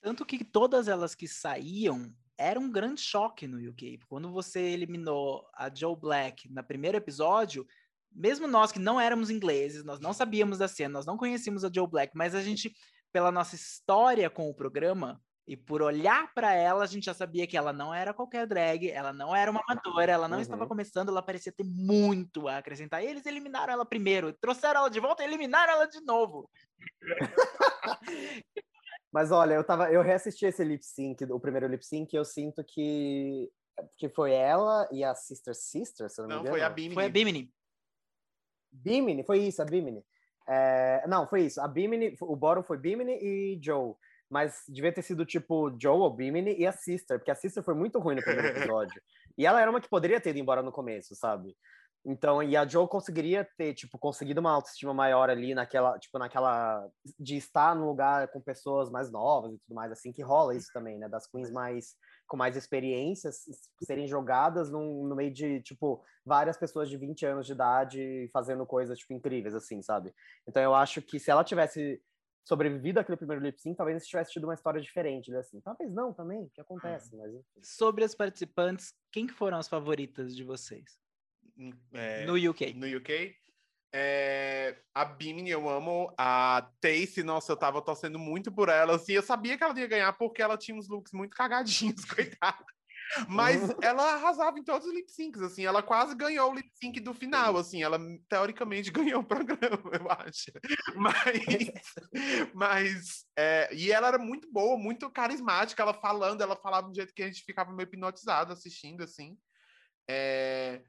Tanto 0.00 0.24
que 0.24 0.44
todas 0.44 0.86
elas 0.86 1.14
que 1.14 1.26
saíam 1.26 2.12
era 2.36 2.60
um 2.60 2.70
grande 2.70 3.00
choque 3.00 3.48
no 3.48 3.58
UK. 3.70 3.98
Quando 4.08 4.30
você 4.30 4.60
eliminou 4.60 5.44
a 5.52 5.72
Joe 5.74 5.96
Black 5.96 6.48
no 6.48 6.62
primeiro 6.62 6.96
episódio, 6.96 7.66
mesmo 8.12 8.46
nós 8.46 8.70
que 8.70 8.78
não 8.78 9.00
éramos 9.00 9.28
ingleses, 9.28 9.84
nós 9.84 9.98
não 9.98 10.12
sabíamos 10.12 10.58
da 10.58 10.68
cena, 10.68 10.94
nós 10.94 11.06
não 11.06 11.16
conhecíamos 11.16 11.64
a 11.64 11.70
Joe 11.72 11.88
Black, 11.88 12.16
mas 12.16 12.34
a 12.36 12.40
gente, 12.40 12.72
pela 13.12 13.32
nossa 13.32 13.56
história 13.56 14.30
com 14.30 14.48
o 14.48 14.54
programa, 14.54 15.20
e 15.48 15.56
por 15.56 15.80
olhar 15.80 16.30
para 16.34 16.52
ela, 16.52 16.84
a 16.84 16.86
gente 16.86 17.06
já 17.06 17.14
sabia 17.14 17.46
que 17.46 17.56
ela 17.56 17.72
não 17.72 17.94
era 17.94 18.12
qualquer 18.12 18.46
drag, 18.46 18.90
ela 18.90 19.14
não 19.14 19.34
era 19.34 19.50
uma 19.50 19.62
amadora, 19.66 20.12
ela 20.12 20.28
não 20.28 20.36
uhum. 20.36 20.42
estava 20.42 20.66
começando, 20.66 21.08
ela 21.08 21.22
parecia 21.22 21.50
ter 21.50 21.64
muito 21.64 22.46
a 22.46 22.58
acrescentar. 22.58 23.02
E 23.02 23.06
eles 23.06 23.24
eliminaram 23.24 23.72
ela 23.72 23.86
primeiro, 23.86 24.30
trouxeram 24.34 24.80
ela 24.80 24.90
de 24.90 25.00
volta 25.00 25.22
e 25.22 25.26
eliminaram 25.26 25.72
ela 25.72 25.86
de 25.86 26.02
novo. 26.02 26.50
Mas 29.10 29.32
olha, 29.32 29.54
eu 29.54 29.64
tava, 29.64 29.90
eu 29.90 30.02
reassisti 30.02 30.44
esse 30.44 30.62
lip 30.62 30.84
sync, 30.84 31.24
o 31.24 31.40
primeiro 31.40 31.66
lip 31.66 31.82
sync, 31.82 32.12
e 32.12 32.18
eu 32.18 32.26
sinto 32.26 32.62
que 32.62 33.50
que 33.96 34.08
foi 34.08 34.32
ela 34.32 34.86
e 34.92 35.02
a 35.02 35.14
Sister 35.14 35.54
Sister, 35.54 36.10
se 36.10 36.20
não, 36.20 36.28
não 36.28 36.36
me 36.36 36.40
engano. 36.42 36.56
foi 36.56 36.62
a 36.62 36.68
Bimini. 36.68 36.94
Foi 36.94 37.04
a 37.06 37.08
Bimini. 37.08 37.54
Bimini, 38.70 39.24
foi 39.24 39.38
isso, 39.38 39.62
a 39.62 39.64
Bimini. 39.64 40.04
É, 40.46 41.04
não, 41.06 41.26
foi 41.26 41.42
isso. 41.42 41.58
A 41.58 41.68
Bimini, 41.68 42.14
o 42.20 42.36
bottom 42.36 42.62
foi 42.62 42.76
Bimini 42.76 43.12
e 43.12 43.58
Joe. 43.62 43.94
Mas 44.30 44.62
devia 44.68 44.92
ter 44.92 45.02
sido 45.02 45.24
tipo 45.24 45.74
Joe 45.80 45.98
ou 45.98 46.14
Bimini 46.14 46.54
e 46.58 46.66
a 46.66 46.72
Sister, 46.72 47.18
porque 47.18 47.30
a 47.30 47.34
Sister 47.34 47.62
foi 47.62 47.74
muito 47.74 47.98
ruim 47.98 48.16
no 48.16 48.22
primeiro 48.22 48.48
episódio. 48.58 49.00
e 49.36 49.46
ela 49.46 49.60
era 49.60 49.70
uma 49.70 49.80
que 49.80 49.88
poderia 49.88 50.20
ter 50.20 50.30
ido 50.30 50.38
embora 50.38 50.62
no 50.62 50.72
começo, 50.72 51.14
sabe? 51.14 51.56
Então, 52.04 52.42
e 52.42 52.56
a 52.56 52.66
Joe 52.66 52.88
conseguiria 52.88 53.46
ter, 53.56 53.74
tipo, 53.74 53.98
conseguido 53.98 54.40
uma 54.40 54.52
autoestima 54.52 54.94
maior 54.94 55.28
ali 55.28 55.54
naquela, 55.54 55.98
tipo, 55.98 56.18
naquela 56.18 56.88
de 57.18 57.36
estar 57.36 57.74
no 57.74 57.86
lugar 57.86 58.28
com 58.28 58.40
pessoas 58.40 58.88
mais 58.90 59.10
novas 59.10 59.52
e 59.52 59.58
tudo 59.58 59.74
mais 59.74 59.92
assim, 59.92 60.12
que 60.12 60.22
rola 60.22 60.54
isso 60.54 60.70
também, 60.72 60.98
né, 60.98 61.08
das 61.08 61.26
queens 61.26 61.50
mais 61.50 61.96
com 62.26 62.36
mais 62.36 62.56
experiências 62.56 63.40
serem 63.82 64.06
jogadas 64.06 64.70
num, 64.70 65.06
no 65.06 65.16
meio 65.16 65.32
de, 65.32 65.62
tipo, 65.62 66.04
várias 66.24 66.56
pessoas 66.56 66.88
de 66.88 66.96
20 66.96 67.24
anos 67.24 67.46
de 67.46 67.52
idade 67.52 68.30
fazendo 68.32 68.66
coisas, 68.66 68.98
tipo, 68.98 69.14
incríveis, 69.14 69.54
assim, 69.54 69.82
sabe? 69.82 70.14
Então 70.46 70.62
eu 70.62 70.74
acho 70.74 71.00
que 71.02 71.18
se 71.18 71.30
ela 71.30 71.42
tivesse 71.42 72.00
sobrevivido 72.48 72.98
àquele 72.98 73.18
primeiro 73.18 73.42
lip 73.42 73.60
sync, 73.60 73.76
talvez 73.76 74.06
tivesse 74.06 74.32
tido 74.32 74.44
uma 74.44 74.54
história 74.54 74.80
diferente, 74.80 75.30
né? 75.30 75.40
assim. 75.40 75.60
Talvez 75.60 75.92
não 75.92 76.14
também, 76.14 76.48
que 76.54 76.60
acontece, 76.62 77.14
mas 77.14 77.34
enfim. 77.34 77.60
Sobre 77.62 78.04
as 78.04 78.14
participantes, 78.14 78.94
quem 79.12 79.26
que 79.26 79.34
foram 79.34 79.58
as 79.58 79.68
favoritas 79.68 80.34
de 80.34 80.42
vocês? 80.42 80.98
É, 81.92 82.24
no 82.24 82.34
UK. 82.50 82.72
No 82.72 82.86
UK. 82.86 83.36
É, 83.92 84.78
a 84.94 85.04
Bimini 85.04 85.50
eu 85.50 85.68
amo. 85.68 86.10
A 86.16 86.70
Tace, 86.80 87.22
nossa, 87.22 87.52
eu 87.52 87.56
tava 87.56 87.82
torcendo 87.82 88.18
muito 88.18 88.50
por 88.50 88.70
ela. 88.70 88.96
Assim, 88.96 89.12
eu 89.12 89.22
sabia 89.22 89.58
que 89.58 89.64
ela 89.64 89.78
ia 89.78 89.86
ganhar 89.86 90.12
porque 90.14 90.40
ela 90.40 90.56
tinha 90.56 90.76
uns 90.76 90.88
looks 90.88 91.12
muito 91.12 91.36
cagadinhos, 91.36 92.02
coitada. 92.08 92.64
Mas 93.28 93.62
uhum. 93.62 93.76
ela 93.82 94.14
arrasava 94.14 94.58
em 94.58 94.64
todos 94.64 94.86
os 94.86 94.94
lip 94.94 95.10
syncs, 95.10 95.40
assim, 95.40 95.64
ela 95.64 95.82
quase 95.82 96.14
ganhou 96.14 96.50
o 96.50 96.54
lip 96.54 96.70
sync 96.74 97.00
do 97.00 97.14
final, 97.14 97.56
assim, 97.56 97.82
ela 97.82 97.98
teoricamente 98.28 98.90
ganhou 98.92 99.20
o 99.20 99.26
programa, 99.26 99.90
eu 99.92 100.10
acho. 100.10 100.52
Mas, 100.94 101.70
mas 102.54 103.26
é, 103.36 103.68
e 103.72 103.90
ela 103.90 104.08
era 104.08 104.18
muito 104.18 104.50
boa, 104.50 104.78
muito 104.78 105.10
carismática, 105.10 105.82
ela 105.82 105.94
falando, 105.94 106.42
ela 106.42 106.56
falava 106.56 106.86
de 106.86 106.92
um 106.92 106.94
jeito 106.94 107.14
que 107.14 107.22
a 107.22 107.26
gente 107.26 107.44
ficava 107.44 107.72
meio 107.72 107.86
hipnotizado 107.86 108.52
assistindo, 108.52 109.02
assim. 109.02 109.36
É, 110.08 110.82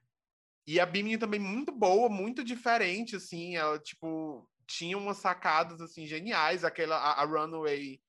e 0.68 0.80
a 0.80 0.86
Bimini 0.86 1.18
também 1.18 1.40
muito 1.40 1.72
boa, 1.72 2.10
muito 2.10 2.44
diferente, 2.44 3.16
assim, 3.16 3.56
ela, 3.56 3.80
tipo, 3.80 4.48
tinha 4.68 4.98
umas 4.98 5.18
sacadas, 5.18 5.82
assim, 5.82 6.06
geniais, 6.06 6.64
aquela, 6.64 6.96
a, 6.96 7.22
a 7.22 7.26
Runaway, 7.26 8.00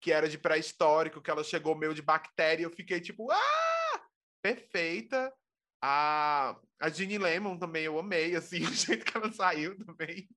que 0.00 0.12
era 0.12 0.28
de 0.28 0.38
pré-histórico, 0.38 1.20
que 1.20 1.30
ela 1.30 1.44
chegou 1.44 1.76
meio 1.76 1.94
de 1.94 2.02
bactéria, 2.02 2.64
eu 2.64 2.70
fiquei, 2.70 3.00
tipo, 3.00 3.30
ah! 3.30 4.02
Perfeita! 4.42 5.32
A, 5.82 6.58
a 6.80 6.88
Ginny 6.90 7.18
Lemon 7.18 7.58
também 7.58 7.84
eu 7.84 7.98
amei, 7.98 8.34
assim, 8.34 8.62
o 8.64 8.72
jeito 8.72 9.04
que 9.04 9.16
ela 9.16 9.32
saiu 9.32 9.76
também. 9.84 10.28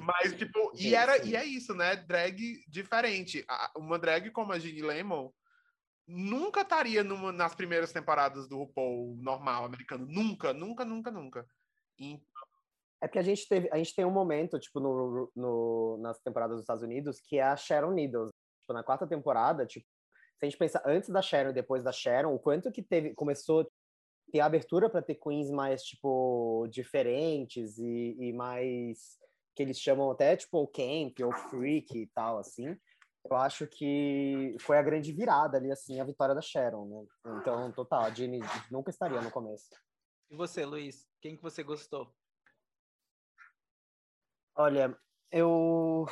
Mas, 0.00 0.36
tipo, 0.36 0.72
e, 0.74 0.94
era, 0.94 1.24
e 1.24 1.34
é 1.34 1.44
isso, 1.44 1.74
né? 1.74 1.96
Drag 1.96 2.36
diferente. 2.68 3.44
Uma 3.76 3.98
drag 3.98 4.30
como 4.30 4.52
a 4.52 4.58
Ginny 4.58 4.82
Lemon, 4.82 5.30
nunca 6.06 6.60
estaria 6.60 7.02
numa, 7.02 7.32
nas 7.32 7.54
primeiras 7.54 7.92
temporadas 7.92 8.46
do 8.46 8.58
RuPaul 8.58 9.16
normal 9.20 9.64
americano. 9.64 10.06
Nunca, 10.06 10.52
nunca, 10.52 10.84
nunca, 10.84 11.10
nunca. 11.10 11.46
E... 11.98 12.20
É 13.00 13.08
porque 13.08 13.18
a 13.18 13.22
gente 13.22 13.48
teve, 13.48 13.68
a 13.72 13.78
gente 13.78 13.94
tem 13.94 14.04
um 14.04 14.12
momento, 14.12 14.60
tipo, 14.60 14.78
no, 14.78 15.32
no, 15.34 15.98
nas 16.00 16.20
temporadas 16.20 16.56
dos 16.56 16.62
Estados 16.62 16.84
Unidos, 16.84 17.20
que 17.20 17.38
é 17.38 17.42
a 17.42 17.56
Sharon 17.56 17.92
Needles. 17.92 18.30
Tipo, 18.62 18.72
na 18.72 18.82
quarta 18.82 19.06
temporada, 19.06 19.66
tipo, 19.66 19.86
se 20.38 20.46
a 20.46 20.48
gente 20.48 20.58
pensar 20.58 20.82
antes 20.86 21.10
da 21.10 21.20
Sharon 21.20 21.50
e 21.50 21.54
depois 21.54 21.84
da 21.84 21.92
Sharon, 21.92 22.34
o 22.34 22.38
quanto 22.38 22.72
que 22.72 22.82
teve, 22.82 23.14
começou 23.14 23.60
a 23.60 23.66
ter 24.32 24.40
abertura 24.40 24.88
para 24.88 25.02
ter 25.02 25.16
queens 25.16 25.50
mais, 25.50 25.82
tipo, 25.82 26.66
diferentes 26.70 27.78
e, 27.78 28.16
e 28.18 28.32
mais, 28.32 29.18
que 29.54 29.62
eles 29.62 29.78
chamam 29.78 30.10
até, 30.10 30.36
tipo, 30.36 30.66
camp 30.68 31.18
ou 31.24 31.32
freak 31.32 31.98
e 31.98 32.06
tal, 32.08 32.38
assim 32.38 32.76
eu 33.30 33.36
acho 33.36 33.66
que 33.66 34.56
foi 34.60 34.78
a 34.78 34.82
grande 34.82 35.12
virada 35.12 35.56
ali, 35.56 35.70
assim, 35.70 36.00
a 36.00 36.04
vitória 36.04 36.34
da 36.34 36.40
Sharon, 36.40 36.86
né? 36.86 37.06
Então, 37.38 37.70
total, 37.72 38.04
a 38.04 38.10
Jenny 38.10 38.40
nunca 38.70 38.90
estaria 38.90 39.20
no 39.20 39.30
começo. 39.30 39.70
E 40.30 40.36
você, 40.36 40.64
Luiz? 40.64 41.06
Quem 41.20 41.36
que 41.36 41.42
você 41.42 41.62
gostou? 41.62 42.12
Olha, 44.54 44.98
eu 45.30 46.06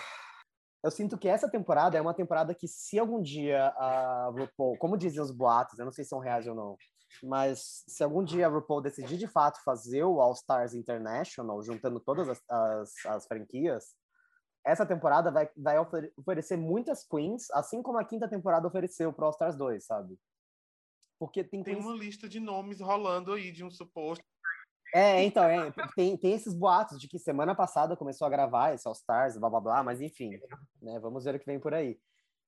eu 0.82 0.90
sinto 0.90 1.18
que 1.18 1.28
essa 1.28 1.50
temporada 1.50 1.96
é 1.96 2.00
uma 2.00 2.14
temporada 2.14 2.54
que 2.54 2.66
se 2.66 2.98
algum 2.98 3.20
dia 3.20 3.66
a 3.76 4.30
RuPaul, 4.30 4.78
como 4.78 4.96
dizem 4.96 5.20
os 5.20 5.30
boatos, 5.30 5.78
eu 5.78 5.84
não 5.84 5.92
sei 5.92 6.04
se 6.04 6.10
são 6.10 6.18
reais 6.18 6.46
ou 6.46 6.54
não, 6.54 6.76
mas 7.22 7.84
se 7.86 8.02
algum 8.02 8.24
dia 8.24 8.46
a 8.46 8.50
RuPaul 8.50 8.80
decidir 8.80 9.18
de 9.18 9.26
fato 9.26 9.62
fazer 9.64 10.04
o 10.04 10.20
All 10.20 10.32
Stars 10.32 10.74
International, 10.74 11.62
juntando 11.62 12.00
todas 12.00 12.28
as, 12.28 12.40
as, 12.48 12.94
as 13.06 13.26
franquias, 13.26 13.94
essa 14.64 14.86
temporada 14.86 15.30
vai, 15.30 15.48
vai 15.56 15.76
oferecer 16.16 16.56
muitas 16.56 17.06
queens, 17.06 17.50
assim 17.52 17.82
como 17.82 17.98
a 17.98 18.04
quinta 18.04 18.28
temporada 18.28 18.66
ofereceu 18.66 19.12
pro 19.12 19.26
All 19.26 19.32
Stars 19.32 19.56
2, 19.56 19.84
sabe? 19.84 20.18
Porque 21.18 21.44
tem, 21.44 21.62
tem 21.62 21.74
queens... 21.74 21.86
uma 21.86 21.94
lista 21.94 22.26
de 22.26 22.40
nomes 22.40 22.80
rolando 22.80 23.34
aí 23.34 23.52
de 23.52 23.62
um 23.62 23.70
suposto. 23.70 24.24
É, 24.94 25.22
então, 25.22 25.44
é, 25.44 25.72
tem, 25.94 26.16
tem 26.16 26.32
esses 26.32 26.54
boatos 26.54 26.98
de 26.98 27.06
que 27.06 27.18
semana 27.18 27.54
passada 27.54 27.96
começou 27.96 28.26
a 28.26 28.30
gravar 28.30 28.74
esse 28.74 28.86
All 28.88 28.94
Stars, 28.94 29.36
blá 29.36 29.48
blá 29.48 29.60
blá, 29.60 29.82
mas 29.84 30.00
enfim, 30.00 30.30
né, 30.82 30.98
vamos 30.98 31.24
ver 31.24 31.36
o 31.36 31.38
que 31.38 31.46
vem 31.46 31.60
por 31.60 31.72
aí. 31.72 31.98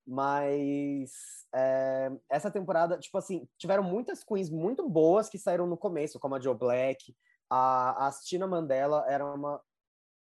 Mas 0.05 1.13
é, 1.55 2.11
essa 2.29 2.51
temporada, 2.51 2.99
tipo 2.99 3.17
assim, 3.17 3.49
tiveram 3.57 3.85
muitas 3.85 4.25
queens 4.25 4.51
muito 4.51 4.89
boas 4.89 5.29
que 5.29 5.39
saíram 5.39 5.67
no 5.67 5.77
começo, 5.77 6.19
como 6.19 6.35
a 6.35 6.41
Joe 6.41 6.57
Black, 6.57 7.15
a, 7.49 8.09
a 8.09 8.11
Tina 8.11 8.47
Mandela 8.47 9.05
era 9.09 9.25
uma 9.25 9.61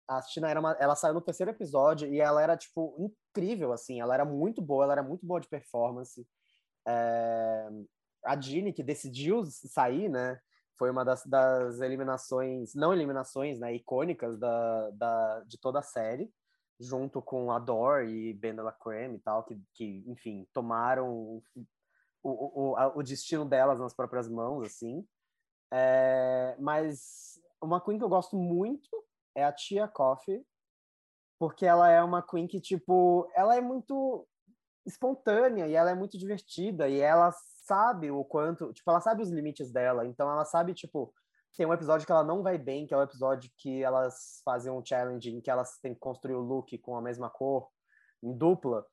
a 0.05 0.21
Tina 0.21 0.49
era 0.49 0.59
uma, 0.59 0.73
ela 0.73 0.95
saiu 0.95 1.13
no 1.13 1.21
terceiro 1.21 1.51
episódio 1.51 2.13
e 2.13 2.19
ela 2.19 2.41
era 2.41 2.57
tipo 2.57 2.93
incrível 2.99 3.71
assim, 3.71 4.01
ela 4.01 4.13
era 4.13 4.25
muito 4.25 4.61
boa, 4.61 4.83
ela 4.83 4.93
era 4.93 5.03
muito 5.03 5.25
boa 5.25 5.39
de 5.39 5.47
performance. 5.47 6.27
É, 6.85 7.69
a 8.25 8.39
Ginny 8.39 8.73
que 8.73 8.83
decidiu 8.83 9.45
sair, 9.45 10.09
né, 10.09 10.39
foi 10.77 10.89
uma 10.89 11.05
das, 11.05 11.25
das 11.25 11.79
eliminações, 11.79 12.73
não 12.73 12.93
eliminações, 12.93 13.59
né, 13.59 13.73
icônicas 13.73 14.37
da, 14.37 14.89
da 14.91 15.39
de 15.41 15.57
toda 15.57 15.79
a 15.79 15.83
série, 15.83 16.31
junto 16.79 17.21
com 17.21 17.51
a 17.51 17.59
Dor 17.59 18.03
e 18.03 18.33
Ben 18.33 18.55
Creme 18.81 19.17
e 19.17 19.19
tal, 19.19 19.43
que, 19.43 19.59
que 19.73 20.03
enfim 20.07 20.47
tomaram 20.53 21.09
o, 21.09 21.43
o, 22.23 22.73
o, 22.73 22.99
o 22.99 23.03
destino 23.03 23.45
delas 23.45 23.79
nas 23.79 23.93
próprias 23.93 24.27
mãos, 24.27 24.65
assim. 24.65 25.07
É, 25.71 26.55
mas 26.59 27.39
uma 27.61 27.81
Queen 27.81 27.97
que 27.97 28.03
eu 28.03 28.09
gosto 28.09 28.35
muito 28.35 28.89
é 29.35 29.43
a 29.43 29.51
Tia 29.51 29.87
Coffee, 29.87 30.45
porque 31.39 31.65
ela 31.65 31.89
é 31.89 32.01
uma 32.01 32.21
queen 32.21 32.47
que, 32.47 32.61
tipo, 32.61 33.29
ela 33.35 33.55
é 33.55 33.61
muito 33.61 34.27
espontânea 34.85 35.67
e 35.67 35.73
ela 35.73 35.91
é 35.91 35.95
muito 35.95 36.17
divertida 36.17 36.87
e 36.87 36.99
ela 36.99 37.33
sabe 37.63 38.11
o 38.11 38.23
quanto, 38.23 38.71
tipo, 38.73 38.89
ela 38.89 39.01
sabe 39.01 39.21
os 39.21 39.31
limites 39.31 39.71
dela, 39.71 40.05
então 40.05 40.29
ela 40.29 40.45
sabe, 40.45 40.73
tipo, 40.73 41.13
tem 41.55 41.65
um 41.65 41.73
episódio 41.73 42.05
que 42.05 42.11
ela 42.11 42.23
não 42.23 42.43
vai 42.43 42.57
bem, 42.57 42.85
que 42.85 42.93
é 42.93 42.97
o 42.97 43.03
episódio 43.03 43.51
que 43.57 43.83
elas 43.83 44.41
fazem 44.43 44.71
um 44.71 44.83
challenge 44.83 45.29
em 45.29 45.41
que 45.41 45.49
elas 45.49 45.79
têm 45.79 45.93
que 45.93 45.99
construir 45.99 46.35
o 46.35 46.41
look 46.41 46.77
com 46.79 46.95
a 46.95 47.01
mesma 47.01 47.29
cor, 47.29 47.69
em 48.21 48.35
dupla, 48.35 48.85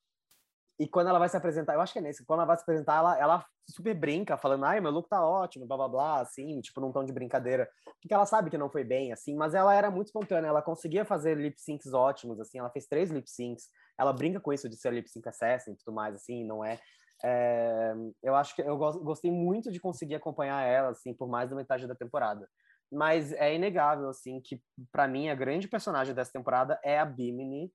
e 0.80 0.88
quando 0.88 1.08
ela 1.08 1.18
vai 1.18 1.28
se 1.28 1.36
apresentar, 1.36 1.74
eu 1.74 1.80
acho 1.82 1.92
que 1.92 1.98
é 1.98 2.02
nesse, 2.02 2.24
quando 2.24 2.38
ela 2.38 2.46
vai 2.46 2.56
se 2.56 2.62
apresentar, 2.62 2.96
ela, 2.96 3.18
ela 3.18 3.46
super 3.68 3.94
brinca, 3.94 4.38
falando, 4.38 4.64
ai, 4.64 4.80
meu 4.80 4.90
look 4.90 5.10
tá 5.10 5.22
ótimo, 5.22 5.66
blá 5.66 5.76
blá 5.76 5.88
blá, 5.88 6.20
assim, 6.22 6.58
tipo, 6.62 6.80
num 6.80 6.90
tom 6.90 7.04
de 7.04 7.12
brincadeira. 7.12 7.68
Porque 8.00 8.14
ela 8.14 8.24
sabe 8.24 8.48
que 8.48 8.56
não 8.56 8.70
foi 8.70 8.82
bem, 8.82 9.12
assim, 9.12 9.36
mas 9.36 9.52
ela 9.52 9.74
era 9.74 9.90
muito 9.90 10.06
espontânea, 10.06 10.48
ela 10.48 10.62
conseguia 10.62 11.04
fazer 11.04 11.36
lip 11.36 11.60
syncs 11.60 11.92
ótimos, 11.92 12.40
assim, 12.40 12.58
ela 12.58 12.70
fez 12.70 12.86
três 12.86 13.10
lip 13.10 13.30
syncs, 13.30 13.68
ela 13.98 14.10
brinca 14.10 14.40
com 14.40 14.54
isso 14.54 14.70
de 14.70 14.76
ser 14.78 14.90
lip 14.90 15.06
sync 15.06 15.28
assassin 15.28 15.72
e 15.72 15.76
tudo 15.76 15.94
mais, 15.94 16.14
assim, 16.14 16.46
não 16.46 16.64
é. 16.64 16.80
É 17.24 17.94
eu 18.22 18.34
acho 18.34 18.54
que 18.54 18.62
eu 18.62 18.76
gostei 18.76 19.30
muito 19.30 19.70
de 19.70 19.80
conseguir 19.80 20.14
acompanhar 20.14 20.62
ela, 20.62 20.90
assim, 20.90 21.14
por 21.14 21.28
mais 21.28 21.50
da 21.50 21.56
metade 21.56 21.86
da 21.86 21.94
temporada. 21.94 22.48
Mas 22.90 23.32
é 23.32 23.54
inegável, 23.54 24.08
assim, 24.08 24.40
que 24.40 24.60
para 24.90 25.06
mim 25.06 25.28
a 25.28 25.34
grande 25.34 25.68
personagem 25.68 26.14
dessa 26.14 26.32
temporada 26.32 26.80
é 26.82 26.98
a 26.98 27.04
Bimini, 27.04 27.72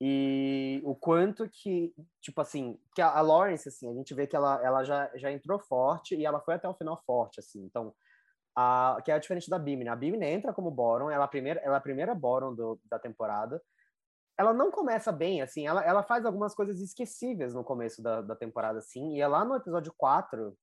e 0.00 0.80
o 0.84 0.94
quanto 0.94 1.48
que, 1.48 1.94
tipo 2.20 2.40
assim, 2.40 2.78
que 2.94 3.00
a, 3.00 3.20
Lawrence, 3.20 3.68
assim, 3.68 3.88
a 3.88 3.94
gente 3.94 4.12
vê 4.14 4.26
que 4.26 4.36
ela, 4.36 4.62
ela 4.62 4.84
já, 4.84 5.10
já 5.14 5.32
entrou 5.32 5.58
forte 5.58 6.14
e 6.14 6.26
ela 6.26 6.40
foi 6.40 6.54
até 6.54 6.68
o 6.68 6.74
final 6.74 7.02
forte, 7.06 7.40
assim. 7.40 7.64
Então, 7.64 7.94
a, 8.54 8.98
que 9.02 9.10
é 9.10 9.18
diferente 9.18 9.48
da 9.48 9.58
Bimini. 9.58 9.88
A 9.88 9.96
Bimini 9.96 10.26
entra 10.26 10.52
como 10.52 10.70
Boron, 10.70 11.10
ela 11.10 11.24
é 11.24 11.26
a 11.26 11.28
primeira, 11.28 11.60
ela 11.60 11.76
é 11.76 11.78
a 11.78 11.82
primeira 11.82 12.14
Boron 12.14 12.54
do, 12.54 12.78
da 12.84 12.98
temporada. 12.98 13.60
Ela 14.38 14.52
não 14.52 14.70
começa 14.70 15.10
bem, 15.10 15.40
assim, 15.40 15.66
ela, 15.66 15.82
ela 15.82 16.02
faz 16.02 16.26
algumas 16.26 16.54
coisas 16.54 16.80
esquecíveis 16.80 17.54
no 17.54 17.64
começo 17.64 18.02
da, 18.02 18.20
da 18.20 18.36
temporada, 18.36 18.78
assim, 18.78 19.16
e 19.16 19.20
é 19.20 19.26
lá 19.26 19.44
no 19.44 19.56
episódio 19.56 19.94
4, 19.96 20.56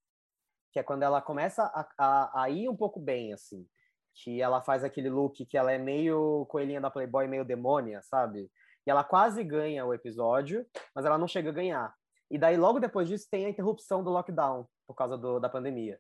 que 0.72 0.80
é 0.80 0.84
quando 0.84 1.04
ela 1.04 1.22
começa 1.22 1.64
a, 1.64 1.88
a, 1.98 2.44
a 2.44 2.50
ir 2.50 2.70
um 2.70 2.76
pouco 2.76 3.00
bem, 3.00 3.34
assim, 3.34 3.68
que 4.14 4.42
ela 4.42 4.62
faz 4.62 4.84
aquele 4.84 5.10
look 5.10 5.46
que 5.46 5.58
ela 5.58 5.72
é 5.72 5.78
meio 5.78 6.46
coelhinha 6.48 6.80
da 6.80 6.92
Playboy, 6.92 7.28
meio 7.28 7.44
demônia, 7.44 8.02
sabe? 8.04 8.50
E 8.86 8.92
ela 8.92 9.04
quase 9.04 9.44
ganha 9.44 9.86
o 9.86 9.94
episódio, 9.94 10.66
mas 10.94 11.06
ela 11.06 11.18
não 11.18 11.28
chega 11.28 11.50
a 11.50 11.54
ganhar. 11.54 11.94
E 12.30 12.38
daí, 12.38 12.58
logo 12.58 12.80
depois 12.80 13.08
disso, 13.08 13.28
tem 13.30 13.46
a 13.46 13.50
interrupção 13.50 14.04
do 14.04 14.10
lockdown, 14.10 14.68
por 14.88 14.96
causa 14.96 15.18
do, 15.18 15.40
da 15.40 15.50
pandemia. 15.50 16.00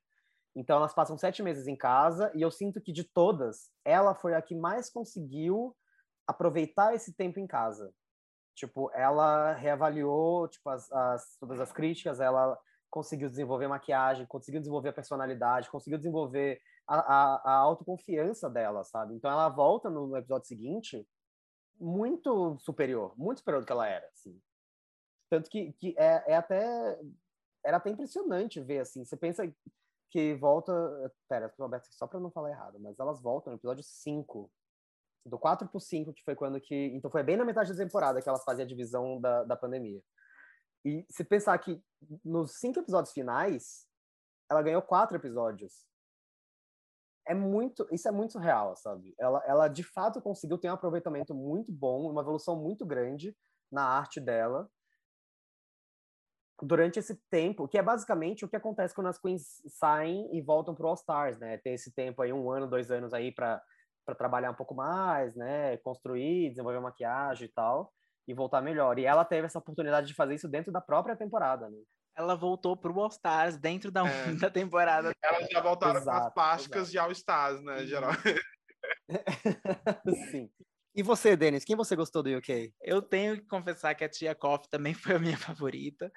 Então, 0.55 0.77
elas 0.77 0.93
passam 0.93 1.17
sete 1.17 1.41
meses 1.41 1.67
em 1.67 1.75
casa, 1.75 2.31
e 2.35 2.41
eu 2.41 2.51
sinto 2.51 2.81
que 2.81 2.91
de 2.91 3.03
todas, 3.03 3.71
ela 3.83 4.13
foi 4.13 4.35
a 4.35 4.41
que 4.41 4.55
mais 4.55 4.89
conseguiu 4.89 5.75
aproveitar 6.27 6.93
esse 6.93 7.13
tempo 7.13 7.39
em 7.39 7.47
casa. 7.47 7.93
Tipo, 8.55 8.91
ela 8.93 9.53
reavaliou 9.53 10.47
tipo, 10.47 10.69
as, 10.69 10.91
as, 10.91 11.37
todas 11.39 11.59
as 11.59 11.71
críticas, 11.71 12.19
ela 12.19 12.57
conseguiu 12.89 13.29
desenvolver 13.29 13.67
maquiagem, 13.67 14.27
conseguiu 14.27 14.61
desenvolver 14.61 14.89
a 14.89 14.93
personalidade, 14.93 15.69
conseguiu 15.69 15.97
desenvolver 15.97 16.61
a, 16.87 16.95
a, 16.95 17.35
a 17.43 17.55
autoconfiança 17.55 18.49
dela, 18.49 18.83
sabe? 18.83 19.15
Então 19.15 19.31
ela 19.31 19.49
volta 19.49 19.89
no 19.89 20.15
episódio 20.15 20.47
seguinte 20.47 21.07
muito 21.79 22.57
superior, 22.59 23.13
muito 23.17 23.39
superior 23.39 23.61
do 23.61 23.65
que 23.65 23.71
ela 23.71 23.87
era, 23.87 24.07
assim. 24.07 24.39
Tanto 25.29 25.49
que, 25.49 25.73
que 25.73 25.95
é, 25.97 26.33
é 26.33 26.35
até 26.35 26.99
era 27.65 27.77
até 27.77 27.89
impressionante 27.89 28.61
ver 28.61 28.79
assim. 28.79 29.03
Você 29.03 29.17
pensa 29.17 29.51
que 30.11 30.35
volta, 30.35 30.71
pera, 31.27 31.51
só 31.89 32.05
para 32.05 32.19
não 32.19 32.29
falar 32.29 32.51
errado, 32.51 32.79
mas 32.79 32.99
elas 32.99 33.19
voltam 33.21 33.51
no 33.51 33.57
episódio 33.57 33.83
5 33.83 34.51
do 35.25 35.39
4 35.39 35.67
pro 35.67 35.79
5, 35.79 36.13
que 36.13 36.23
foi 36.23 36.35
quando 36.35 36.59
que. 36.59 36.75
Então 36.93 37.09
foi 37.09 37.23
bem 37.23 37.37
na 37.37 37.45
metade 37.45 37.71
da 37.71 37.83
temporada 37.83 38.21
que 38.21 38.27
elas 38.27 38.43
fazem 38.43 38.65
a 38.65 38.67
divisão 38.67 39.19
da, 39.19 39.43
da 39.43 39.55
pandemia. 39.55 40.01
E 40.85 41.05
se 41.09 41.23
pensar 41.23 41.57
que 41.59 41.81
nos 42.23 42.59
cinco 42.59 42.79
episódios 42.79 43.13
finais, 43.13 43.87
ela 44.49 44.61
ganhou 44.61 44.81
quatro 44.81 45.15
episódios. 45.15 45.87
É 47.25 47.33
muito. 47.33 47.87
Isso 47.91 48.07
é 48.07 48.11
muito 48.11 48.37
real, 48.37 48.75
sabe? 48.75 49.13
Ela, 49.17 49.41
ela 49.45 49.67
de 49.69 49.83
fato 49.83 50.21
conseguiu 50.21 50.57
ter 50.57 50.69
um 50.69 50.73
aproveitamento 50.73 51.33
muito 51.33 51.71
bom, 51.71 52.11
uma 52.11 52.21
evolução 52.21 52.55
muito 52.55 52.85
grande 52.85 53.35
na 53.71 53.83
arte 53.83 54.19
dela 54.19 54.69
durante 56.61 56.99
esse 56.99 57.15
tempo, 57.29 57.67
que 57.67 57.77
é 57.77 57.83
basicamente 57.83 58.45
o 58.45 58.47
que 58.47 58.55
acontece 58.55 58.93
quando 58.93 59.07
as 59.07 59.17
queens 59.17 59.61
saem 59.67 60.29
e 60.35 60.41
voltam 60.41 60.73
pro 60.73 60.87
All 60.87 60.93
Stars, 60.93 61.37
né? 61.37 61.57
Tem 61.57 61.73
esse 61.73 61.91
tempo 61.93 62.21
aí, 62.21 62.31
um 62.31 62.49
ano, 62.49 62.67
dois 62.67 62.91
anos 62.91 63.13
aí 63.13 63.31
para 63.31 63.61
para 64.05 64.15
trabalhar 64.15 64.51
um 64.51 64.55
pouco 64.55 64.75
mais, 64.75 65.35
né? 65.35 65.77
Construir, 65.77 66.49
desenvolver 66.49 66.79
maquiagem 66.79 67.45
e 67.47 67.51
tal, 67.51 67.93
e 68.27 68.33
voltar 68.33 68.61
melhor. 68.61 68.99
E 68.99 69.05
ela 69.05 69.25
teve 69.25 69.45
essa 69.45 69.59
oportunidade 69.59 70.07
de 70.07 70.13
fazer 70.13 70.35
isso 70.35 70.47
dentro 70.47 70.71
da 70.71 70.81
própria 70.81 71.15
temporada, 71.15 71.69
né? 71.69 71.77
Ela 72.15 72.35
voltou 72.35 72.77
pro 72.77 72.99
All 72.99 73.07
Stars 73.07 73.57
dentro 73.57 73.91
da, 73.91 74.07
é. 74.07 74.33
da 74.39 74.49
temporada. 74.49 75.11
Elas 75.21 75.47
já 75.49 75.61
voltaram 75.61 75.99
exato, 75.99 76.19
com 76.19 76.27
as 76.27 76.33
plásticas 76.33 76.81
exato. 76.81 76.91
de 76.91 76.99
All 76.99 77.11
Stars, 77.11 77.63
né, 77.63 77.79
uhum. 77.79 77.87
geral. 77.87 78.11
Sim. 80.31 80.49
E 80.95 81.01
você, 81.01 81.35
Denis, 81.35 81.65
quem 81.65 81.75
você 81.75 81.95
gostou 81.95 82.21
do 82.21 82.29
UK? 82.37 82.71
Eu 82.83 83.01
tenho 83.01 83.37
que 83.37 83.47
confessar 83.47 83.95
que 83.95 84.03
a 84.03 84.09
Tia 84.09 84.35
Coffee 84.35 84.69
também 84.69 84.93
foi 84.93 85.15
a 85.15 85.19
minha 85.19 85.37
favorita. 85.37 86.11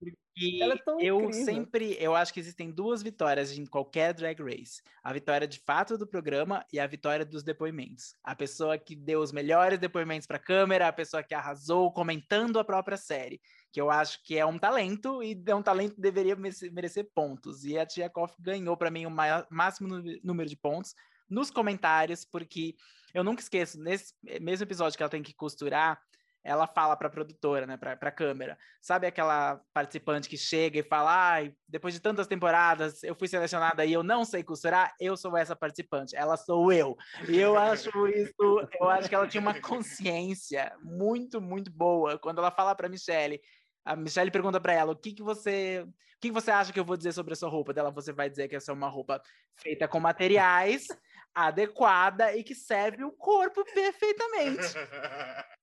Porque 0.00 0.62
é 0.62 1.06
eu 1.06 1.20
incrível. 1.20 1.44
sempre, 1.44 1.96
eu 2.00 2.14
acho 2.14 2.32
que 2.32 2.40
existem 2.40 2.70
duas 2.70 3.02
vitórias 3.02 3.56
em 3.56 3.66
qualquer 3.66 4.14
drag 4.14 4.42
race: 4.42 4.80
a 5.04 5.12
vitória 5.12 5.46
de 5.46 5.58
fato 5.58 5.98
do 5.98 6.06
programa 6.06 6.64
e 6.72 6.80
a 6.80 6.86
vitória 6.86 7.26
dos 7.26 7.42
depoimentos. 7.42 8.14
A 8.24 8.34
pessoa 8.34 8.78
que 8.78 8.96
deu 8.96 9.20
os 9.20 9.32
melhores 9.32 9.78
depoimentos 9.78 10.26
para 10.26 10.38
a 10.38 10.42
câmera, 10.42 10.88
a 10.88 10.92
pessoa 10.92 11.22
que 11.22 11.34
arrasou 11.34 11.92
comentando 11.92 12.58
a 12.58 12.64
própria 12.64 12.96
série, 12.96 13.40
que 13.70 13.80
eu 13.80 13.90
acho 13.90 14.22
que 14.24 14.38
é 14.38 14.46
um 14.46 14.58
talento 14.58 15.22
e 15.22 15.40
é 15.46 15.54
um 15.54 15.62
talento 15.62 15.96
que 15.96 16.00
deveria 16.00 16.34
merecer 16.34 17.06
pontos. 17.14 17.64
E 17.64 17.78
a 17.78 17.84
Tia 17.84 18.08
Koff 18.08 18.34
ganhou 18.40 18.76
para 18.76 18.90
mim 18.90 19.04
o 19.04 19.10
maior, 19.10 19.46
máximo 19.50 20.02
número 20.24 20.48
de 20.48 20.56
pontos 20.56 20.94
nos 21.28 21.50
comentários, 21.50 22.24
porque 22.24 22.74
eu 23.14 23.22
nunca 23.22 23.42
esqueço, 23.42 23.78
nesse 23.80 24.14
mesmo 24.40 24.64
episódio 24.64 24.96
que 24.96 25.02
ela 25.02 25.10
tem 25.10 25.22
que 25.22 25.34
costurar, 25.34 26.00
ela 26.42 26.66
fala 26.66 26.96
para 26.96 27.08
a 27.08 27.10
produtora, 27.10 27.66
né, 27.66 27.76
para 27.76 27.92
a 27.92 28.10
câmera. 28.10 28.58
Sabe 28.80 29.06
aquela 29.06 29.60
participante 29.72 30.28
que 30.28 30.36
chega 30.36 30.78
e 30.78 30.82
fala: 30.82 31.32
ai, 31.32 31.54
depois 31.68 31.94
de 31.94 32.00
tantas 32.00 32.26
temporadas, 32.26 33.02
eu 33.02 33.14
fui 33.14 33.28
selecionada 33.28 33.84
e 33.84 33.92
eu 33.92 34.02
não 34.02 34.24
sei 34.24 34.42
costurar, 34.42 34.94
eu 34.98 35.16
sou 35.16 35.36
essa 35.36 35.54
participante, 35.54 36.16
ela 36.16 36.36
sou 36.36 36.72
eu. 36.72 36.96
E 37.28 37.38
eu 37.38 37.56
acho 37.58 37.90
isso, 38.08 38.68
eu 38.80 38.88
acho 38.88 39.08
que 39.08 39.14
ela 39.14 39.28
tinha 39.28 39.40
uma 39.40 39.60
consciência 39.60 40.72
muito, 40.82 41.40
muito 41.40 41.70
boa 41.70 42.18
quando 42.18 42.38
ela 42.38 42.50
fala 42.50 42.74
para 42.74 42.88
Michelle. 42.88 43.40
A 43.84 43.94
Michelle 43.96 44.30
pergunta 44.30 44.60
para 44.60 44.72
ela: 44.72 44.92
o 44.92 44.96
que, 44.96 45.12
que 45.12 45.22
você. 45.22 45.84
O 45.86 46.20
que 46.20 46.30
você 46.30 46.50
acha 46.50 46.70
que 46.70 46.78
eu 46.78 46.84
vou 46.84 46.98
dizer 46.98 47.12
sobre 47.12 47.32
a 47.32 47.36
sua 47.36 47.48
roupa? 47.48 47.72
Dela, 47.72 47.90
você 47.90 48.12
vai 48.12 48.28
dizer 48.28 48.46
que 48.46 48.54
essa 48.54 48.70
é 48.70 48.74
uma 48.74 48.90
roupa 48.90 49.22
feita 49.56 49.88
com 49.88 49.98
materiais 49.98 50.86
adequada 51.34 52.36
e 52.36 52.44
que 52.44 52.54
serve 52.54 53.04
o 53.04 53.12
corpo 53.12 53.64
perfeitamente. 53.64 54.66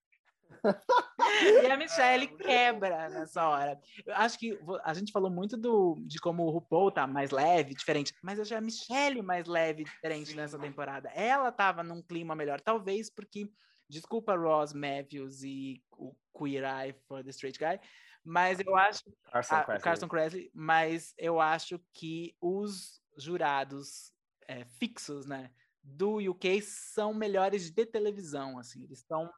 e 1.64 1.72
a 1.72 1.78
Michelle 1.78 2.28
quebra 2.28 3.10
nessa 3.10 3.48
hora. 3.48 3.80
Eu 4.06 4.16
acho 4.16 4.38
que 4.40 4.58
a 4.84 4.94
gente 4.94 5.12
falou 5.12 5.30
muito 5.30 5.58
do, 5.58 5.96
de 6.06 6.20
como 6.20 6.44
o 6.44 6.50
RuPaul 6.50 6.92
tá 6.92 7.06
mais 7.06 7.32
leve, 7.32 7.74
diferente, 7.74 8.14
mas 8.22 8.38
eu 8.38 8.44
achei 8.44 8.58
a 8.58 8.62
Michelle 8.62 9.22
mais 9.22 9.46
leve, 9.48 9.84
diferente 9.84 10.36
nessa 10.36 10.58
temporada. 10.58 11.10
Ela 11.10 11.52
tava 11.52 11.84
num 11.84 12.02
clima 12.02 12.36
melhor, 12.36 12.62
talvez 12.62 13.10
porque, 13.10 13.50
desculpa 13.90 14.36
Ross 14.36 14.74
Matthews 14.74 15.44
e 15.44 15.82
o 15.92 16.16
Queer 16.38 16.64
Eye 16.64 16.96
for 17.08 17.24
the 17.24 17.30
Straight 17.30 17.58
Guy, 17.58 17.80
mas 18.24 18.60
eu 18.60 18.76
acho 18.76 19.04
Carson, 19.32 19.56
a, 19.56 19.64
Kressley. 19.64 19.84
Carson 19.84 20.08
Kressley, 20.08 20.52
mas 20.54 21.14
eu 21.18 21.40
acho 21.40 21.80
que 21.94 22.36
os 22.42 23.02
jurados 23.18 24.12
é, 24.48 24.66
fixos, 24.66 25.26
né, 25.26 25.50
do 25.88 26.18
UK 26.18 26.62
são 26.62 27.14
melhores 27.14 27.72
de 27.72 27.86
televisão, 27.86 28.60
assim, 28.60 28.84
eles 28.84 29.00
estão 29.00 29.30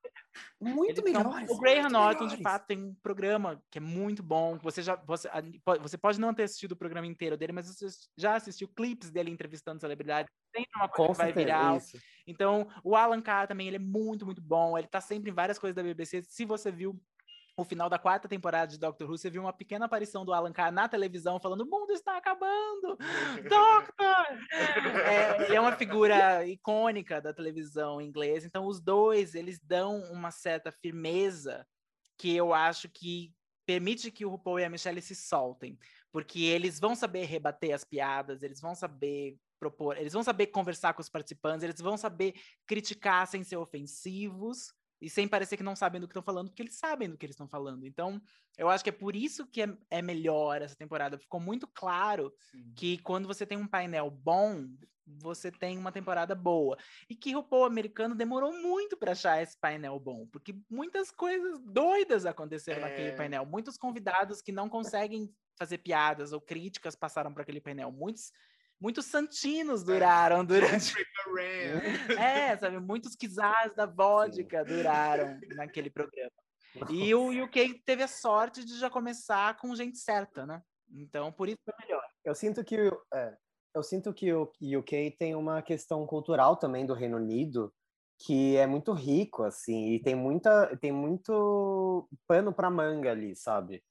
muito 0.60 1.02
eles 1.02 1.04
melhores. 1.04 1.48
São... 1.48 1.58
O 1.58 1.60
Graham 1.60 1.90
Norton, 1.90 2.24
melhores. 2.24 2.38
de 2.38 2.44
fato, 2.44 2.68
tem 2.68 2.84
um 2.84 2.96
programa 3.04 3.62
que 3.70 3.78
é 3.78 3.82
muito 3.82 4.24
bom. 4.24 4.58
Você 4.60 4.82
já 4.82 4.96
você, 4.96 5.30
você 5.82 5.98
pode 5.98 6.20
não 6.20 6.34
ter 6.34 6.44
assistido 6.44 6.72
o 6.72 6.78
programa 6.78 7.06
inteiro 7.06 7.38
dele, 7.38 7.54
mas 7.54 7.68
você 7.68 7.88
já 8.18 8.36
assistiu 8.36 8.68
clipes 8.68 9.12
dele 9.12 9.30
entrevistando 9.30 9.80
celebridades. 9.80 10.32
Sempre 10.56 10.72
uma 10.76 10.90
coisa 10.90 11.14
Com 11.14 11.14
vai 11.14 11.32
virar. 11.32 11.78
Então, 12.26 12.68
o 12.84 12.96
Alan 12.96 13.22
Carr 13.22 13.48
também, 13.48 13.68
ele 13.68 13.78
é 13.78 13.80
muito, 13.80 14.26
muito 14.26 14.42
bom. 14.42 14.78
Ele 14.78 14.88
tá 14.88 15.00
sempre 15.00 15.30
em 15.30 15.34
várias 15.34 15.60
coisas 15.60 15.76
da 15.76 15.84
BBC. 15.84 16.24
Se 16.24 16.46
você 16.46 16.72
viu 16.72 17.00
o 17.62 17.66
final 17.66 17.90
da 17.90 18.00
quarta 18.00 18.28
temporada 18.28 18.72
de 18.72 18.80
Doctor 18.80 19.10
Who, 19.10 19.18
você 19.18 19.30
viu 19.30 19.42
uma 19.42 19.54
pequena 19.54 19.86
aparição 19.86 20.26
do 20.26 20.34
Alan 20.34 20.52
Carr 20.52 20.72
na 20.72 20.88
televisão 20.88 21.40
falando: 21.40 21.62
o 21.62 21.70
mundo 21.70 21.92
está 21.92 22.18
acabando! 22.18 22.98
Doctor! 23.48 24.26
é, 24.52 25.46
ele 25.46 25.56
é 25.56 25.62
uma 25.62 25.76
figura 25.76 26.46
icônica 26.46 27.22
da 27.22 27.34
televisão 27.34 28.02
inglesa, 28.02 28.48
então 28.48 28.66
os 28.66 28.80
dois 28.80 29.36
eles 29.36 29.60
dão 29.60 30.02
uma 30.12 30.32
certa 30.32 30.72
firmeza 30.72 31.66
que 32.18 32.36
eu 32.36 32.54
acho 32.54 32.90
que 32.90 33.34
permite 33.66 34.12
que 34.12 34.26
o 34.26 34.30
RuPaul 34.30 34.60
e 34.60 34.66
a 34.66 34.70
Michelle 34.70 35.02
se 35.02 35.16
soltem, 35.16 35.78
porque 36.12 36.44
eles 36.44 36.80
vão 36.80 36.96
saber 36.96 37.26
rebater 37.26 37.74
as 37.74 37.84
piadas, 37.84 38.42
eles 38.42 38.60
vão 38.60 38.74
saber 38.74 39.38
propor, 39.60 39.98
eles 39.98 40.14
vão 40.14 40.24
saber 40.24 40.48
conversar 40.48 40.94
com 40.94 41.02
os 41.02 41.10
participantes, 41.10 41.64
eles 41.64 41.80
vão 41.80 41.96
saber 41.96 42.34
criticar 42.66 43.28
sem 43.28 43.44
ser 43.44 43.58
ofensivos 43.58 44.74
e 45.02 45.10
sem 45.10 45.28
parecer 45.28 45.58
que 45.58 45.64
não 45.64 45.76
sabem 45.76 46.00
do 46.00 46.08
que 46.08 46.12
estão 46.12 46.24
falando, 46.24 46.50
porque 46.50 46.62
eles 46.62 46.76
sabem 46.76 47.10
do 47.10 47.18
que 47.18 47.26
eles 47.26 47.36
estão 47.36 47.48
falando. 47.48 47.86
Então, 47.86 48.22
eu 48.58 48.70
acho 48.70 48.84
que 48.84 48.90
é 48.90 48.94
por 48.94 49.16
isso 49.16 49.48
que 49.48 49.62
é, 49.62 49.78
é 49.90 50.02
melhor 50.02 50.62
essa 50.62 50.76
temporada. 50.76 51.18
Ficou 51.18 51.40
muito 51.40 51.68
claro 51.68 52.34
Sim. 52.52 52.74
que 52.76 52.98
quando 53.00 53.28
você 53.28 53.46
tem 53.46 53.58
um 53.58 53.68
painel 53.68 54.10
bom, 54.10 54.68
você 55.06 55.52
tem 55.52 55.78
uma 55.78 55.92
temporada 55.92 56.36
boa. 56.36 56.78
E 57.10 57.16
que 57.16 57.36
o 57.36 57.44
povo 57.44 57.66
americano 57.66 58.14
demorou 58.14 58.54
muito 58.62 58.98
para 58.98 59.14
achar 59.14 59.42
esse 59.42 59.58
painel 59.58 60.00
bom, 60.00 60.28
porque 60.28 60.56
muitas 60.70 61.12
coisas 61.12 61.60
doidas 61.60 62.26
aconteceram 62.26 62.82
é... 62.82 62.90
naquele 62.90 63.12
painel. 63.14 63.46
Muitos 63.46 63.78
convidados 63.78 64.42
que 64.42 64.52
não 64.52 64.70
conseguem 64.70 65.34
fazer 65.58 65.80
piadas 65.80 66.32
ou 66.32 66.40
críticas 66.40 66.96
passaram 66.96 67.34
para 67.34 67.44
aquele 67.44 67.62
painel. 67.62 67.92
Muitos 67.92 68.32
muitos 68.80 69.06
santinos 69.06 69.82
é, 69.82 69.86
duraram 69.86 70.46
durante. 70.46 70.94
é, 72.20 72.58
sabe? 72.58 72.80
Muitos 72.80 73.16
quizás 73.16 73.76
da 73.76 73.86
vodka 73.86 74.64
duraram 74.64 75.40
naquele 75.56 75.90
programa. 75.90 76.32
E 76.90 77.14
o 77.16 77.44
UK 77.44 77.82
teve 77.86 78.04
a 78.04 78.08
sorte 78.08 78.64
de 78.64 78.78
já 78.78 78.90
começar 78.90 79.58
com 79.58 79.76
gente 79.76 79.98
certa, 79.98 80.46
né? 80.46 80.62
Então, 80.92 81.32
por 81.32 81.48
isso 81.48 81.60
foi 81.64 81.74
melhor. 81.86 82.04
Eu 82.24 82.36
sinto 82.36 82.64
que, 82.64 82.78
é, 83.14 83.38
eu 83.74 83.84
sinto 83.84 84.14
que 84.14 84.32
o 84.32 84.52
UK 84.62 85.16
tem 85.18 85.36
uma 85.36 85.62
questão 85.62 86.06
cultural 86.06 86.56
também 86.58 86.86
do 86.86 86.94
Reino 86.94 87.18
Unido 87.18 87.74
que 88.22 88.58
é 88.58 88.68
muito 88.68 88.92
rico, 88.92 89.44
assim, 89.44 89.94
e 89.94 90.00
tem 90.00 90.14
muita, 90.14 90.76
tem 90.78 90.92
muito 90.92 92.08
pano 92.28 92.54
para 92.54 92.70
manga 92.70 93.12
ali, 93.12 93.34
sabe? 93.34 93.82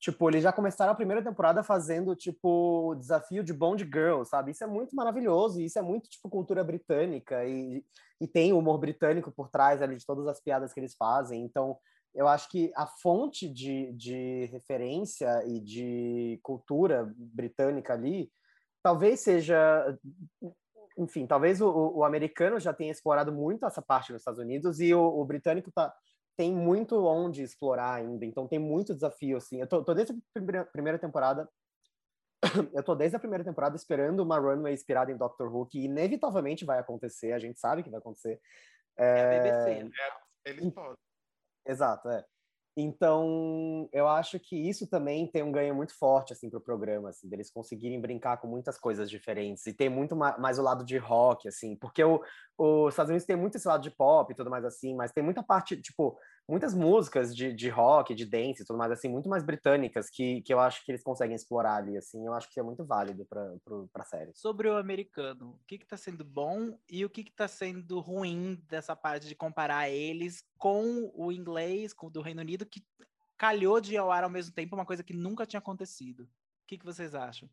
Tipo, 0.00 0.30
eles 0.30 0.44
já 0.44 0.52
começaram 0.52 0.92
a 0.92 0.94
primeira 0.94 1.22
temporada 1.22 1.64
fazendo, 1.64 2.14
tipo, 2.14 2.90
o 2.90 2.94
desafio 2.94 3.42
de 3.42 3.52
Bond 3.52 3.82
Girl, 3.84 4.22
sabe? 4.22 4.52
Isso 4.52 4.62
é 4.62 4.66
muito 4.66 4.94
maravilhoso, 4.94 5.60
e 5.60 5.64
isso 5.64 5.78
é 5.78 5.82
muito, 5.82 6.08
tipo, 6.08 6.28
cultura 6.28 6.62
britânica, 6.62 7.44
e, 7.44 7.84
e 8.20 8.28
tem 8.28 8.52
o 8.52 8.58
humor 8.58 8.78
britânico 8.78 9.32
por 9.32 9.48
trás 9.48 9.82
ali 9.82 9.96
de 9.96 10.06
todas 10.06 10.28
as 10.28 10.40
piadas 10.40 10.72
que 10.72 10.78
eles 10.78 10.94
fazem. 10.94 11.42
Então, 11.42 11.76
eu 12.14 12.28
acho 12.28 12.48
que 12.48 12.70
a 12.76 12.86
fonte 12.86 13.48
de, 13.52 13.92
de 13.92 14.44
referência 14.52 15.44
e 15.44 15.60
de 15.60 16.38
cultura 16.44 17.12
britânica 17.16 17.92
ali, 17.92 18.30
talvez 18.82 19.20
seja... 19.20 19.98
Enfim, 20.96 21.26
talvez 21.26 21.60
o, 21.60 21.68
o 21.70 22.04
americano 22.04 22.58
já 22.58 22.72
tenha 22.72 22.90
explorado 22.90 23.32
muito 23.32 23.64
essa 23.64 23.80
parte 23.80 24.12
nos 24.12 24.20
Estados 24.20 24.40
Unidos, 24.40 24.80
e 24.80 24.94
o, 24.94 25.00
o 25.00 25.24
britânico 25.24 25.72
tá 25.72 25.92
tem 26.38 26.54
muito 26.54 27.04
onde 27.04 27.42
explorar 27.42 27.94
ainda, 27.94 28.24
então 28.24 28.46
tem 28.46 28.60
muito 28.60 28.94
desafio, 28.94 29.36
assim. 29.36 29.60
Eu 29.60 29.66
tô, 29.66 29.82
tô 29.82 29.92
desde 29.92 30.12
a 30.12 30.64
primeira, 30.72 30.96
temporada, 30.96 31.50
eu 32.72 32.80
tô 32.80 32.94
desde 32.94 33.16
a 33.16 33.18
primeira 33.18 33.42
temporada 33.42 33.74
esperando 33.74 34.20
uma 34.20 34.38
runway 34.38 34.72
inspirada 34.72 35.10
em 35.10 35.16
Doctor 35.16 35.52
Who, 35.52 35.66
que 35.66 35.84
inevitavelmente 35.84 36.64
vai 36.64 36.78
acontecer, 36.78 37.32
a 37.32 37.40
gente 37.40 37.58
sabe 37.58 37.82
que 37.82 37.90
vai 37.90 37.98
acontecer. 37.98 38.40
É, 38.96 39.04
é 39.04 39.24
a 39.24 39.42
BBC, 39.42 39.82
né? 39.82 39.90
É, 40.46 40.50
eles 40.50 40.72
podem. 40.72 40.96
Exato, 41.66 42.08
é. 42.08 42.24
Então, 42.80 43.88
eu 43.92 44.06
acho 44.06 44.38
que 44.38 44.56
isso 44.56 44.86
também 44.86 45.26
tem 45.26 45.42
um 45.42 45.50
ganho 45.50 45.74
muito 45.74 45.92
forte 45.98 46.32
assim 46.32 46.48
para 46.48 46.60
o 46.60 46.62
programa, 46.62 47.08
assim, 47.08 47.28
deles 47.28 47.50
conseguirem 47.50 48.00
brincar 48.00 48.36
com 48.36 48.46
muitas 48.46 48.78
coisas 48.78 49.10
diferentes 49.10 49.66
e 49.66 49.72
ter 49.72 49.88
muito 49.88 50.14
mais 50.14 50.60
o 50.60 50.62
lado 50.62 50.84
de 50.84 50.96
rock, 50.96 51.48
assim, 51.48 51.74
porque 51.74 52.04
o, 52.04 52.22
os 52.56 52.92
Estados 52.92 53.10
Unidos 53.10 53.26
tem 53.26 53.34
muito 53.34 53.56
esse 53.56 53.66
lado 53.66 53.82
de 53.82 53.90
pop 53.90 54.32
e 54.32 54.36
tudo 54.36 54.48
mais 54.48 54.64
assim, 54.64 54.94
mas 54.94 55.10
tem 55.10 55.24
muita 55.24 55.42
parte, 55.42 55.76
tipo, 55.82 56.16
muitas 56.48 56.74
músicas 56.74 57.36
de, 57.36 57.52
de 57.52 57.68
rock, 57.68 58.14
de 58.14 58.24
dance 58.24 58.62
e 58.62 58.64
tudo 58.64 58.78
mais 58.78 58.90
assim, 58.90 59.08
muito 59.08 59.28
mais 59.28 59.44
britânicas 59.44 60.08
que, 60.08 60.40
que 60.42 60.52
eu 60.52 60.58
acho 60.58 60.84
que 60.84 60.90
eles 60.90 61.02
conseguem 61.02 61.36
explorar 61.36 61.76
ali, 61.76 61.96
assim, 61.96 62.24
eu 62.26 62.32
acho 62.32 62.50
que 62.50 62.58
é 62.58 62.62
muito 62.62 62.84
válido 62.84 63.26
para 63.26 63.52
a 63.94 64.04
série. 64.04 64.32
Sobre 64.34 64.68
o 64.68 64.76
americano, 64.78 65.50
o 65.50 65.66
que 65.66 65.74
está 65.74 65.96
sendo 65.96 66.24
bom 66.24 66.78
e 66.88 67.04
o 67.04 67.10
que 67.10 67.20
está 67.20 67.46
sendo 67.46 68.00
ruim 68.00 68.60
dessa 68.66 68.96
parte 68.96 69.28
de 69.28 69.34
comparar 69.34 69.90
eles 69.90 70.42
com 70.56 71.12
o 71.14 71.30
inglês, 71.30 71.92
com 71.92 72.06
o 72.06 72.10
do 72.10 72.22
Reino 72.22 72.40
Unido, 72.40 72.64
que 72.64 72.82
calhou 73.36 73.80
de 73.80 73.94
ir 73.94 73.98
ao 73.98 74.10
ar 74.10 74.24
ao 74.24 74.30
mesmo 74.30 74.54
tempo, 74.54 74.74
uma 74.74 74.86
coisa 74.86 75.04
que 75.04 75.12
nunca 75.12 75.46
tinha 75.46 75.58
acontecido. 75.58 76.22
O 76.22 76.66
que, 76.66 76.78
que 76.78 76.84
vocês 76.84 77.14
acham? 77.14 77.48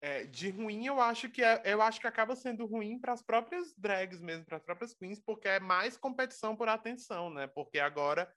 É, 0.00 0.24
de 0.24 0.50
ruim, 0.50 0.86
eu 0.86 1.00
acho 1.00 1.28
que 1.28 1.42
é, 1.42 1.60
eu 1.64 1.82
acho 1.82 2.00
que 2.00 2.06
acaba 2.06 2.36
sendo 2.36 2.64
ruim 2.66 3.00
para 3.00 3.12
as 3.12 3.22
próprias 3.22 3.74
drags 3.76 4.20
mesmo, 4.20 4.44
para 4.44 4.56
as 4.56 4.62
próprias 4.62 4.94
queens, 4.94 5.20
porque 5.20 5.48
é 5.48 5.58
mais 5.58 5.96
competição 5.96 6.54
por 6.54 6.68
atenção, 6.68 7.30
né? 7.30 7.48
Porque 7.48 7.80
agora 7.80 8.32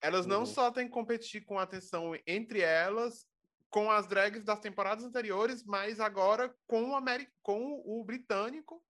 elas 0.00 0.24
não 0.26 0.40
uhum. 0.40 0.46
só 0.46 0.70
têm 0.70 0.86
que 0.86 0.92
competir 0.92 1.44
com 1.44 1.58
atenção 1.58 2.12
entre 2.26 2.60
elas, 2.60 3.26
com 3.68 3.90
as 3.90 4.06
drags 4.06 4.44
das 4.44 4.60
temporadas 4.60 5.04
anteriores, 5.04 5.64
mas 5.64 6.00
agora 6.00 6.54
com 6.66 6.90
o, 6.90 6.94
Ameri 6.94 7.28
com 7.42 7.82
o 7.84 8.02
britânico 8.04 8.82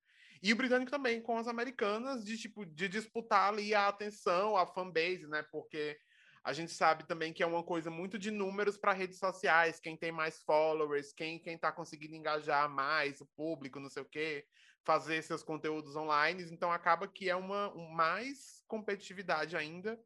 e 0.42 0.52
o 0.52 0.56
britânico 0.56 0.90
também 0.90 1.20
com 1.20 1.38
as 1.38 1.48
americanas 1.48 2.22
de 2.22 2.36
tipo 2.36 2.66
de 2.66 2.88
disputar 2.88 3.48
ali 3.48 3.74
a 3.74 3.88
atenção, 3.88 4.56
a 4.56 4.66
fanbase, 4.66 5.26
né? 5.26 5.42
Porque 5.50 5.98
a 6.45 6.53
gente 6.53 6.72
sabe 6.72 7.05
também 7.07 7.32
que 7.32 7.42
é 7.42 7.47
uma 7.47 7.62
coisa 7.64 7.90
muito 7.90 8.18
de 8.18 8.30
números 8.30 8.76
para 8.76 8.92
redes 8.92 9.18
sociais, 9.18 9.80
quem 9.80 9.97
tem 9.97 10.12
mais 10.12 10.42
followers, 10.42 11.12
quem 11.12 11.38
quem 11.38 11.55
está 11.55 11.72
conseguindo 11.72 12.14
engajar 12.14 12.68
mais 12.68 13.20
o 13.22 13.26
público, 13.34 13.80
não 13.80 13.88
sei 13.88 14.03
o 14.03 14.09
quê, 14.09 14.47
fazer 14.84 15.22
seus 15.22 15.42
conteúdos 15.42 15.97
online, 15.97 16.42
então 16.53 16.70
acaba 16.70 17.09
que 17.09 17.30
é 17.30 17.34
uma 17.34 17.74
um, 17.74 17.88
mais 17.88 18.62
competitividade 18.68 19.57
ainda 19.57 19.99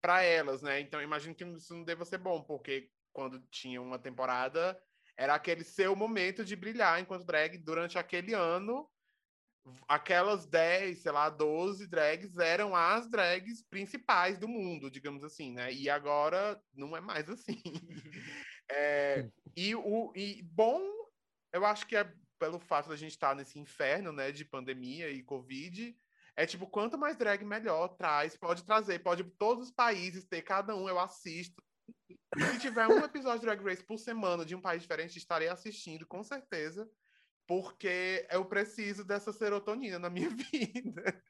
para 0.00 0.22
elas, 0.22 0.62
né? 0.62 0.80
Então 0.80 1.02
imagino 1.02 1.34
que 1.34 1.44
isso 1.44 1.74
não 1.74 1.84
deva 1.84 2.06
ser 2.06 2.18
bom, 2.18 2.42
porque 2.42 2.90
quando 3.12 3.38
tinha 3.50 3.80
uma 3.80 3.98
temporada 3.98 4.80
era 5.16 5.34
aquele 5.34 5.62
seu 5.62 5.94
momento 5.94 6.42
de 6.42 6.56
brilhar 6.56 6.98
enquanto 7.00 7.26
drag 7.26 7.58
durante 7.58 7.98
aquele 7.98 8.32
ano 8.32 8.88
aquelas 9.88 10.46
10, 10.46 10.98
sei 10.98 11.12
lá, 11.12 11.28
12 11.28 11.86
drags 11.86 12.36
eram 12.38 12.74
as 12.74 13.08
drags 13.08 13.62
principais 13.62 14.38
do 14.38 14.48
mundo, 14.48 14.90
digamos 14.90 15.22
assim, 15.22 15.52
né? 15.52 15.72
E 15.72 15.88
agora 15.88 16.60
não 16.74 16.96
é 16.96 17.00
mais 17.00 17.28
assim. 17.28 17.62
é, 18.70 19.28
e, 19.56 19.74
o, 19.74 20.12
e 20.14 20.42
bom, 20.42 20.80
eu 21.52 21.64
acho 21.64 21.86
que 21.86 21.96
é 21.96 22.12
pelo 22.38 22.58
fato 22.58 22.88
da 22.88 22.96
gente 22.96 23.12
estar 23.12 23.36
nesse 23.36 23.58
inferno, 23.58 24.12
né, 24.12 24.32
de 24.32 24.44
pandemia 24.44 25.08
e 25.10 25.22
Covid, 25.22 25.96
é 26.34 26.44
tipo, 26.44 26.66
quanto 26.66 26.98
mais 26.98 27.16
drag, 27.16 27.44
melhor. 27.44 27.88
Traz, 27.88 28.36
pode 28.36 28.64
trazer, 28.64 28.98
pode 29.00 29.22
todos 29.38 29.68
os 29.68 29.70
países 29.70 30.24
ter, 30.24 30.42
cada 30.42 30.74
um 30.74 30.88
eu 30.88 30.98
assisto. 30.98 31.62
Se 32.36 32.58
tiver 32.58 32.88
um 32.88 33.04
episódio 33.04 33.40
de 33.40 33.46
Drag 33.46 33.62
Race 33.62 33.84
por 33.84 33.98
semana 33.98 34.44
de 34.44 34.54
um 34.54 34.60
país 34.60 34.82
diferente, 34.82 35.18
estarei 35.18 35.48
assistindo, 35.48 36.06
com 36.06 36.22
certeza 36.22 36.90
porque 37.60 38.26
eu 38.30 38.46
preciso 38.46 39.04
dessa 39.04 39.30
serotonina 39.30 39.98
na 39.98 40.08
minha 40.08 40.30
vida. 40.50 41.22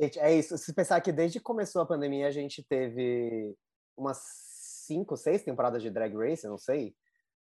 Gente, 0.00 0.18
é 0.18 0.34
isso. 0.34 0.58
Se 0.58 0.74
pensar 0.74 1.00
que 1.00 1.12
desde 1.12 1.38
que 1.38 1.44
começou 1.44 1.80
a 1.80 1.86
pandemia, 1.86 2.26
a 2.26 2.32
gente 2.32 2.64
teve 2.68 3.54
umas 3.96 4.18
cinco, 4.84 5.16
seis 5.16 5.44
temporadas 5.44 5.80
de 5.80 5.90
Drag 5.90 6.12
Race, 6.12 6.44
eu 6.44 6.50
não 6.50 6.58
sei, 6.58 6.92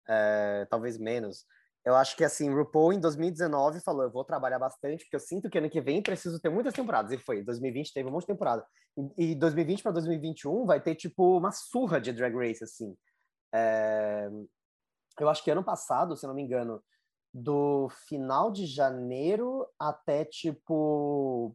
é, 0.08 0.68
talvez 0.70 0.97
menos. 0.97 1.45
Eu 1.86 1.95
acho 1.95 2.18
que, 2.18 2.26
assim, 2.26 2.53
RuPaul 2.53 2.91
em 2.91 2.99
2019 2.99 3.80
falou, 3.80 4.03
eu 4.03 4.12
vou 4.12 4.26
trabalhar 4.26 4.60
bastante, 4.60 5.06
porque 5.06 5.16
eu 5.16 5.20
sinto 5.20 5.49
que 5.49 5.58
ano 5.58 5.70
que 5.70 5.80
vem 5.80 6.01
preciso 6.01 6.41
ter 6.41 6.49
muitas 6.49 6.74
temporadas. 6.74 7.14
E 7.14 7.18
foi, 7.18 7.41
2020 7.41 7.93
teve 7.93 8.10
um 8.10 8.12
monte 8.12 8.24
de 8.24 8.34
temporada. 8.34 8.66
E 9.18 9.34
2020 9.34 9.82
para 9.82 9.93
2021 9.93 10.66
vai 10.66 10.82
ter, 10.82 10.95
tipo, 10.95 11.38
uma 11.38 11.51
surra 11.51 12.01
de 12.01 12.12
Drag 12.12 12.36
Race, 12.36 12.64
assim. 12.64 12.97
É... 13.53 14.30
Eu 15.18 15.30
acho 15.30 15.41
que 15.43 15.51
ano 15.51 15.64
passado, 15.64 16.18
se 16.18 16.28
não 16.28 16.34
me 16.34 16.41
engano, 16.41 16.84
do 17.36 17.90
final 17.90 18.50
de 18.50 18.66
janeiro 18.66 19.68
até 19.78 20.24
tipo, 20.24 21.54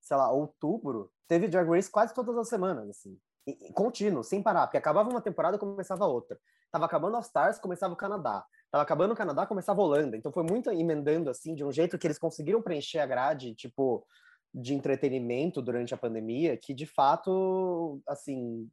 sei 0.00 0.16
lá, 0.16 0.32
outubro, 0.32 1.12
teve 1.28 1.48
Drag 1.48 1.68
Race 1.68 1.90
quase 1.90 2.14
todas 2.14 2.34
as 2.38 2.48
semanas, 2.48 2.88
assim. 2.88 3.18
E, 3.46 3.68
e, 3.68 3.72
contínuo, 3.74 4.24
sem 4.24 4.42
parar, 4.42 4.66
porque 4.66 4.78
acabava 4.78 5.10
uma 5.10 5.20
temporada 5.20 5.58
começava 5.58 6.06
outra. 6.06 6.40
Tava 6.70 6.86
acabando 6.86 7.16
All 7.16 7.20
Stars, 7.20 7.58
começava 7.58 7.92
o 7.92 7.96
Canadá. 7.96 8.42
Tava 8.70 8.82
acabando 8.82 9.12
o 9.12 9.16
Canadá, 9.16 9.44
começava 9.44 9.82
a 9.82 9.84
Holanda. 9.84 10.16
Então 10.16 10.32
foi 10.32 10.44
muito 10.44 10.70
emendando 10.70 11.28
assim, 11.28 11.54
de 11.54 11.62
um 11.62 11.70
jeito 11.70 11.98
que 11.98 12.06
eles 12.06 12.18
conseguiram 12.18 12.62
preencher 12.62 13.00
a 13.00 13.06
grade, 13.06 13.54
tipo, 13.54 14.06
de 14.54 14.72
entretenimento 14.72 15.60
durante 15.60 15.92
a 15.92 15.98
pandemia, 15.98 16.56
que 16.56 16.72
de 16.72 16.86
fato, 16.86 18.00
assim, 18.08 18.66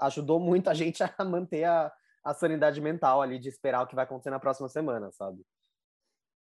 ajudou 0.00 0.40
muito 0.40 0.70
a 0.70 0.74
gente 0.74 1.02
a 1.02 1.22
manter 1.22 1.64
a, 1.64 1.92
a 2.24 2.34
sanidade 2.34 2.80
mental 2.80 3.22
ali 3.22 3.38
de 3.38 3.48
esperar 3.48 3.82
o 3.82 3.86
que 3.86 3.94
vai 3.94 4.04
acontecer 4.04 4.30
na 4.30 4.40
próxima 4.40 4.68
semana, 4.68 5.10
sabe? 5.12 5.42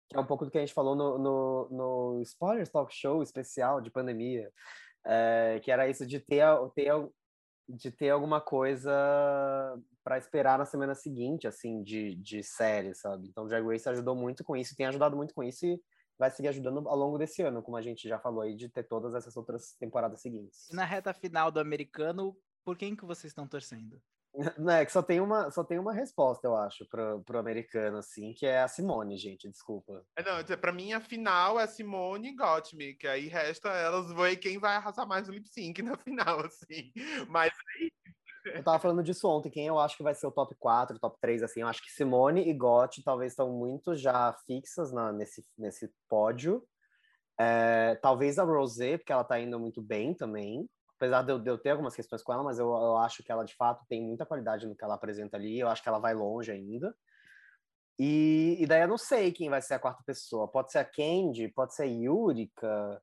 Que 0.09 0.17
é 0.17 0.21
um 0.21 0.27
pouco 0.27 0.45
do 0.45 0.51
que 0.51 0.59
a 0.59 0.61
gente 0.61 0.75
falou 0.75 0.95
no, 0.95 1.19
no, 1.19 1.69
no 1.71 2.23
Spoilers 2.23 2.71
Talk 2.71 2.95
Show 2.95 3.23
especial 3.23 3.81
de 3.81 3.91
pandemia, 3.91 4.53
é, 5.05 5.61
que 5.63 5.71
era 5.71 5.89
isso 5.89 6.07
de 6.07 6.21
ter, 6.21 6.45
ter, 6.75 6.93
de 7.69 7.91
ter 7.91 8.11
alguma 8.11 8.41
coisa 8.41 8.93
para 10.03 10.19
esperar 10.19 10.59
na 10.59 10.67
semana 10.67 10.95
seguinte, 10.95 11.47
assim, 11.47 11.83
de, 11.83 12.15
de 12.17 12.43
série, 12.43 12.95
sabe? 12.95 13.29
Então, 13.29 13.47
Drag 13.47 13.67
Race 13.67 13.89
ajudou 13.89 14.15
muito 14.15 14.45
com 14.45 14.57
isso, 14.57 14.77
tem 14.77 14.87
ajudado 14.87 15.17
muito 15.17 15.35
com 15.35 15.43
isso 15.43 15.67
e 15.67 15.81
vai 16.19 16.31
seguir 16.31 16.49
ajudando 16.49 16.87
ao 16.89 16.97
longo 16.97 17.19
desse 17.19 17.43
ano, 17.43 17.63
como 17.63 17.77
a 17.77 17.83
gente 17.83 18.09
já 18.09 18.19
falou 18.19 18.43
aí, 18.43 18.55
de 18.55 18.69
ter 18.69 18.85
todas 18.85 19.15
essas 19.15 19.37
outras 19.37 19.75
temporadas 19.79 20.21
seguintes. 20.21 20.69
E 20.71 20.75
na 20.75 20.85
reta 20.85 21.13
final 21.13 21.51
do 21.51 21.59
americano, 21.59 22.37
por 22.65 22.77
quem 22.77 22.95
que 22.95 23.05
vocês 23.05 23.31
estão 23.31 23.49
torcendo? 23.49 24.01
Não, 24.59 24.73
é 24.73 24.85
que 24.85 24.93
só 24.93 25.03
tem 25.03 25.21
uma, 25.21 25.51
só 25.51 25.63
tem 25.63 25.79
uma 25.79 25.93
resposta, 25.93 26.47
eu 26.47 26.57
acho, 26.57 26.85
pro, 26.87 27.23
pro 27.23 27.39
americano, 27.39 27.99
assim, 27.99 28.33
que 28.35 28.45
é 28.45 28.63
a 28.63 28.69
Simone, 28.69 29.17
gente, 29.17 29.49
desculpa. 29.49 30.05
É, 30.17 30.23
não, 30.23 30.59
pra 30.59 30.73
mim 30.73 30.93
a 30.93 31.01
final 31.01 31.59
é 31.59 31.67
Simone 31.67 32.31
e 32.31 32.35
Gottmik, 32.35 32.99
que 32.99 33.07
aí 33.07 33.29
resta 33.29 33.69
elas 33.69 34.13
ver 34.13 34.37
quem 34.37 34.59
vai 34.59 34.75
arrasar 34.75 35.07
mais 35.07 35.29
o 35.29 35.33
lip 35.33 35.49
sync 35.49 35.81
na 35.83 35.97
final, 35.99 36.41
assim. 36.41 36.93
Mas 37.29 37.53
Eu 38.45 38.65
tava 38.65 38.81
falando 38.81 39.03
disso 39.05 39.29
ontem, 39.29 39.51
quem 39.51 39.67
eu 39.67 39.79
acho 39.79 39.97
que 39.97 40.03
vai 40.03 40.15
ser 40.15 40.27
o 40.27 40.33
top 40.33 40.55
4, 40.57 40.99
top 40.99 41.17
3, 41.21 41.43
assim, 41.45 41.61
eu 41.61 41.69
acho 41.69 41.83
que 41.83 41.93
Simone 41.93 42.49
e 42.49 42.53
Got 42.53 43.03
talvez 43.05 43.33
estão 43.33 43.53
muito 43.53 43.95
já 43.95 44.33
fixas 44.47 44.93
na, 44.93 45.13
nesse, 45.13 45.45
nesse 45.57 45.91
pódio. 46.09 46.67
É, 47.39 47.97
talvez 47.97 48.39
a 48.39 48.45
Rosé, 48.45 48.99
porque 48.99 49.13
ela 49.13 49.25
tá 49.25 49.39
indo 49.41 49.59
muito 49.59 49.81
bem 49.81 50.13
também 50.13 50.69
apesar 50.97 51.23
de 51.23 51.33
eu, 51.33 51.39
de 51.39 51.51
eu, 51.51 51.59
ter 51.59 51.71
algumas 51.71 51.95
questões 51.95 52.23
com 52.23 52.33
ela, 52.33 52.43
mas 52.43 52.59
eu, 52.59 52.67
eu, 52.67 52.97
acho 52.99 53.23
que 53.23 53.31
ela 53.31 53.45
de 53.45 53.55
fato 53.55 53.85
tem 53.89 54.03
muita 54.03 54.27
qualidade 54.27 54.67
no 54.67 54.77
que 54.77 54.85
ela 54.85 54.95
apresenta 54.95 55.37
ali. 55.37 55.59
Eu 55.59 55.69
acho 55.69 55.83
que 55.83 55.89
ela 55.89 55.99
vai 55.99 56.15
longe 56.15 56.51
ainda. 56.51 56.95
E, 57.99 58.57
e 58.59 58.67
daí 58.67 58.83
eu 58.83 58.89
não 58.89 58.99
sei 58.99 59.33
quem 59.33 59.49
vai 59.49 59.63
ser 59.63 59.75
a 59.75 59.79
quarta 59.79 60.03
pessoa. 60.05 60.49
Pode 60.49 60.73
ser 60.73 60.79
a 60.79 60.85
Candy, 60.85 61.49
pode 61.49 61.75
ser 61.75 61.85
a 61.85 61.87
Yurika. 61.87 63.03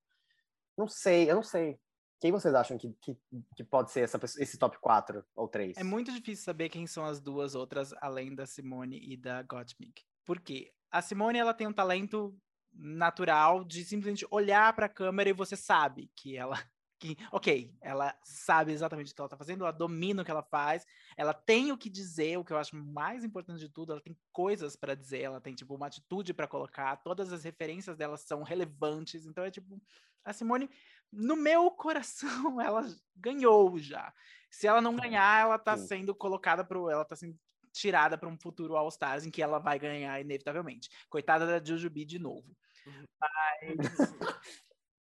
Não 0.77 0.87
sei, 0.87 1.29
eu 1.29 1.35
não 1.35 1.43
sei. 1.43 1.79
Quem 2.19 2.31
vocês 2.31 2.53
acham 2.53 2.77
que, 2.77 2.93
que, 3.01 3.17
que 3.55 3.63
pode 3.63 3.91
ser 3.91 4.01
essa, 4.01 4.19
esse 4.37 4.57
top 4.57 4.77
4 4.79 5.25
ou 5.35 5.47
3? 5.47 5.77
É 5.77 5.83
muito 5.83 6.11
difícil 6.11 6.45
saber 6.45 6.69
quem 6.69 6.85
são 6.85 7.03
as 7.03 7.19
duas 7.19 7.55
outras, 7.55 7.93
além 7.99 8.35
da 8.35 8.45
Simone 8.45 8.99
e 9.01 9.17
da 9.17 9.41
Gottmik. 9.41 10.03
Por 10.23 10.39
quê? 10.39 10.71
A 10.91 11.01
Simone 11.01 11.39
ela 11.39 11.53
tem 11.53 11.65
um 11.65 11.73
talento 11.73 12.37
natural 12.73 13.63
de 13.63 13.83
simplesmente 13.83 14.25
olhar 14.29 14.73
para 14.75 14.85
a 14.85 14.89
câmera 14.89 15.29
e 15.29 15.33
você 15.33 15.55
sabe 15.55 16.11
que 16.15 16.37
ela 16.37 16.55
que, 17.01 17.17
ok, 17.31 17.75
ela 17.81 18.15
sabe 18.23 18.71
exatamente 18.71 19.11
o 19.11 19.15
que 19.15 19.19
ela 19.19 19.29
tá 19.29 19.35
fazendo, 19.35 19.63
ela 19.63 19.73
domina 19.73 20.21
o 20.21 20.25
que 20.25 20.29
ela 20.29 20.43
faz, 20.43 20.85
ela 21.17 21.33
tem 21.33 21.71
o 21.71 21.77
que 21.77 21.89
dizer, 21.89 22.37
o 22.37 22.45
que 22.45 22.53
eu 22.53 22.59
acho 22.59 22.75
mais 22.75 23.23
importante 23.23 23.59
de 23.59 23.69
tudo, 23.69 23.91
ela 23.91 24.01
tem 24.01 24.15
coisas 24.31 24.75
para 24.75 24.93
dizer, 24.93 25.21
ela 25.21 25.41
tem, 25.41 25.55
tipo, 25.55 25.73
uma 25.73 25.87
atitude 25.87 26.31
para 26.31 26.47
colocar, 26.47 26.97
todas 26.97 27.33
as 27.33 27.43
referências 27.43 27.97
dela 27.97 28.17
são 28.17 28.43
relevantes, 28.43 29.25
então 29.25 29.43
é 29.43 29.49
tipo, 29.49 29.81
a 30.23 30.31
Simone, 30.31 30.69
no 31.11 31.35
meu 31.35 31.71
coração, 31.71 32.29
ela 32.61 32.87
ganhou 33.15 33.79
já. 33.79 34.13
Se 34.51 34.67
ela 34.67 34.79
não 34.79 34.95
ganhar, 34.95 35.41
ela 35.41 35.57
tá 35.57 35.75
sendo 35.75 36.13
colocada 36.13 36.63
pro, 36.63 36.87
ela 36.87 37.03
tá 37.03 37.15
sendo 37.15 37.35
tirada 37.73 38.15
para 38.15 38.29
um 38.29 38.37
futuro 38.37 38.75
All 38.75 38.89
Stars 38.89 39.25
em 39.25 39.31
que 39.31 39.41
ela 39.41 39.57
vai 39.57 39.79
ganhar 39.79 40.21
inevitavelmente. 40.21 40.89
Coitada 41.09 41.47
da 41.47 41.65
Jujubi 41.65 42.05
de 42.05 42.19
novo. 42.19 42.55
Uhum. 42.85 43.05
Mas 43.19 44.13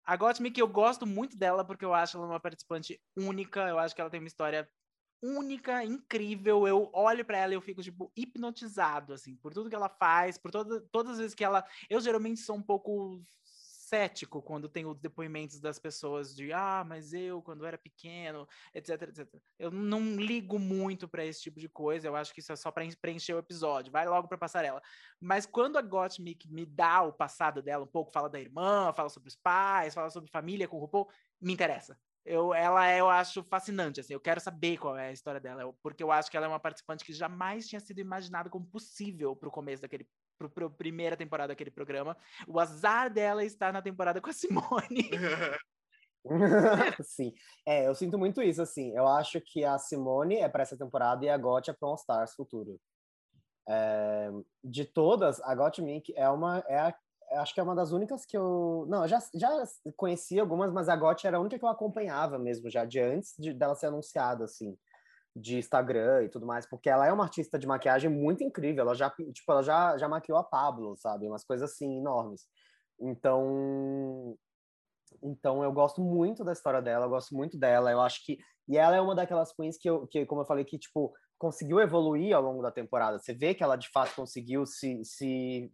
a 0.09 0.15
Gottmik, 0.15 0.59
eu 0.59 0.67
gosto 0.67 1.05
muito 1.05 1.37
dela 1.37 1.63
porque 1.63 1.85
eu 1.85 1.93
acho 1.93 2.17
ela 2.17 2.25
uma 2.25 2.39
participante 2.39 2.99
única, 3.15 3.67
eu 3.67 3.77
acho 3.77 3.93
que 3.93 4.01
ela 4.01 4.09
tem 4.09 4.19
uma 4.19 4.27
história 4.27 4.67
única, 5.21 5.85
incrível. 5.85 6.67
Eu 6.67 6.89
olho 6.93 7.23
para 7.23 7.37
ela 7.37 7.53
e 7.53 7.55
eu 7.55 7.61
fico, 7.61 7.83
tipo, 7.83 8.11
hipnotizado, 8.17 9.13
assim, 9.13 9.35
por 9.35 9.53
tudo 9.53 9.69
que 9.69 9.75
ela 9.75 9.87
faz, 9.87 10.35
por 10.35 10.49
toda, 10.49 10.81
todas 10.91 11.11
as 11.11 11.17
vezes 11.19 11.35
que 11.35 11.43
ela. 11.43 11.63
Eu 11.87 12.01
geralmente 12.01 12.39
sou 12.39 12.55
um 12.55 12.61
pouco 12.63 13.21
cético 13.89 14.41
quando 14.41 14.69
tem 14.69 14.85
os 14.85 14.99
depoimentos 14.99 15.59
das 15.59 15.79
pessoas 15.79 16.35
de 16.35 16.53
ah, 16.53 16.83
mas 16.87 17.11
eu 17.13 17.41
quando 17.41 17.65
era 17.65 17.77
pequeno, 17.77 18.47
etc, 18.73 19.01
etc. 19.01 19.41
Eu 19.57 19.71
não 19.71 20.15
ligo 20.15 20.59
muito 20.59 21.07
para 21.07 21.25
esse 21.25 21.41
tipo 21.41 21.59
de 21.59 21.67
coisa, 21.67 22.07
eu 22.07 22.15
acho 22.15 22.33
que 22.33 22.39
isso 22.39 22.51
é 22.51 22.55
só 22.55 22.71
para 22.71 22.85
preencher 23.01 23.33
o 23.33 23.39
episódio, 23.39 23.91
vai 23.91 24.07
logo 24.07 24.27
para 24.27 24.37
passarela. 24.37 24.81
Mas 25.19 25.45
quando 25.45 25.77
a 25.77 25.81
Gottmik 25.81 26.47
me 26.51 26.65
dá 26.65 27.01
o 27.01 27.11
passado 27.11 27.61
dela 27.61 27.83
um 27.83 27.87
pouco, 27.87 28.11
fala 28.11 28.29
da 28.29 28.39
irmã, 28.39 28.93
fala 28.93 29.09
sobre 29.09 29.29
os 29.29 29.35
pais, 29.35 29.93
fala 29.93 30.09
sobre 30.09 30.29
família 30.29 30.67
com 30.67 30.77
o 30.77 30.81
RuPaul, 30.81 31.09
me 31.41 31.53
interessa. 31.53 31.99
Eu, 32.25 32.53
ela 32.53 32.87
é, 32.87 32.99
eu 32.99 33.09
acho 33.09 33.43
fascinante, 33.43 33.99
assim, 33.99 34.13
eu 34.13 34.19
quero 34.19 34.39
saber 34.39 34.77
qual 34.77 34.95
é 34.95 35.07
a 35.07 35.11
história 35.11 35.39
dela, 35.39 35.73
porque 35.81 36.03
eu 36.03 36.11
acho 36.11 36.29
que 36.29 36.37
ela 36.37 36.45
é 36.45 36.49
uma 36.49 36.59
participante 36.59 37.03
que 37.03 37.13
jamais 37.13 37.67
tinha 37.67 37.79
sido 37.79 37.99
imaginada 37.99 38.49
como 38.49 38.67
possível 38.67 39.35
para 39.35 39.49
o 39.49 39.51
começo 39.51 39.81
daquele 39.81 40.07
para 40.47 40.65
a 40.65 40.69
primeira 40.69 41.17
temporada 41.17 41.49
daquele 41.49 41.71
programa. 41.71 42.15
O 42.47 42.59
azar 42.59 43.11
dela 43.11 43.43
está 43.43 43.71
na 43.71 43.81
temporada 43.81 44.21
com 44.21 44.29
a 44.29 44.33
Simone. 44.33 45.09
Sim, 47.03 47.33
é, 47.65 47.87
eu 47.87 47.95
sinto 47.95 48.17
muito 48.17 48.41
isso, 48.41 48.61
assim. 48.61 48.95
Eu 48.95 49.07
acho 49.07 49.41
que 49.41 49.63
a 49.63 49.77
Simone 49.77 50.35
é 50.35 50.49
para 50.49 50.63
essa 50.63 50.77
temporada 50.77 51.25
e 51.25 51.29
a 51.29 51.37
Got 51.37 51.69
é 51.69 51.73
para 51.73 51.89
um 51.89 51.95
Stars 51.95 52.33
futuro. 52.35 52.79
É, 53.67 54.29
de 54.63 54.85
todas, 54.85 55.39
a 55.41 55.53
Got 55.55 55.81
Mink 55.81 56.13
é 56.15 56.27
uma, 56.29 56.63
é 56.67 56.79
a, 56.79 56.95
acho 57.41 57.53
que 57.53 57.59
é 57.59 57.63
uma 57.63 57.75
das 57.75 57.91
únicas 57.91 58.25
que 58.25 58.35
eu, 58.35 58.85
não, 58.89 59.03
eu 59.03 59.07
já 59.07 59.19
já 59.33 59.49
conheci 59.95 60.39
algumas, 60.39 60.71
mas 60.71 60.89
a 60.89 60.95
Got 60.95 61.25
era 61.25 61.37
a 61.37 61.39
única 61.39 61.57
que 61.57 61.63
eu 61.63 61.69
acompanhava 61.69 62.37
mesmo 62.39 62.69
já 62.69 62.83
de 62.83 62.99
antes 62.99 63.35
de 63.37 63.53
dela 63.53 63.75
ser 63.75 63.87
anunciada, 63.87 64.43
assim 64.43 64.77
de 65.35 65.57
Instagram 65.57 66.23
e 66.23 66.29
tudo 66.29 66.45
mais, 66.45 66.65
porque 66.67 66.89
ela 66.89 67.07
é 67.07 67.13
uma 67.13 67.23
artista 67.23 67.57
de 67.57 67.67
maquiagem 67.67 68.09
muito 68.09 68.43
incrível. 68.43 68.83
Ela 68.83 68.95
já, 68.95 69.09
tipo, 69.09 69.51
ela 69.51 69.61
já, 69.61 69.97
já 69.97 70.07
maquiou 70.07 70.37
a 70.37 70.43
Pablo, 70.43 70.95
sabe? 70.97 71.27
Umas 71.27 71.43
coisas 71.43 71.71
assim 71.71 71.99
enormes. 71.99 72.47
Então, 72.99 74.37
então 75.23 75.63
eu 75.63 75.71
gosto 75.71 76.01
muito 76.01 76.43
da 76.43 76.51
história 76.53 76.81
dela, 76.81 77.05
eu 77.05 77.09
gosto 77.09 77.35
muito 77.35 77.57
dela. 77.57 77.91
Eu 77.91 78.01
acho 78.01 78.25
que 78.25 78.37
e 78.67 78.77
ela 78.77 78.95
é 78.95 79.01
uma 79.01 79.15
daquelas 79.15 79.51
queens 79.51 79.77
que 79.77 79.89
eu, 79.89 80.05
que 80.05 80.25
como 80.27 80.41
eu 80.41 80.45
falei 80.45 80.63
que 80.63 80.77
tipo 80.77 81.11
conseguiu 81.39 81.79
evoluir 81.79 82.35
ao 82.35 82.43
longo 82.43 82.61
da 82.61 82.71
temporada. 82.71 83.17
Você 83.17 83.33
vê 83.33 83.55
que 83.55 83.63
ela 83.63 83.77
de 83.77 83.89
fato 83.89 84.13
conseguiu 84.13 84.65
se, 84.65 85.03
se 85.05 85.71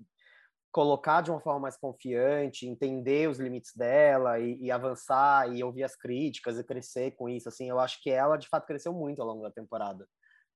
colocar 0.75 1.21
de 1.21 1.31
uma 1.31 1.39
forma 1.39 1.61
mais 1.61 1.77
confiante, 1.77 2.67
entender 2.67 3.29
os 3.29 3.39
limites 3.39 3.73
dela 3.73 4.37
e, 4.37 4.57
e, 4.59 4.69
avançar 4.69 5.49
e 5.55 5.63
ouvir 5.63 5.85
as 5.85 5.95
críticas 5.95 6.59
e 6.59 6.65
crescer 6.65 7.11
com 7.11 7.29
isso, 7.29 7.47
assim, 7.47 7.69
eu 7.69 7.79
acho 7.79 8.03
que 8.03 8.09
ela 8.09 8.35
de 8.35 8.49
fato 8.49 8.67
cresceu 8.67 8.91
muito 8.91 9.21
ao 9.21 9.27
longo 9.29 9.41
da 9.41 9.49
temporada. 9.49 10.05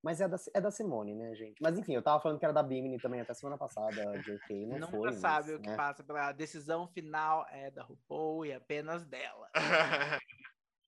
Mas 0.04 0.20
é 0.20 0.28
da, 0.28 0.36
é 0.54 0.60
da 0.60 0.72
Simone, 0.72 1.16
né, 1.16 1.34
gente? 1.36 1.62
Mas 1.62 1.80
enfim, 1.80 1.94
eu 1.94 2.02
tava 2.02 2.22
falando 2.22 2.38
que 2.38 2.44
era 2.44 2.54
da 2.54 2.62
Bimini 2.62 2.98
também 2.98 3.22
até 3.22 3.34
semana 3.34 3.58
passada, 3.58 3.96
JK, 4.20 4.66
não 4.66 4.80
Nunca 4.80 4.88
foi. 4.88 5.00
Nunca 5.00 5.14
sabe 5.14 5.52
mas, 5.52 5.58
o 5.58 5.62
que 5.62 5.70
né? 5.70 5.76
passa 5.78 6.04
pela 6.04 6.34
decisão 6.34 6.86
final 6.90 7.46
é 7.50 7.72
da 7.72 7.84
RuPaul 7.84 8.46
e 8.46 8.52
apenas 8.52 9.06
dela. 9.06 9.50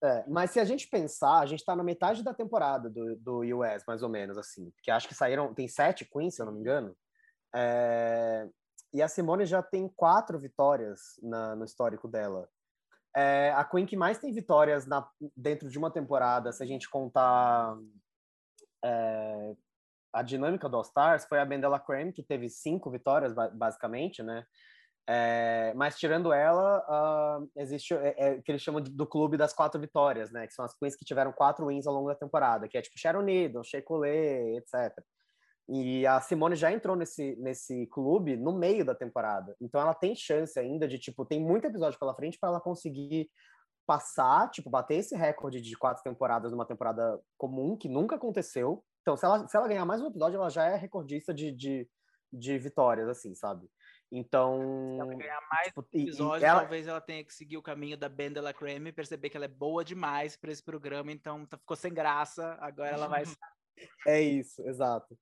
É, 0.04 0.26
mas 0.28 0.50
se 0.50 0.60
a 0.60 0.66
gente 0.66 0.88
pensar, 0.88 1.42
a 1.42 1.46
gente 1.46 1.64
tá 1.64 1.76
na 1.76 1.84
metade 1.84 2.24
da 2.24 2.34
temporada 2.34 2.90
do, 2.90 3.16
do 3.18 3.42
US, 3.60 3.84
mais 3.88 4.02
ou 4.02 4.10
menos, 4.10 4.36
assim. 4.36 4.72
Porque 4.72 4.90
acho 4.90 5.08
que 5.08 5.14
saíram, 5.14 5.54
tem 5.54 5.68
sete 5.68 6.06
queens, 6.06 6.34
se 6.34 6.42
eu 6.42 6.48
não 6.48 6.54
me 6.54 6.60
engano. 6.60 6.98
É, 7.54 8.50
e 8.94 9.02
a 9.02 9.08
Simone 9.08 9.46
já 9.46 9.62
tem 9.62 9.88
quatro 9.88 10.40
vitórias 10.40 11.20
na, 11.22 11.56
no 11.56 11.66
histórico 11.66 12.08
dela. 12.08 12.48
É 13.16 13.52
a 13.56 13.64
Queen 13.64 13.86
que 13.86 13.98
mais 13.98 14.18
tem 14.18 14.34
vitórias 14.34 14.86
na, 14.86 15.08
dentro 15.36 15.70
de 15.70 15.78
uma 15.78 15.92
temporada, 15.92 16.52
se 16.52 16.64
a 16.64 16.66
gente 16.66 16.90
contar 16.90 17.78
é, 18.84 19.54
a 20.14 20.22
dinâmica 20.22 20.68
do 20.68 20.78
All 20.78 20.84
Stars, 20.84 21.26
foi 21.26 21.40
a 21.40 21.46
Bendela 21.46 21.80
Creme, 21.80 22.14
que 22.14 22.24
teve 22.24 22.50
cinco 22.50 22.90
vitórias, 22.90 23.34
basicamente, 23.54 24.24
né? 24.24 24.46
É, 25.08 25.74
mas 25.76 25.98
tirando 25.98 26.32
ela, 26.32 27.40
uh, 27.40 27.52
existe 27.58 27.94
é, 27.94 28.16
é, 28.18 28.32
o 28.34 28.44
que 28.44 28.52
eles 28.52 28.62
chamam 28.62 28.82
do 28.82 29.08
clube 29.08 29.36
das 29.36 29.52
quatro 29.52 29.82
vitórias, 29.82 30.32
né? 30.32 30.48
Que 30.48 30.54
são 30.54 30.64
as 30.64 30.74
queens 30.78 30.96
que 30.96 31.04
tiveram 31.04 31.32
quatro 31.32 31.68
wins 31.68 31.88
ao 31.88 31.94
longo 31.94 32.08
da 32.08 32.16
temporada, 32.16 32.68
que 32.68 32.78
é 32.78 32.82
tipo 32.82 32.98
Sharon 33.00 33.24
Needle, 33.24 33.64
Shea 33.64 33.82
Coulee, 33.82 34.58
etc. 34.58 35.04
E 35.70 36.06
a 36.06 36.20
Simone 36.20 36.56
já 36.56 36.72
entrou 36.72 36.96
nesse, 36.96 37.36
nesse 37.38 37.88
clube 37.88 38.36
no 38.36 38.52
meio 38.52 38.84
da 38.84 38.96
temporada. 38.96 39.56
Então 39.62 39.80
ela 39.80 39.94
tem 39.94 40.16
chance 40.16 40.60
ainda 40.60 40.88
de, 40.88 41.00
tipo, 41.00 41.26
tem 41.26 41.40
muito 41.40 41.66
episódio 41.66 42.00
pela 42.00 42.16
frente 42.16 42.38
para 42.40 42.50
ela 42.50 42.60
conseguir 42.60 43.30
passar, 43.86 44.50
tipo, 44.50 44.70
bater 44.70 44.96
esse 44.96 45.16
recorde 45.16 45.62
de 45.62 45.78
quatro 45.78 46.04
temporadas 46.04 46.52
numa 46.52 46.66
temporada 46.66 47.20
comum, 47.38 47.78
que 47.78 47.90
nunca 47.90 48.16
aconteceu. 48.16 48.84
Então, 49.02 49.18
se 49.18 49.26
ela, 49.26 49.48
se 49.48 49.58
ela 49.58 49.68
ganhar 49.68 49.86
mais 49.86 50.02
um 50.02 50.08
episódio, 50.08 50.38
ela 50.38 50.50
já 50.50 50.66
é 50.66 50.76
recordista 50.76 51.34
de, 51.34 51.52
de, 51.52 51.90
de 52.32 52.58
vitórias, 52.58 53.10
assim, 53.10 53.34
sabe? 53.36 53.68
Então. 54.12 54.60
Se 54.96 55.02
ela 55.02 55.16
ganhar 55.16 55.42
mais 55.50 55.68
tipo, 55.68 55.82
um 55.82 56.00
episódio, 56.00 56.46
ela... 56.46 56.60
talvez 56.60 56.88
ela 56.88 57.02
tenha 57.02 57.24
que 57.24 57.34
seguir 57.34 57.58
o 57.58 57.64
caminho 57.64 57.98
da 57.98 58.10
Ben 58.10 58.34
la 58.34 58.54
Creme 58.54 58.90
e 58.90 58.94
perceber 58.94 59.30
que 59.30 59.38
ela 59.38 59.46
é 59.46 59.50
boa 59.50 59.86
demais 59.86 60.36
para 60.36 60.52
esse 60.52 60.64
programa, 60.64 61.12
então 61.12 61.46
tá, 61.46 61.58
ficou 61.58 61.78
sem 61.78 61.94
graça, 61.94 62.58
agora 62.60 62.90
ela 62.90 63.08
vai. 63.08 63.24
é 64.08 64.22
isso, 64.22 64.62
exato. 64.68 65.18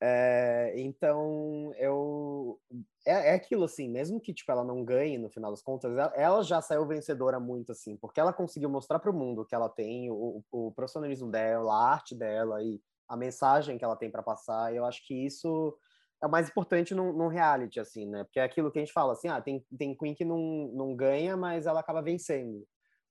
É, 0.00 0.74
então, 0.76 1.72
eu. 1.76 2.60
É, 3.06 3.30
é, 3.30 3.34
aquilo, 3.34 3.64
assim, 3.64 3.88
mesmo 3.88 4.20
que 4.20 4.32
tipo, 4.32 4.50
ela 4.52 4.64
não 4.64 4.84
ganhe 4.84 5.18
no 5.18 5.30
final 5.30 5.50
das 5.50 5.62
contas, 5.62 5.90
ela, 5.92 6.12
ela 6.14 6.42
já 6.42 6.60
saiu 6.60 6.86
vencedora 6.86 7.40
muito, 7.40 7.72
assim, 7.72 7.96
porque 7.96 8.20
ela 8.20 8.32
conseguiu 8.32 8.68
mostrar 8.68 8.98
para 8.98 9.10
o 9.10 9.14
mundo 9.14 9.44
que 9.44 9.54
ela 9.54 9.68
tem, 9.68 10.10
o, 10.10 10.44
o, 10.52 10.72
profissionalismo 10.72 11.30
dela, 11.30 11.72
a 11.72 11.92
arte 11.92 12.14
dela 12.14 12.62
e 12.62 12.80
a 13.08 13.16
mensagem 13.16 13.78
que 13.78 13.84
ela 13.84 13.96
tem 13.96 14.10
para 14.10 14.22
passar. 14.22 14.72
E 14.72 14.76
eu 14.76 14.84
acho 14.84 15.04
que 15.06 15.14
isso 15.14 15.76
é 16.22 16.26
o 16.26 16.30
mais 16.30 16.48
importante 16.48 16.94
num, 16.94 17.28
reality, 17.28 17.80
assim, 17.80 18.06
né? 18.06 18.24
Porque 18.24 18.40
é 18.40 18.44
aquilo 18.44 18.70
que 18.70 18.78
a 18.78 18.82
gente 18.82 18.92
fala, 18.92 19.14
assim, 19.14 19.28
ah, 19.28 19.40
tem, 19.40 19.64
tem 19.76 19.96
Queen 19.96 20.14
que 20.14 20.24
não, 20.24 20.70
não 20.74 20.94
ganha, 20.94 21.36
mas 21.36 21.66
ela 21.66 21.80
acaba 21.80 22.02
vencendo 22.02 22.64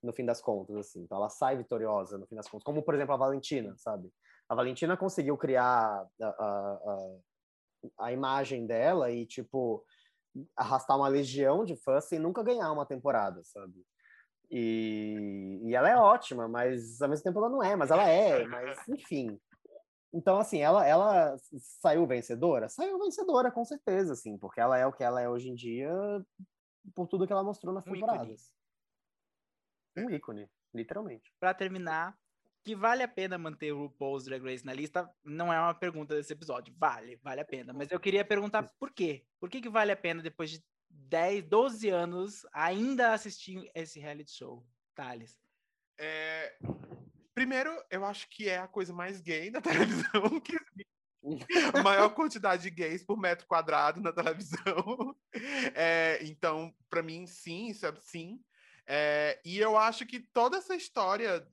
no 0.04 0.14
fim 0.14 0.26
das 0.26 0.42
contas, 0.42 0.76
assim. 0.76 1.02
Então 1.02 1.18
ela 1.18 1.30
sai 1.30 1.58
vitoriosa 1.58 2.18
no 2.18 2.28
fim 2.28 2.36
das 2.36 2.48
contas. 2.48 2.64
Como, 2.64 2.84
por 2.84 2.94
exemplo, 2.94 3.14
a 3.14 3.18
Valentina, 3.18 3.74
sabe? 3.78 4.10
A 4.50 4.56
Valentina 4.56 4.96
conseguiu 4.96 5.38
criar 5.38 6.08
a, 6.22 6.28
a, 6.28 7.18
a 8.00 8.14
imagem 8.14 8.66
dela 8.66 9.12
e, 9.12 9.26
tipo, 9.26 9.84
arrastar 10.56 10.98
uma 10.98 11.08
legião 11.08 11.66
de 11.66 11.76
fãs 11.76 12.06
sem 12.06 12.20
nunca 12.20 12.44
ganhar 12.44 12.72
uma 12.72 12.86
temporada, 12.86 13.44
sabe? 13.44 13.86
E, 14.50 15.60
e 15.64 15.76
ela 15.76 15.90
é 15.90 15.98
ótima, 15.98 16.48
mas 16.48 17.02
ao 17.02 17.10
mesmo 17.10 17.24
tempo 17.24 17.40
ela 17.40 17.50
não 17.50 17.62
é, 17.62 17.76
mas 17.76 17.92
ela 17.92 18.08
é, 18.08 18.46
mas 18.46 18.78
enfim. 18.88 19.40
Então, 20.14 20.40
assim, 20.40 20.60
ela, 20.60 20.86
ela 20.88 21.36
saiu 21.82 22.08
vencedora? 22.08 22.70
Saiu 22.70 22.98
vencedora, 22.98 23.52
com 23.52 23.66
certeza, 23.66 24.14
assim, 24.14 24.38
porque 24.38 24.60
ela 24.60 24.78
é 24.78 24.86
o 24.86 24.94
que 24.94 25.04
ela 25.04 25.22
é 25.22 25.30
hoje 25.30 25.50
em 25.50 25.56
dia 25.56 25.92
por 26.96 27.08
tudo 27.08 27.28
que 27.28 27.34
ela 27.34 27.44
mostrou 27.44 27.74
nas 27.74 27.86
um 27.86 27.92
temporadas. 27.92 28.52
Ícone. 29.96 30.08
Um 30.08 30.10
ícone, 30.12 30.50
literalmente. 30.74 31.34
Para 31.40 31.54
terminar, 31.54 32.18
que 32.68 32.76
vale 32.76 33.02
a 33.02 33.08
pena 33.08 33.38
manter 33.38 33.72
o 33.72 33.84
RuPaul's 33.84 34.26
Drag 34.26 34.44
Race 34.44 34.66
na 34.66 34.74
lista 34.74 35.10
não 35.24 35.54
é 35.54 35.58
uma 35.58 35.74
pergunta 35.74 36.14
desse 36.14 36.34
episódio. 36.34 36.76
Vale, 36.78 37.18
vale 37.24 37.40
a 37.40 37.46
pena. 37.46 37.72
Mas 37.72 37.90
eu 37.90 37.98
queria 37.98 38.26
perguntar 38.26 38.64
por 38.78 38.92
quê? 38.92 39.26
Por 39.40 39.50
que, 39.50 39.62
que 39.62 39.70
vale 39.70 39.94
a 39.94 39.96
pena, 39.96 40.22
depois 40.22 40.52
de 40.52 40.62
10, 40.90 41.46
12 41.46 41.88
anos, 41.88 42.46
ainda 42.52 43.14
assistir 43.14 43.72
esse 43.74 44.02
reality 44.02 44.32
show, 44.32 44.68
Thales? 44.94 45.40
É... 45.98 46.58
Primeiro, 47.34 47.72
eu 47.90 48.04
acho 48.04 48.28
que 48.30 48.50
é 48.50 48.58
a 48.58 48.68
coisa 48.68 48.92
mais 48.92 49.22
gay 49.22 49.50
da 49.50 49.62
televisão 49.64 50.38
que 50.42 50.58
a 51.74 51.82
maior 51.82 52.10
quantidade 52.10 52.64
de 52.64 52.70
gays 52.70 53.02
por 53.02 53.18
metro 53.18 53.48
quadrado 53.48 54.02
na 54.02 54.12
televisão. 54.12 55.16
É, 55.74 56.20
então, 56.22 56.74
para 56.90 57.02
mim, 57.02 57.28
sim, 57.28 57.68
isso 57.68 57.86
é 57.86 57.94
sim. 58.02 58.42
É, 58.86 59.40
e 59.46 59.58
eu 59.58 59.78
acho 59.78 60.06
que 60.06 60.20
toda 60.20 60.58
essa 60.58 60.76
história 60.76 61.48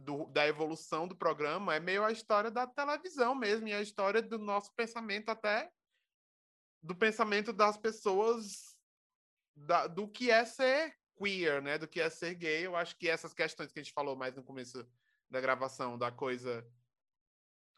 do, 0.00 0.26
da 0.26 0.46
evolução 0.46 1.08
do 1.08 1.16
programa 1.16 1.74
é 1.74 1.80
meio 1.80 2.04
a 2.04 2.12
história 2.12 2.50
da 2.50 2.66
televisão 2.66 3.34
mesmo, 3.34 3.68
e 3.68 3.72
a 3.72 3.80
história 3.80 4.20
do 4.20 4.38
nosso 4.38 4.72
pensamento 4.74 5.30
até 5.30 5.70
do 6.82 6.94
pensamento 6.94 7.52
das 7.52 7.76
pessoas 7.76 8.76
da, 9.54 9.86
do 9.86 10.08
que 10.08 10.30
é 10.30 10.44
ser 10.44 10.96
queer, 11.16 11.60
né? 11.60 11.76
Do 11.76 11.88
que 11.88 12.00
é 12.00 12.08
ser 12.08 12.34
gay. 12.34 12.66
Eu 12.66 12.76
acho 12.76 12.96
que 12.96 13.08
essas 13.08 13.34
questões 13.34 13.72
que 13.72 13.80
a 13.80 13.82
gente 13.82 13.92
falou 13.92 14.16
mais 14.16 14.34
no 14.36 14.44
começo 14.44 14.86
da 15.30 15.40
gravação, 15.40 15.98
da 15.98 16.10
coisa 16.10 16.66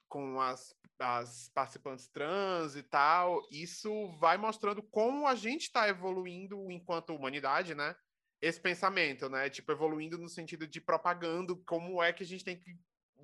com 0.08 0.40
as, 0.40 0.74
as 0.98 1.48
participantes 1.50 2.08
trans 2.08 2.76
e 2.76 2.82
tal, 2.82 3.46
isso 3.50 4.08
vai 4.18 4.36
mostrando 4.36 4.82
como 4.82 5.26
a 5.26 5.34
gente 5.34 5.62
está 5.62 5.88
evoluindo 5.88 6.70
enquanto 6.70 7.14
humanidade, 7.14 7.74
né? 7.74 7.96
Esse 8.40 8.60
pensamento, 8.60 9.28
né? 9.28 9.50
Tipo, 9.50 9.72
evoluindo 9.72 10.16
no 10.16 10.28
sentido 10.28 10.66
de 10.66 10.80
propagando 10.80 11.56
como 11.64 12.02
é 12.02 12.12
que 12.12 12.22
a 12.22 12.26
gente 12.26 12.44
tem 12.44 12.58
que 12.58 12.76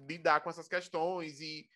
lidar 0.07 0.41
com 0.41 0.51
essas 0.51 0.69
questões 0.69 1.41
e 1.41 1.69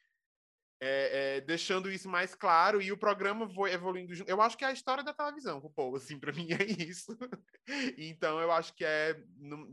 é, 0.83 1.37
é, 1.37 1.41
deixando 1.43 1.91
isso 1.91 2.09
mais 2.09 2.35
claro 2.35 2.81
e 2.81 2.91
o 2.91 2.99
programa 2.99 3.49
foi 3.49 3.73
evoluindo 3.73 4.15
junto. 4.15 4.31
Eu 4.31 4.41
acho 4.41 4.57
que 4.57 4.65
é 4.65 4.69
a 4.69 4.73
história 4.73 5.05
da 5.05 5.15
televisão, 5.15 5.59
o 5.59 5.71
povo, 5.71 5.97
assim, 5.97 6.19
para 6.19 6.33
mim 6.33 6.49
é 6.53 6.65
isso. 6.65 7.17
então 7.97 8.41
eu 8.41 8.53
acho 8.53 8.75
que 8.75 8.85
é. 8.85 9.23
Não, 9.37 9.69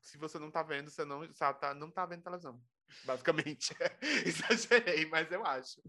se 0.00 0.18
você 0.18 0.38
não 0.38 0.50
tá 0.50 0.62
vendo, 0.62 0.90
você 0.90 1.04
não, 1.04 1.32
sabe, 1.34 1.60
tá, 1.60 1.74
não 1.74 1.90
tá 1.90 2.06
vendo 2.06 2.22
televisão. 2.22 2.60
Basicamente. 3.04 3.74
Exagerei, 4.24 5.06
mas 5.06 5.30
eu 5.32 5.44
acho. 5.44 5.82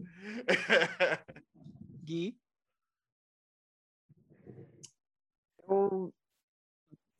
Gui? 2.02 2.38
Eu 5.68 6.12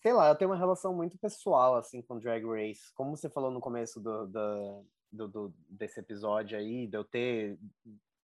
sei 0.06 0.12
lá, 0.12 0.28
eu 0.28 0.36
tenho 0.36 0.52
uma 0.52 0.56
relação 0.56 0.94
muito 0.94 1.18
pessoal, 1.18 1.74
assim, 1.74 2.00
com 2.00 2.20
Drag 2.20 2.46
Race. 2.46 2.94
Como 2.94 3.16
você 3.16 3.28
falou 3.28 3.50
no 3.50 3.58
começo 3.58 4.00
do, 4.00 4.24
do, 4.28 4.84
do, 5.10 5.28
do 5.28 5.54
desse 5.68 5.98
episódio 5.98 6.56
aí, 6.56 6.86
de 6.86 6.96
eu 6.96 7.02
ter 7.02 7.58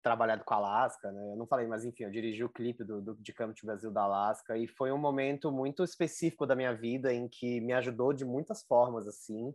trabalhado 0.02 0.44
com 0.44 0.54
a 0.54 0.56
Alaska, 0.56 1.12
né? 1.12 1.32
Eu 1.32 1.36
não 1.36 1.46
falei, 1.46 1.66
mas 1.66 1.84
enfim, 1.84 2.04
eu 2.04 2.10
dirigi 2.10 2.42
o 2.42 2.48
clipe 2.48 2.82
do, 2.84 3.02
do 3.02 3.14
de 3.16 3.34
Camp 3.34 3.54
to 3.54 3.66
Brasil 3.66 3.90
da 3.90 4.04
Alaska 4.04 4.56
e 4.56 4.66
foi 4.66 4.90
um 4.92 4.96
momento 4.96 5.52
muito 5.52 5.84
específico 5.84 6.46
da 6.46 6.56
minha 6.56 6.72
vida 6.74 7.12
em 7.12 7.28
que 7.28 7.60
me 7.60 7.74
ajudou 7.74 8.14
de 8.14 8.24
muitas 8.24 8.62
formas, 8.62 9.06
assim. 9.06 9.54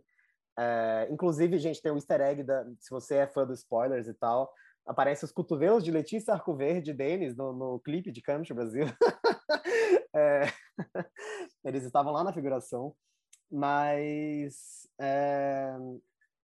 É, 0.56 1.08
inclusive, 1.10 1.58
gente, 1.58 1.82
tem 1.82 1.90
um 1.90 1.96
easter 1.96 2.20
egg, 2.20 2.44
da, 2.44 2.64
se 2.78 2.90
você 2.90 3.16
é 3.16 3.26
fã 3.26 3.44
dos 3.44 3.58
spoilers 3.58 4.06
e 4.06 4.14
tal, 4.14 4.52
aparece 4.86 5.24
os 5.24 5.32
cotovelos 5.32 5.84
de 5.84 5.90
Letícia 5.90 6.34
Arcoverde 6.34 6.92
Denis 6.92 7.36
no, 7.36 7.52
no 7.52 7.80
clipe 7.80 8.12
de 8.12 8.20
Camp 8.20 8.46
Brasil. 8.50 8.86
é, 10.14 10.42
eles 11.64 11.84
estavam 11.84 12.12
lá 12.12 12.22
na 12.22 12.32
figuração, 12.32 12.94
mas 13.50 14.88
é, 15.00 15.74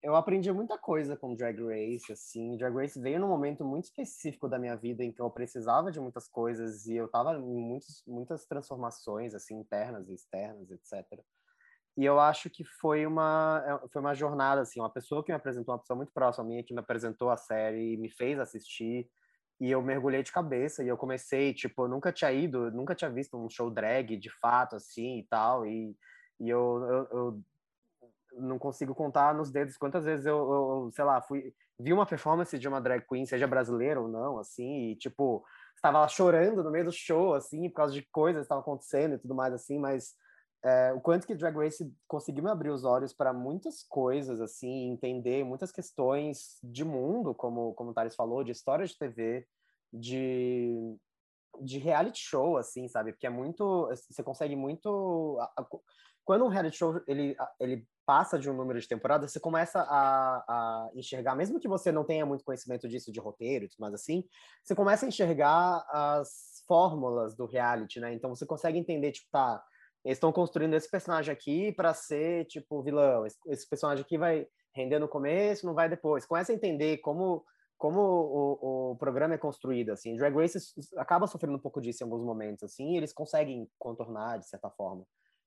eu 0.03 0.17
aprendi 0.17 0.51
muita 0.51 0.79
coisa 0.79 1.17
com 1.17 1.35
Drag 1.35 1.59
Race, 1.63 2.11
assim. 2.11 2.57
Drag 2.57 2.75
Race 2.75 2.99
veio 2.99 3.21
num 3.21 3.29
momento 3.29 3.65
muito 3.65 3.85
específico 3.85 4.49
da 4.49 4.59
minha 4.59 4.77
vida 4.77 5.05
em 5.05 5.13
que 5.13 5.21
eu 5.21 5.31
precisava 5.31 5.93
de 5.93 6.01
muitas 6.01 6.27
coisas 6.27 6.87
e 6.87 6.97
eu 6.97 7.07
estava 7.07 7.35
em 7.35 7.43
muitos, 7.43 8.03
muitas 8.07 8.47
transformações, 8.47 9.35
assim, 9.35 9.59
internas 9.59 10.09
e 10.09 10.15
externas, 10.15 10.71
etc. 10.71 11.23
E 11.97 12.05
eu 12.05 12.19
acho 12.21 12.49
que 12.49 12.65
foi 12.65 13.05
uma, 13.07 13.63
é, 13.67 13.89
foi 13.89 14.01
uma 14.01 14.15
jornada, 14.15 14.63
assim, 14.63 14.81
uma 14.81 14.91
pessoa 14.91 15.25
que 15.25 15.33
me 15.33 15.37
apresentou, 15.37 15.75
uma 15.75 15.81
pessoa 15.81 15.97
muito 15.97 16.13
próxima 16.13 16.45
a 16.45 16.49
mim, 16.49 16.63
que 16.63 16.73
me 16.73 16.81
apresentou 16.81 17.31
a 17.31 17.37
série, 17.37 17.97
me 17.97 18.11
fez 18.11 18.39
assistir, 18.39 19.09
e 19.61 19.71
eu 19.71 19.83
mergulhei 19.83 20.23
de 20.23 20.33
cabeça, 20.33 20.83
e 20.83 20.89
eu 20.89 20.97
comecei, 20.97 21.53
tipo, 21.53 21.85
eu 21.85 21.89
nunca 21.89 22.13
tinha 22.13 22.33
ido, 22.33 22.71
nunca 22.71 22.95
tinha 22.95 23.11
visto 23.11 23.37
um 23.37 23.51
show 23.51 23.71
drag, 23.71 24.17
de 24.17 24.31
fato, 24.41 24.77
assim, 24.77 25.19
e 25.19 25.27
tal, 25.29 25.67
e, 25.67 25.95
e 26.41 26.49
eu, 26.49 26.87
eu, 26.89 27.09
eu 27.11 27.43
não 28.39 28.59
consigo 28.59 28.95
contar 28.95 29.35
nos 29.35 29.51
dedos 29.51 29.77
quantas 29.77 30.05
vezes 30.05 30.25
eu, 30.27 30.37
eu, 30.37 30.91
sei 30.93 31.05
lá, 31.05 31.21
fui 31.21 31.53
vi 31.81 31.93
uma 31.93 32.07
performance 32.07 32.59
de 32.59 32.69
uma 32.69 32.81
drag 32.81 33.07
queen, 33.09 33.25
seja 33.25 33.47
brasileira 33.47 34.01
ou 34.01 34.09
não, 34.09 34.39
assim, 34.39 34.91
e 34.91 34.97
tipo, 34.97 35.45
estava 35.75 36.01
lá 36.01 36.09
chorando 36.09 36.63
no 36.63 36.71
meio 36.71 36.85
do 36.85 36.93
show, 36.93 37.35
assim, 37.35 37.69
por 37.71 37.77
causa 37.77 37.95
de 37.95 38.03
coisas 38.13 38.41
que 38.41 38.45
estavam 38.45 38.63
acontecendo 38.63 39.15
e 39.15 39.19
tudo 39.19 39.35
mais, 39.35 39.55
assim, 39.55 39.79
mas 39.79 40.15
é, 40.63 40.93
o 40.93 41.01
quanto 41.01 41.27
que 41.27 41.35
Drag 41.35 41.57
Race 41.57 41.91
conseguiu 42.07 42.45
me 42.45 42.51
abrir 42.51 42.71
os 42.71 42.85
olhos 42.85 43.13
para 43.13 43.33
muitas 43.33 43.83
coisas, 43.83 44.41
assim, 44.41 44.91
entender 44.91 45.43
muitas 45.45 45.73
questões 45.73 46.59
de 46.63 46.85
mundo, 46.85 47.35
como, 47.35 47.73
como 47.75 47.91
o 47.91 47.95
Thales 47.95 48.15
falou, 48.15 48.45
de 48.45 48.53
história 48.53 48.87
de 48.87 48.99
TV, 48.99 49.47
de, 49.93 50.97
de 51.63 51.79
reality 51.79 52.21
show, 52.21 52.59
assim, 52.59 52.87
sabe? 52.89 53.13
Porque 53.13 53.27
é 53.27 53.31
muito. 53.31 53.89
Você 53.89 54.23
consegue 54.23 54.55
muito. 54.55 55.39
Quando 56.25 56.45
um 56.45 56.49
reality 56.49 56.77
show 56.77 57.01
ele, 57.09 57.35
ele 57.59 57.87
passa 58.05 58.39
de 58.39 58.51
um 58.51 58.55
número 58.55 58.79
de 58.79 58.87
temporadas, 58.87 59.33
você 59.33 59.41
começa 59.41 59.81
a, 59.81 60.45
a, 60.47 60.91
enxergar, 60.95 61.35
mesmo 61.35 61.59
que 61.59 61.69
você 61.69 61.91
não 61.91 62.05
tenha 62.05 62.27
muito 62.27 62.45
conhecimento 62.45 62.89
disso 62.89 63.11
de 63.11 63.21
roteiro 63.21 63.65
e 63.65 63.69
tudo 63.69 63.81
mais 63.81 63.95
assim, 63.95 64.25
você 64.63 64.75
começa 64.75 65.07
a 65.07 65.09
enxergar 65.09 65.87
as 65.89 66.63
fórmulas 66.67 67.35
do 67.35 67.47
reality, 67.47 67.99
né? 67.99 68.13
Então 68.13 68.35
você 68.35 68.45
consegue 68.45 68.79
entender, 68.79 69.13
tipo, 69.13 69.29
tá, 69.31 69.63
eles 70.05 70.17
estão 70.17 70.33
construindo 70.33 70.75
esse 70.75 70.91
personagem 70.91 71.33
aqui 71.33 71.73
para 71.73 71.95
ser, 71.95 72.47
tipo, 72.47 72.83
vilão. 72.83 73.27
Esse, 73.27 73.39
esse, 73.49 73.69
personagem 73.69 74.05
aqui 74.05 74.17
vai 74.19 74.47
render 74.75 74.99
no 74.99 75.09
começo, 75.09 75.67
não 75.67 75.75
vai 75.75 75.89
depois. 75.89 76.27
Começa 76.27 76.53
a 76.53 76.55
entender 76.55 76.99
como 76.99 77.45
como 77.77 77.99
o, 77.99 78.91
o 78.93 78.97
programa 78.97 79.35
é 79.35 79.39
construído, 79.39 79.91
assim. 79.91 80.15
Drag 80.15 80.37
Race 80.37 80.59
acaba 80.99 81.27
sofrendo 81.27 81.57
um 81.57 81.61
pouco 81.61 81.81
disso 81.81 82.03
em 82.03 82.05
alguns 82.05 82.23
momentos, 82.23 82.63
assim, 82.63 82.95
eles 82.95 83.11
conseguem 83.11 83.67
contornar, 83.79 84.39
de 84.39 84.47
certa 84.47 84.69
forma 84.69 85.07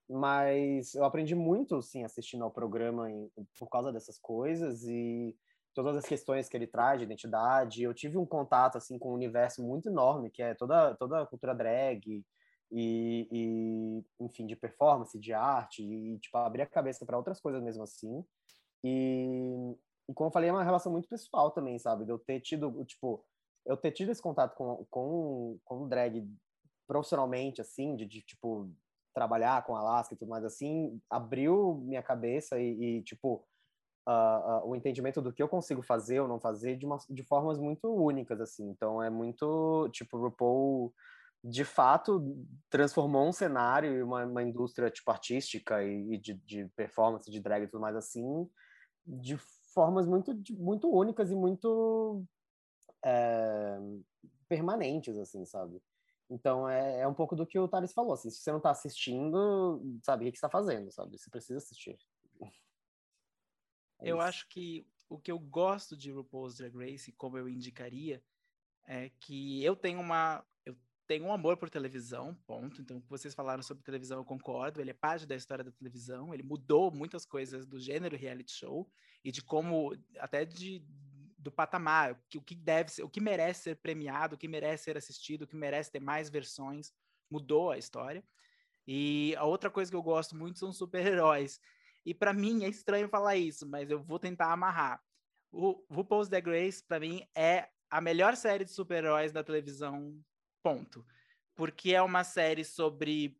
mas 0.09 0.93
eu 0.95 1.03
aprendi 1.05 1.35
muito, 1.35 1.81
sim, 1.81 2.03
assistindo 2.03 2.43
ao 2.43 2.51
programa 2.51 3.09
em, 3.09 3.29
por 3.57 3.69
causa 3.69 3.91
dessas 3.91 4.19
coisas 4.19 4.83
e 4.83 5.35
todas 5.73 5.95
as 5.95 6.05
questões 6.05 6.47
que 6.47 6.55
ele 6.55 6.67
traz 6.67 6.99
de 6.99 7.05
identidade. 7.05 7.83
Eu 7.83 7.93
tive 7.93 8.17
um 8.17 8.25
contato, 8.25 8.77
assim, 8.77 8.99
com 8.99 9.11
um 9.11 9.15
universo 9.15 9.63
muito 9.63 9.89
enorme, 9.89 10.29
que 10.29 10.43
é 10.43 10.53
toda, 10.53 10.95
toda 10.95 11.21
a 11.21 11.25
cultura 11.25 11.55
drag 11.55 12.23
e, 12.71 13.27
e 13.31 14.03
enfim, 14.19 14.45
de 14.45 14.55
performance, 14.55 15.19
de 15.19 15.33
arte 15.33 15.83
e, 15.83 16.17
tipo, 16.19 16.37
abrir 16.37 16.61
a 16.61 16.67
cabeça 16.67 17.05
para 17.05 17.17
outras 17.17 17.39
coisas 17.39 17.61
mesmo 17.61 17.83
assim. 17.83 18.23
E, 18.83 19.75
e, 20.09 20.13
como 20.13 20.29
eu 20.29 20.33
falei, 20.33 20.49
é 20.49 20.53
uma 20.53 20.63
relação 20.63 20.91
muito 20.91 21.07
pessoal 21.07 21.51
também, 21.51 21.77
sabe? 21.79 22.05
De 22.05 22.11
eu 22.11 22.19
ter 22.19 22.39
tido, 22.41 22.83
tipo, 22.85 23.23
eu 23.65 23.77
ter 23.77 23.91
tido 23.91 24.11
esse 24.11 24.21
contato 24.21 24.55
com, 24.55 24.85
com, 24.89 25.59
com 25.63 25.87
drag 25.87 26.27
profissionalmente, 26.87 27.61
assim, 27.61 27.95
de, 27.95 28.05
de 28.05 28.21
tipo, 28.21 28.69
trabalhar 29.13 29.63
com 29.65 29.75
Alaska 29.75 30.13
e 30.13 30.17
tudo 30.17 30.29
mais 30.29 30.43
assim, 30.43 30.99
abriu 31.09 31.75
minha 31.85 32.03
cabeça 32.03 32.59
e, 32.59 32.97
e 32.97 33.03
tipo, 33.03 33.45
uh, 34.07 34.65
uh, 34.65 34.69
o 34.69 34.75
entendimento 34.75 35.21
do 35.21 35.31
que 35.31 35.41
eu 35.41 35.47
consigo 35.47 35.81
fazer 35.81 36.19
ou 36.19 36.27
não 36.27 36.39
fazer 36.39 36.75
de, 36.75 36.85
uma, 36.85 36.97
de 37.09 37.23
formas 37.23 37.59
muito 37.59 37.93
únicas, 37.93 38.39
assim. 38.41 38.69
Então, 38.69 39.01
é 39.01 39.09
muito, 39.09 39.89
tipo, 39.91 40.17
RuPaul, 40.17 40.93
de 41.43 41.65
fato, 41.65 42.45
transformou 42.69 43.27
um 43.27 43.33
cenário 43.33 43.93
e 43.93 44.01
uma, 44.01 44.25
uma 44.25 44.41
indústria, 44.41 44.89
tipo, 44.89 45.11
artística 45.11 45.83
e, 45.83 46.13
e 46.13 46.17
de, 46.17 46.35
de, 46.35 46.67
performance, 46.69 47.29
de 47.29 47.39
drag 47.41 47.63
e 47.63 47.67
tudo 47.67 47.81
mais 47.81 47.97
assim, 47.97 48.49
de 49.05 49.35
formas 49.73 50.07
muito, 50.07 50.33
muito 50.51 50.89
únicas 50.89 51.31
e 51.31 51.35
muito 51.35 52.23
é, 53.03 53.77
permanentes, 54.47 55.17
assim, 55.17 55.43
sabe? 55.45 55.81
Então 56.29 56.69
é, 56.69 57.01
é 57.01 57.07
um 57.07 57.13
pouco 57.13 57.35
do 57.35 57.45
que 57.45 57.59
o 57.59 57.67
Thales 57.67 57.91
falou. 57.91 58.13
Assim, 58.13 58.29
se 58.29 58.37
você 58.37 58.51
não 58.51 58.59
está 58.59 58.71
assistindo, 58.71 59.83
sabe 60.01 60.25
o 60.25 60.31
que, 60.31 60.37
está 60.37 60.49
fazendo, 60.49 60.91
sabe? 60.91 61.17
Você 61.17 61.29
precisa 61.29 61.57
assistir. 61.57 61.99
É 62.41 62.49
eu 64.09 64.21
acho 64.21 64.47
que 64.47 64.87
o 65.09 65.19
que 65.19 65.31
eu 65.31 65.37
gosto 65.37 65.97
de 65.97 66.09
RuPaul's 66.09 66.55
Drag 66.55 66.73
Race, 66.75 67.11
como 67.11 67.37
eu 67.37 67.49
indicaria, 67.49 68.23
é 68.87 69.09
que 69.19 69.61
eu 69.63 69.75
tenho 69.75 69.99
uma 69.99 70.43
tenho 71.07 71.25
um 71.25 71.33
amor 71.33 71.57
por 71.57 71.69
televisão, 71.69 72.35
ponto. 72.47 72.81
Então, 72.81 73.01
vocês 73.09 73.33
falaram 73.33 73.61
sobre 73.61 73.83
televisão, 73.83 74.19
eu 74.19 74.25
concordo. 74.25 74.79
Ele 74.79 74.91
é 74.91 74.93
parte 74.93 75.25
da 75.25 75.35
história 75.35 75.63
da 75.63 75.71
televisão. 75.71 76.33
Ele 76.33 76.43
mudou 76.43 76.91
muitas 76.91 77.25
coisas 77.25 77.65
do 77.65 77.79
gênero 77.79 78.15
reality 78.15 78.51
show 78.51 78.89
e 79.23 79.31
de 79.31 79.41
como 79.41 79.95
até 80.19 80.45
de 80.45 80.83
do 81.43 81.51
patamar, 81.51 82.17
o 82.35 82.41
que 82.41 82.55
deve 82.55 82.89
ser, 82.89 83.03
o 83.03 83.09
que 83.09 83.19
merece 83.19 83.63
ser 83.63 83.75
premiado, 83.75 84.35
o 84.35 84.37
que 84.37 84.47
merece 84.47 84.85
ser 84.85 84.97
assistido, 84.97 85.41
o 85.41 85.47
que 85.47 85.57
merece 85.57 85.91
ter 85.91 85.99
mais 85.99 86.29
versões, 86.29 86.93
mudou 87.29 87.69
a 87.69 87.77
história. 87.77 88.23
E 88.87 89.35
a 89.37 89.43
outra 89.43 89.69
coisa 89.69 89.91
que 89.91 89.97
eu 89.97 90.01
gosto 90.01 90.37
muito 90.37 90.59
são 90.59 90.71
super-heróis. 90.71 91.59
E 92.05 92.13
para 92.13 92.31
mim 92.31 92.63
é 92.63 92.69
estranho 92.69 93.09
falar 93.09 93.35
isso, 93.35 93.67
mas 93.67 93.89
eu 93.89 94.01
vou 94.01 94.19
tentar 94.19 94.53
amarrar. 94.53 95.01
O 95.51 95.83
RuPaul's 95.89 96.29
The 96.29 96.39
Grace, 96.39 96.81
para 96.81 96.99
mim, 96.99 97.27
é 97.35 97.67
a 97.89 98.01
melhor 98.01 98.35
série 98.35 98.65
de 98.65 98.71
super-heróis 98.71 99.31
da 99.31 99.43
televisão, 99.43 100.17
ponto. 100.63 101.05
Porque 101.55 101.93
é 101.93 102.01
uma 102.01 102.23
série 102.23 102.63
sobre 102.63 103.37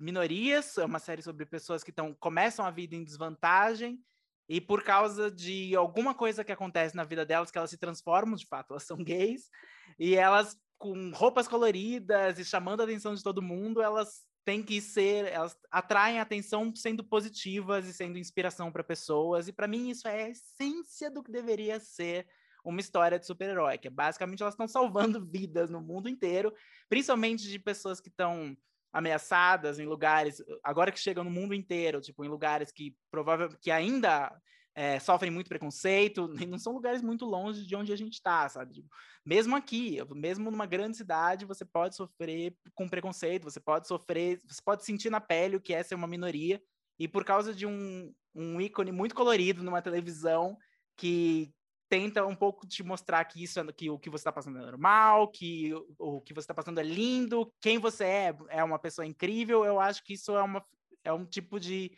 minorias, 0.00 0.78
é 0.78 0.84
uma 0.84 0.98
série 0.98 1.20
sobre 1.20 1.44
pessoas 1.44 1.84
que 1.84 1.92
tão, 1.92 2.14
começam 2.14 2.64
a 2.64 2.70
vida 2.70 2.96
em 2.96 3.04
desvantagem 3.04 4.02
e 4.48 4.60
por 4.60 4.82
causa 4.82 5.30
de 5.30 5.76
alguma 5.76 6.12
coisa 6.12 6.42
que 6.42 6.50
acontece 6.50 6.96
na 6.96 7.04
vida 7.04 7.24
delas, 7.24 7.52
que 7.52 7.58
elas 7.58 7.70
se 7.70 7.78
transformam, 7.78 8.34
de 8.34 8.46
fato, 8.46 8.72
elas 8.72 8.82
são 8.82 8.96
gays, 8.96 9.48
e 9.96 10.16
elas, 10.16 10.58
com 10.76 11.12
roupas 11.12 11.46
coloridas 11.46 12.36
e 12.36 12.44
chamando 12.44 12.80
a 12.80 12.84
atenção 12.84 13.14
de 13.14 13.22
todo 13.22 13.40
mundo, 13.40 13.80
elas 13.80 14.24
têm 14.44 14.60
que 14.60 14.80
ser, 14.80 15.26
elas 15.26 15.56
atraem 15.70 16.18
atenção 16.18 16.74
sendo 16.74 17.04
positivas 17.04 17.86
e 17.86 17.92
sendo 17.92 18.18
inspiração 18.18 18.72
para 18.72 18.82
pessoas, 18.82 19.46
e 19.46 19.52
para 19.52 19.68
mim 19.68 19.88
isso 19.90 20.08
é 20.08 20.24
a 20.24 20.28
essência 20.30 21.08
do 21.08 21.22
que 21.22 21.30
deveria 21.30 21.78
ser 21.78 22.26
uma 22.64 22.80
história 22.80 23.18
de 23.18 23.26
super-herói, 23.26 23.78
que 23.78 23.88
é 23.88 23.90
basicamente 23.90 24.42
elas 24.42 24.54
estão 24.54 24.68
salvando 24.68 25.24
vidas 25.26 25.70
no 25.70 25.80
mundo 25.80 26.08
inteiro, 26.08 26.52
principalmente 26.88 27.48
de 27.48 27.58
pessoas 27.58 28.00
que 28.00 28.08
estão 28.08 28.56
ameaçadas 28.92 29.78
em 29.78 29.86
lugares, 29.86 30.42
agora 30.64 30.90
que 30.90 30.98
chegam 30.98 31.22
no 31.22 31.30
mundo 31.30 31.54
inteiro, 31.54 32.00
tipo, 32.00 32.24
em 32.24 32.28
lugares 32.28 32.72
que 32.72 32.96
provavelmente 33.10 33.60
que 33.60 33.70
ainda 33.70 34.32
é, 34.74 34.98
sofrem 34.98 35.30
muito 35.30 35.48
preconceito, 35.48 36.28
não 36.48 36.58
são 36.58 36.72
lugares 36.72 37.02
muito 37.02 37.24
longe 37.24 37.66
de 37.66 37.76
onde 37.76 37.92
a 37.92 37.96
gente 37.96 38.14
está, 38.14 38.48
sabe? 38.48 38.74
Tipo, 38.74 38.88
mesmo 39.24 39.54
aqui, 39.56 39.98
mesmo 40.14 40.50
numa 40.50 40.66
grande 40.66 40.96
cidade, 40.96 41.44
você 41.44 41.64
pode 41.64 41.96
sofrer 41.96 42.56
com 42.74 42.88
preconceito, 42.88 43.44
você 43.44 43.60
pode 43.60 43.86
sofrer, 43.86 44.40
você 44.46 44.60
pode 44.64 44.84
sentir 44.84 45.10
na 45.10 45.20
pele 45.20 45.56
o 45.56 45.60
que 45.60 45.74
é 45.74 45.82
ser 45.82 45.94
uma 45.94 46.06
minoria, 46.06 46.60
e 46.98 47.08
por 47.08 47.24
causa 47.24 47.54
de 47.54 47.66
um, 47.66 48.12
um 48.34 48.60
ícone 48.60 48.92
muito 48.92 49.14
colorido 49.14 49.62
numa 49.62 49.82
televisão 49.82 50.56
que 50.96 51.52
tenta 51.90 52.24
um 52.24 52.36
pouco 52.36 52.68
te 52.68 52.84
mostrar 52.84 53.24
que 53.24 53.42
isso 53.42 53.58
é, 53.58 53.72
que 53.72 53.90
o 53.90 53.98
que 53.98 54.08
você 54.08 54.20
está 54.20 54.32
passando 54.32 54.58
é 54.58 54.62
normal, 54.62 55.28
que 55.28 55.74
o, 55.98 56.16
o 56.16 56.20
que 56.20 56.32
você 56.32 56.44
está 56.44 56.54
passando 56.54 56.78
é 56.78 56.84
lindo, 56.84 57.52
quem 57.60 57.78
você 57.78 58.04
é 58.04 58.36
é 58.48 58.62
uma 58.62 58.78
pessoa 58.78 59.04
incrível. 59.04 59.64
Eu 59.64 59.80
acho 59.80 60.04
que 60.04 60.14
isso 60.14 60.36
é 60.36 60.42
uma 60.42 60.64
é 61.02 61.12
um 61.12 61.26
tipo 61.26 61.58
de 61.58 61.90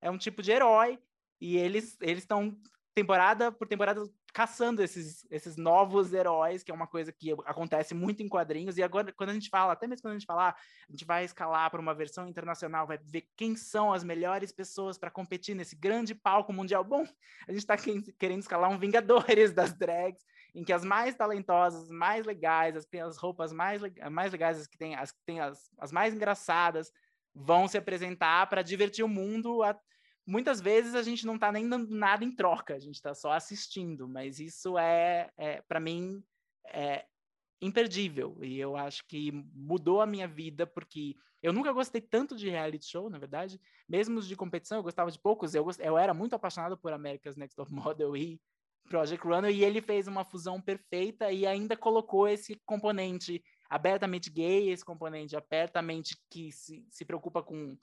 é 0.00 0.10
um 0.10 0.16
tipo 0.16 0.42
de 0.42 0.50
herói 0.52 0.98
e 1.38 1.58
eles 1.58 1.98
eles 2.00 2.22
estão 2.22 2.58
temporada 2.94 3.52
por 3.52 3.68
temporada 3.68 4.02
caçando 4.36 4.82
esses, 4.82 5.26
esses 5.30 5.56
novos 5.56 6.12
heróis, 6.12 6.62
que 6.62 6.70
é 6.70 6.74
uma 6.74 6.86
coisa 6.86 7.10
que 7.10 7.32
acontece 7.46 7.94
muito 7.94 8.22
em 8.22 8.28
quadrinhos. 8.28 8.76
E 8.76 8.82
agora, 8.82 9.10
quando 9.10 9.30
a 9.30 9.32
gente 9.32 9.48
fala, 9.48 9.72
até 9.72 9.86
mesmo 9.86 10.02
quando 10.02 10.12
a 10.12 10.18
gente 10.18 10.26
falar, 10.26 10.54
a 10.86 10.92
gente 10.92 11.06
vai 11.06 11.24
escalar 11.24 11.70
para 11.70 11.80
uma 11.80 11.94
versão 11.94 12.28
internacional, 12.28 12.86
vai 12.86 12.98
ver 12.98 13.26
quem 13.34 13.56
são 13.56 13.94
as 13.94 14.04
melhores 14.04 14.52
pessoas 14.52 14.98
para 14.98 15.10
competir 15.10 15.54
nesse 15.54 15.74
grande 15.74 16.14
palco 16.14 16.52
mundial. 16.52 16.84
Bom, 16.84 17.06
a 17.48 17.50
gente 17.50 17.62
está 17.62 17.78
querendo 17.78 18.40
escalar 18.40 18.70
um 18.70 18.76
Vingadores 18.78 19.52
das 19.56 19.72
drags, 19.72 20.22
em 20.54 20.62
que 20.62 20.72
as 20.74 20.84
mais 20.84 21.14
talentosas, 21.14 21.88
mais 21.88 22.26
legais, 22.26 22.76
as 22.76 22.86
as 23.00 23.16
roupas 23.16 23.54
mais, 23.54 23.80
mais 24.10 24.32
legais, 24.32 24.58
as 24.58 24.66
que 24.66 24.76
têm 24.76 24.94
as, 24.96 25.14
as, 25.40 25.70
as 25.78 25.90
mais 25.90 26.12
engraçadas, 26.12 26.92
vão 27.34 27.66
se 27.66 27.78
apresentar 27.78 28.46
para 28.50 28.60
divertir 28.60 29.02
o 29.02 29.08
mundo. 29.08 29.62
A, 29.62 29.74
muitas 30.26 30.60
vezes 30.60 30.94
a 30.94 31.02
gente 31.02 31.24
não 31.24 31.36
está 31.36 31.52
nem 31.52 31.68
dando 31.68 31.94
nada 31.94 32.24
em 32.24 32.34
troca, 32.34 32.74
a 32.74 32.78
gente 32.78 32.96
está 32.96 33.14
só 33.14 33.32
assistindo, 33.32 34.08
mas 34.08 34.40
isso 34.40 34.76
é, 34.76 35.30
é 35.36 35.62
para 35.62 35.78
mim, 35.78 36.22
é 36.66 37.06
imperdível. 37.60 38.36
E 38.42 38.58
eu 38.58 38.76
acho 38.76 39.06
que 39.06 39.30
mudou 39.54 40.00
a 40.00 40.06
minha 40.06 40.26
vida, 40.26 40.66
porque 40.66 41.14
eu 41.42 41.52
nunca 41.52 41.72
gostei 41.72 42.00
tanto 42.00 42.36
de 42.36 42.50
reality 42.50 42.86
show, 42.86 43.08
na 43.08 43.18
verdade. 43.18 43.60
Mesmo 43.88 44.20
de 44.20 44.36
competição, 44.36 44.78
eu 44.78 44.82
gostava 44.82 45.10
de 45.10 45.18
poucos. 45.18 45.54
Eu, 45.54 45.64
gost... 45.64 45.80
eu 45.80 45.96
era 45.96 46.12
muito 46.12 46.34
apaixonado 46.34 46.76
por 46.76 46.92
America's 46.92 47.36
Next 47.36 47.54
Top 47.54 47.72
Model 47.72 48.16
e 48.16 48.40
Project 48.88 49.26
Runner, 49.26 49.50
e 49.50 49.64
ele 49.64 49.80
fez 49.80 50.06
uma 50.06 50.24
fusão 50.24 50.60
perfeita 50.60 51.32
e 51.32 51.46
ainda 51.46 51.76
colocou 51.76 52.28
esse 52.28 52.54
componente 52.64 53.42
abertamente 53.68 54.30
gay, 54.30 54.70
esse 54.70 54.84
componente 54.84 55.36
abertamente 55.36 56.16
que 56.30 56.52
se, 56.52 56.86
se 56.88 57.04
preocupa 57.04 57.42
com, 57.42 57.76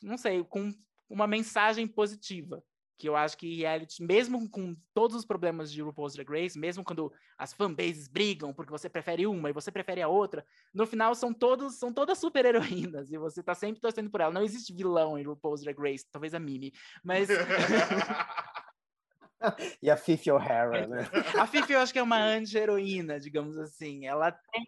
não 0.00 0.16
sei, 0.16 0.44
com 0.44 0.70
uma 1.12 1.26
mensagem 1.26 1.86
positiva. 1.86 2.62
Que 2.98 3.08
eu 3.08 3.16
acho 3.16 3.36
que 3.36 3.56
reality, 3.56 4.02
mesmo 4.02 4.48
com 4.48 4.76
todos 4.94 5.16
os 5.16 5.24
problemas 5.24 5.72
de 5.72 5.82
RuPaul's 5.82 6.14
Drag 6.14 6.28
Race, 6.30 6.58
mesmo 6.58 6.84
quando 6.84 7.12
as 7.36 7.52
fanbases 7.52 8.06
brigam 8.06 8.54
porque 8.54 8.70
você 8.70 8.88
prefere 8.88 9.26
uma 9.26 9.50
e 9.50 9.52
você 9.52 9.72
prefere 9.72 10.02
a 10.02 10.08
outra, 10.08 10.46
no 10.72 10.86
final 10.86 11.12
são 11.14 11.34
todos 11.34 11.78
são 11.78 11.92
todas 11.92 12.18
super 12.18 12.44
heroínas 12.44 13.10
e 13.10 13.18
você 13.18 13.42
tá 13.42 13.54
sempre 13.54 13.80
torcendo 13.80 14.08
por 14.08 14.20
ela. 14.20 14.32
Não 14.32 14.44
existe 14.44 14.72
vilão 14.72 15.18
em 15.18 15.24
RuPaul's 15.24 15.62
Drag 15.62 15.76
Race, 15.78 16.06
talvez 16.12 16.32
a 16.32 16.38
Mimi, 16.38 16.72
mas 17.02 17.28
e 19.82 19.90
a 19.90 19.96
Fifi 19.96 20.30
O'Hara, 20.30 20.86
né? 20.86 20.98
A 21.44 21.46
Fifi 21.46 21.72
eu 21.72 21.80
acho 21.80 21.92
que 21.92 21.98
é 21.98 22.02
uma 22.02 22.22
anti-heroína, 22.22 23.18
digamos 23.18 23.58
assim. 23.58 24.06
Ela 24.06 24.30
tem 24.30 24.64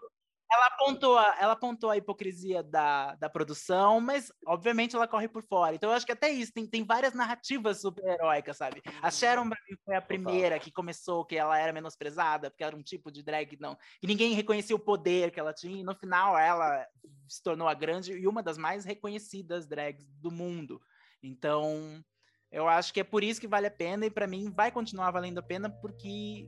ela 0.52 0.66
apontou, 0.66 1.18
a, 1.18 1.36
ela 1.40 1.52
apontou 1.52 1.90
a 1.90 1.96
hipocrisia 1.96 2.62
da, 2.62 3.14
da 3.16 3.28
produção, 3.28 4.00
mas 4.00 4.32
obviamente 4.46 4.94
ela 4.94 5.08
corre 5.08 5.28
por 5.28 5.42
fora. 5.42 5.74
Então 5.74 5.90
eu 5.90 5.96
acho 5.96 6.06
que 6.06 6.12
até 6.12 6.30
isso, 6.30 6.52
tem, 6.52 6.66
tem 6.66 6.84
várias 6.84 7.14
narrativas 7.14 7.80
super-heróicas, 7.80 8.56
sabe? 8.56 8.82
A 9.02 9.10
Sharon 9.10 9.48
foi 9.84 9.96
a 9.96 10.02
primeira 10.02 10.58
que 10.58 10.70
começou, 10.70 11.24
que 11.24 11.36
ela 11.36 11.58
era 11.58 11.72
menosprezada, 11.72 12.50
porque 12.50 12.64
era 12.64 12.76
um 12.76 12.82
tipo 12.82 13.10
de 13.10 13.22
drag 13.22 13.56
não, 13.58 13.76
que 14.00 14.06
ninguém 14.06 14.34
reconhecia 14.34 14.76
o 14.76 14.78
poder 14.78 15.30
que 15.30 15.40
ela 15.40 15.52
tinha, 15.52 15.80
e 15.80 15.84
no 15.84 15.94
final 15.94 16.38
ela 16.38 16.86
se 17.28 17.42
tornou 17.42 17.66
a 17.66 17.74
grande 17.74 18.12
e 18.12 18.28
uma 18.28 18.42
das 18.42 18.58
mais 18.58 18.84
reconhecidas 18.84 19.66
drags 19.66 20.06
do 20.20 20.30
mundo. 20.30 20.80
Então, 21.22 22.04
eu 22.52 22.68
acho 22.68 22.92
que 22.92 23.00
é 23.00 23.04
por 23.04 23.24
isso 23.24 23.40
que 23.40 23.48
vale 23.48 23.66
a 23.66 23.70
pena, 23.70 24.06
e 24.06 24.10
para 24.10 24.26
mim 24.26 24.52
vai 24.54 24.70
continuar 24.70 25.10
valendo 25.10 25.38
a 25.38 25.42
pena, 25.42 25.70
porque 25.70 26.46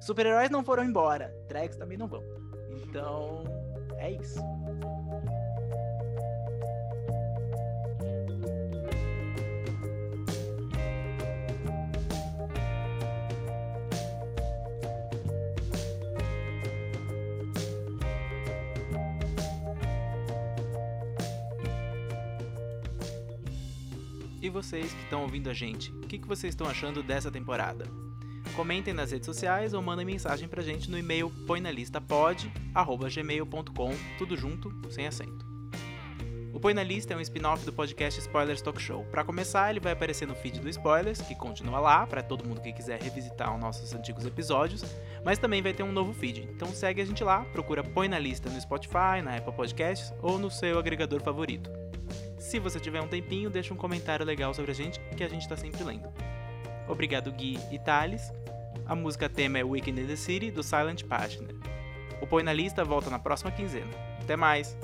super-heróis 0.00 0.50
não 0.50 0.64
foram 0.64 0.82
embora, 0.82 1.30
drags 1.48 1.76
também 1.76 1.98
não 1.98 2.08
vão. 2.08 2.47
Então, 2.88 3.44
é 3.98 4.12
isso. 4.12 4.40
E 24.40 24.48
vocês 24.48 24.94
que 24.94 25.02
estão 25.02 25.22
ouvindo 25.22 25.50
a 25.50 25.52
gente, 25.52 25.92
o 25.92 26.00
que, 26.06 26.18
que 26.18 26.26
vocês 26.26 26.52
estão 26.54 26.66
achando 26.66 27.02
dessa 27.02 27.30
temporada? 27.30 27.84
Comentem 28.58 28.92
nas 28.92 29.12
redes 29.12 29.26
sociais 29.26 29.72
ou 29.72 29.80
mandem 29.80 30.04
mensagem 30.04 30.48
pra 30.48 30.60
gente 30.60 30.90
no 30.90 30.98
e-mail 30.98 31.30
põenalistapod@gmail.com, 31.46 33.90
tudo 34.18 34.36
junto, 34.36 34.74
sem 34.90 35.06
acento. 35.06 35.46
O 36.52 36.58
Põe 36.58 36.74
na 36.74 36.82
Lista 36.82 37.14
é 37.14 37.16
um 37.16 37.20
spin-off 37.20 37.64
do 37.64 37.72
podcast 37.72 38.18
Spoilers 38.18 38.60
Talk 38.60 38.82
Show. 38.82 39.04
Para 39.12 39.22
começar, 39.22 39.70
ele 39.70 39.78
vai 39.78 39.92
aparecer 39.92 40.26
no 40.26 40.34
feed 40.34 40.58
do 40.58 40.68
Spoilers, 40.68 41.20
que 41.20 41.36
continua 41.36 41.78
lá 41.78 42.04
para 42.04 42.20
todo 42.20 42.44
mundo 42.44 42.60
que 42.60 42.72
quiser 42.72 43.00
revisitar 43.00 43.54
os 43.54 43.60
nossos 43.60 43.94
antigos 43.94 44.26
episódios, 44.26 44.84
mas 45.24 45.38
também 45.38 45.62
vai 45.62 45.72
ter 45.72 45.84
um 45.84 45.92
novo 45.92 46.12
feed. 46.12 46.48
Então 46.52 46.72
segue 46.72 47.00
a 47.00 47.06
gente 47.06 47.22
lá, 47.22 47.44
procura 47.52 47.84
Põe 47.84 48.08
na 48.08 48.18
Lista 48.18 48.50
no 48.50 48.60
Spotify, 48.60 49.22
na 49.22 49.36
Apple 49.36 49.52
Podcasts 49.52 50.12
ou 50.20 50.36
no 50.36 50.50
seu 50.50 50.80
agregador 50.80 51.22
favorito. 51.22 51.70
Se 52.40 52.58
você 52.58 52.80
tiver 52.80 53.00
um 53.00 53.06
tempinho, 53.06 53.50
deixa 53.50 53.72
um 53.72 53.76
comentário 53.76 54.26
legal 54.26 54.52
sobre 54.52 54.72
a 54.72 54.74
gente, 54.74 54.98
que 55.16 55.22
a 55.22 55.28
gente 55.28 55.42
está 55.42 55.56
sempre 55.56 55.84
lendo. 55.84 56.12
Obrigado 56.88 57.30
Gui 57.32 57.58
e 57.70 57.78
Thales. 57.78 58.32
A 58.86 58.94
música 58.94 59.28
tema 59.28 59.58
é 59.58 59.64
Weekend 59.64 60.00
in 60.00 60.06
the 60.06 60.16
City, 60.16 60.50
do 60.50 60.62
Silent 60.62 61.04
Partner. 61.04 61.54
O 62.20 62.26
Põe 62.26 62.42
na 62.42 62.52
Lista 62.52 62.84
volta 62.84 63.10
na 63.10 63.18
próxima 63.18 63.50
quinzena. 63.50 63.90
Até 64.20 64.34
mais! 64.36 64.76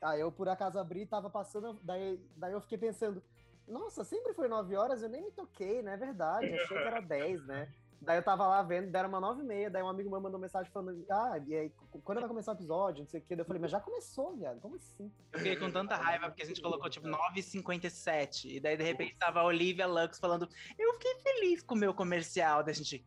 Aí 0.00 0.20
eu, 0.20 0.30
por 0.32 0.48
acaso, 0.48 0.78
abri, 0.78 1.06
tava 1.06 1.30
passando, 1.30 1.78
daí, 1.82 2.20
daí 2.36 2.52
eu 2.52 2.60
fiquei 2.60 2.78
pensando, 2.78 3.22
nossa, 3.66 4.04
sempre 4.04 4.34
foi 4.34 4.48
9 4.48 4.76
horas, 4.76 5.02
eu 5.02 5.08
nem 5.08 5.22
me 5.22 5.30
toquei, 5.30 5.82
né? 5.82 5.94
É 5.94 5.96
verdade, 5.96 6.46
achei 6.52 6.76
que 6.76 6.84
era 6.84 7.00
10, 7.02 7.46
né? 7.46 7.72
Daí 8.00 8.18
eu 8.18 8.22
tava 8.24 8.48
lá 8.48 8.60
vendo, 8.64 8.90
deram 8.90 9.08
uma 9.08 9.20
9 9.20 9.42
e 9.42 9.46
meia, 9.46 9.70
daí 9.70 9.80
um 9.80 9.88
amigo 9.88 10.10
meu 10.10 10.20
mandou 10.20 10.40
mensagem 10.40 10.72
falando, 10.72 11.06
ah, 11.08 11.38
e 11.46 11.54
aí, 11.54 11.72
quando 12.02 12.18
vai 12.18 12.28
começar 12.28 12.50
o 12.50 12.54
episódio, 12.56 13.04
não 13.04 13.06
sei 13.06 13.20
o 13.20 13.22
que, 13.22 13.36
daí 13.36 13.42
eu 13.42 13.46
falei, 13.46 13.62
mas 13.62 13.70
já 13.70 13.78
começou, 13.78 14.36
viado, 14.36 14.60
como 14.60 14.74
assim? 14.74 15.08
Eu 15.32 15.38
fiquei 15.38 15.54
com 15.56 15.70
tanta 15.70 15.94
raiva, 15.94 16.26
porque 16.26 16.42
a 16.42 16.46
gente 16.46 16.60
colocou, 16.60 16.90
tipo, 16.90 17.06
9h57, 17.06 18.56
e 18.56 18.60
daí, 18.60 18.76
de 18.76 18.82
repente, 18.82 19.14
tava 19.16 19.38
a 19.38 19.44
Olivia 19.44 19.86
Lux 19.86 20.18
falando, 20.18 20.48
eu 20.76 20.94
fiquei 20.94 21.14
feliz 21.20 21.62
com 21.62 21.76
o 21.76 21.78
meu 21.78 21.94
comercial, 21.94 22.64
da 22.64 22.72
gente, 22.72 23.06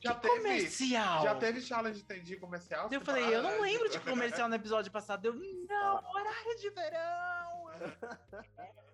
já 0.00 0.14
teve, 0.14 0.36
comercial. 0.36 1.22
Já 1.22 1.34
teve 1.34 1.60
challenge 1.60 2.02
de 2.02 2.36
comercial? 2.36 2.88
Eu 2.90 3.00
falei, 3.00 3.34
eu 3.34 3.42
não 3.42 3.60
lembro 3.60 3.88
de 3.88 3.98
comercial 4.00 4.48
no 4.48 4.54
episódio 4.54 4.90
passado. 4.90 5.24
Eu, 5.26 5.34
não, 5.34 6.10
horário 6.10 6.56
de 6.58 6.70
verão. 6.70 7.70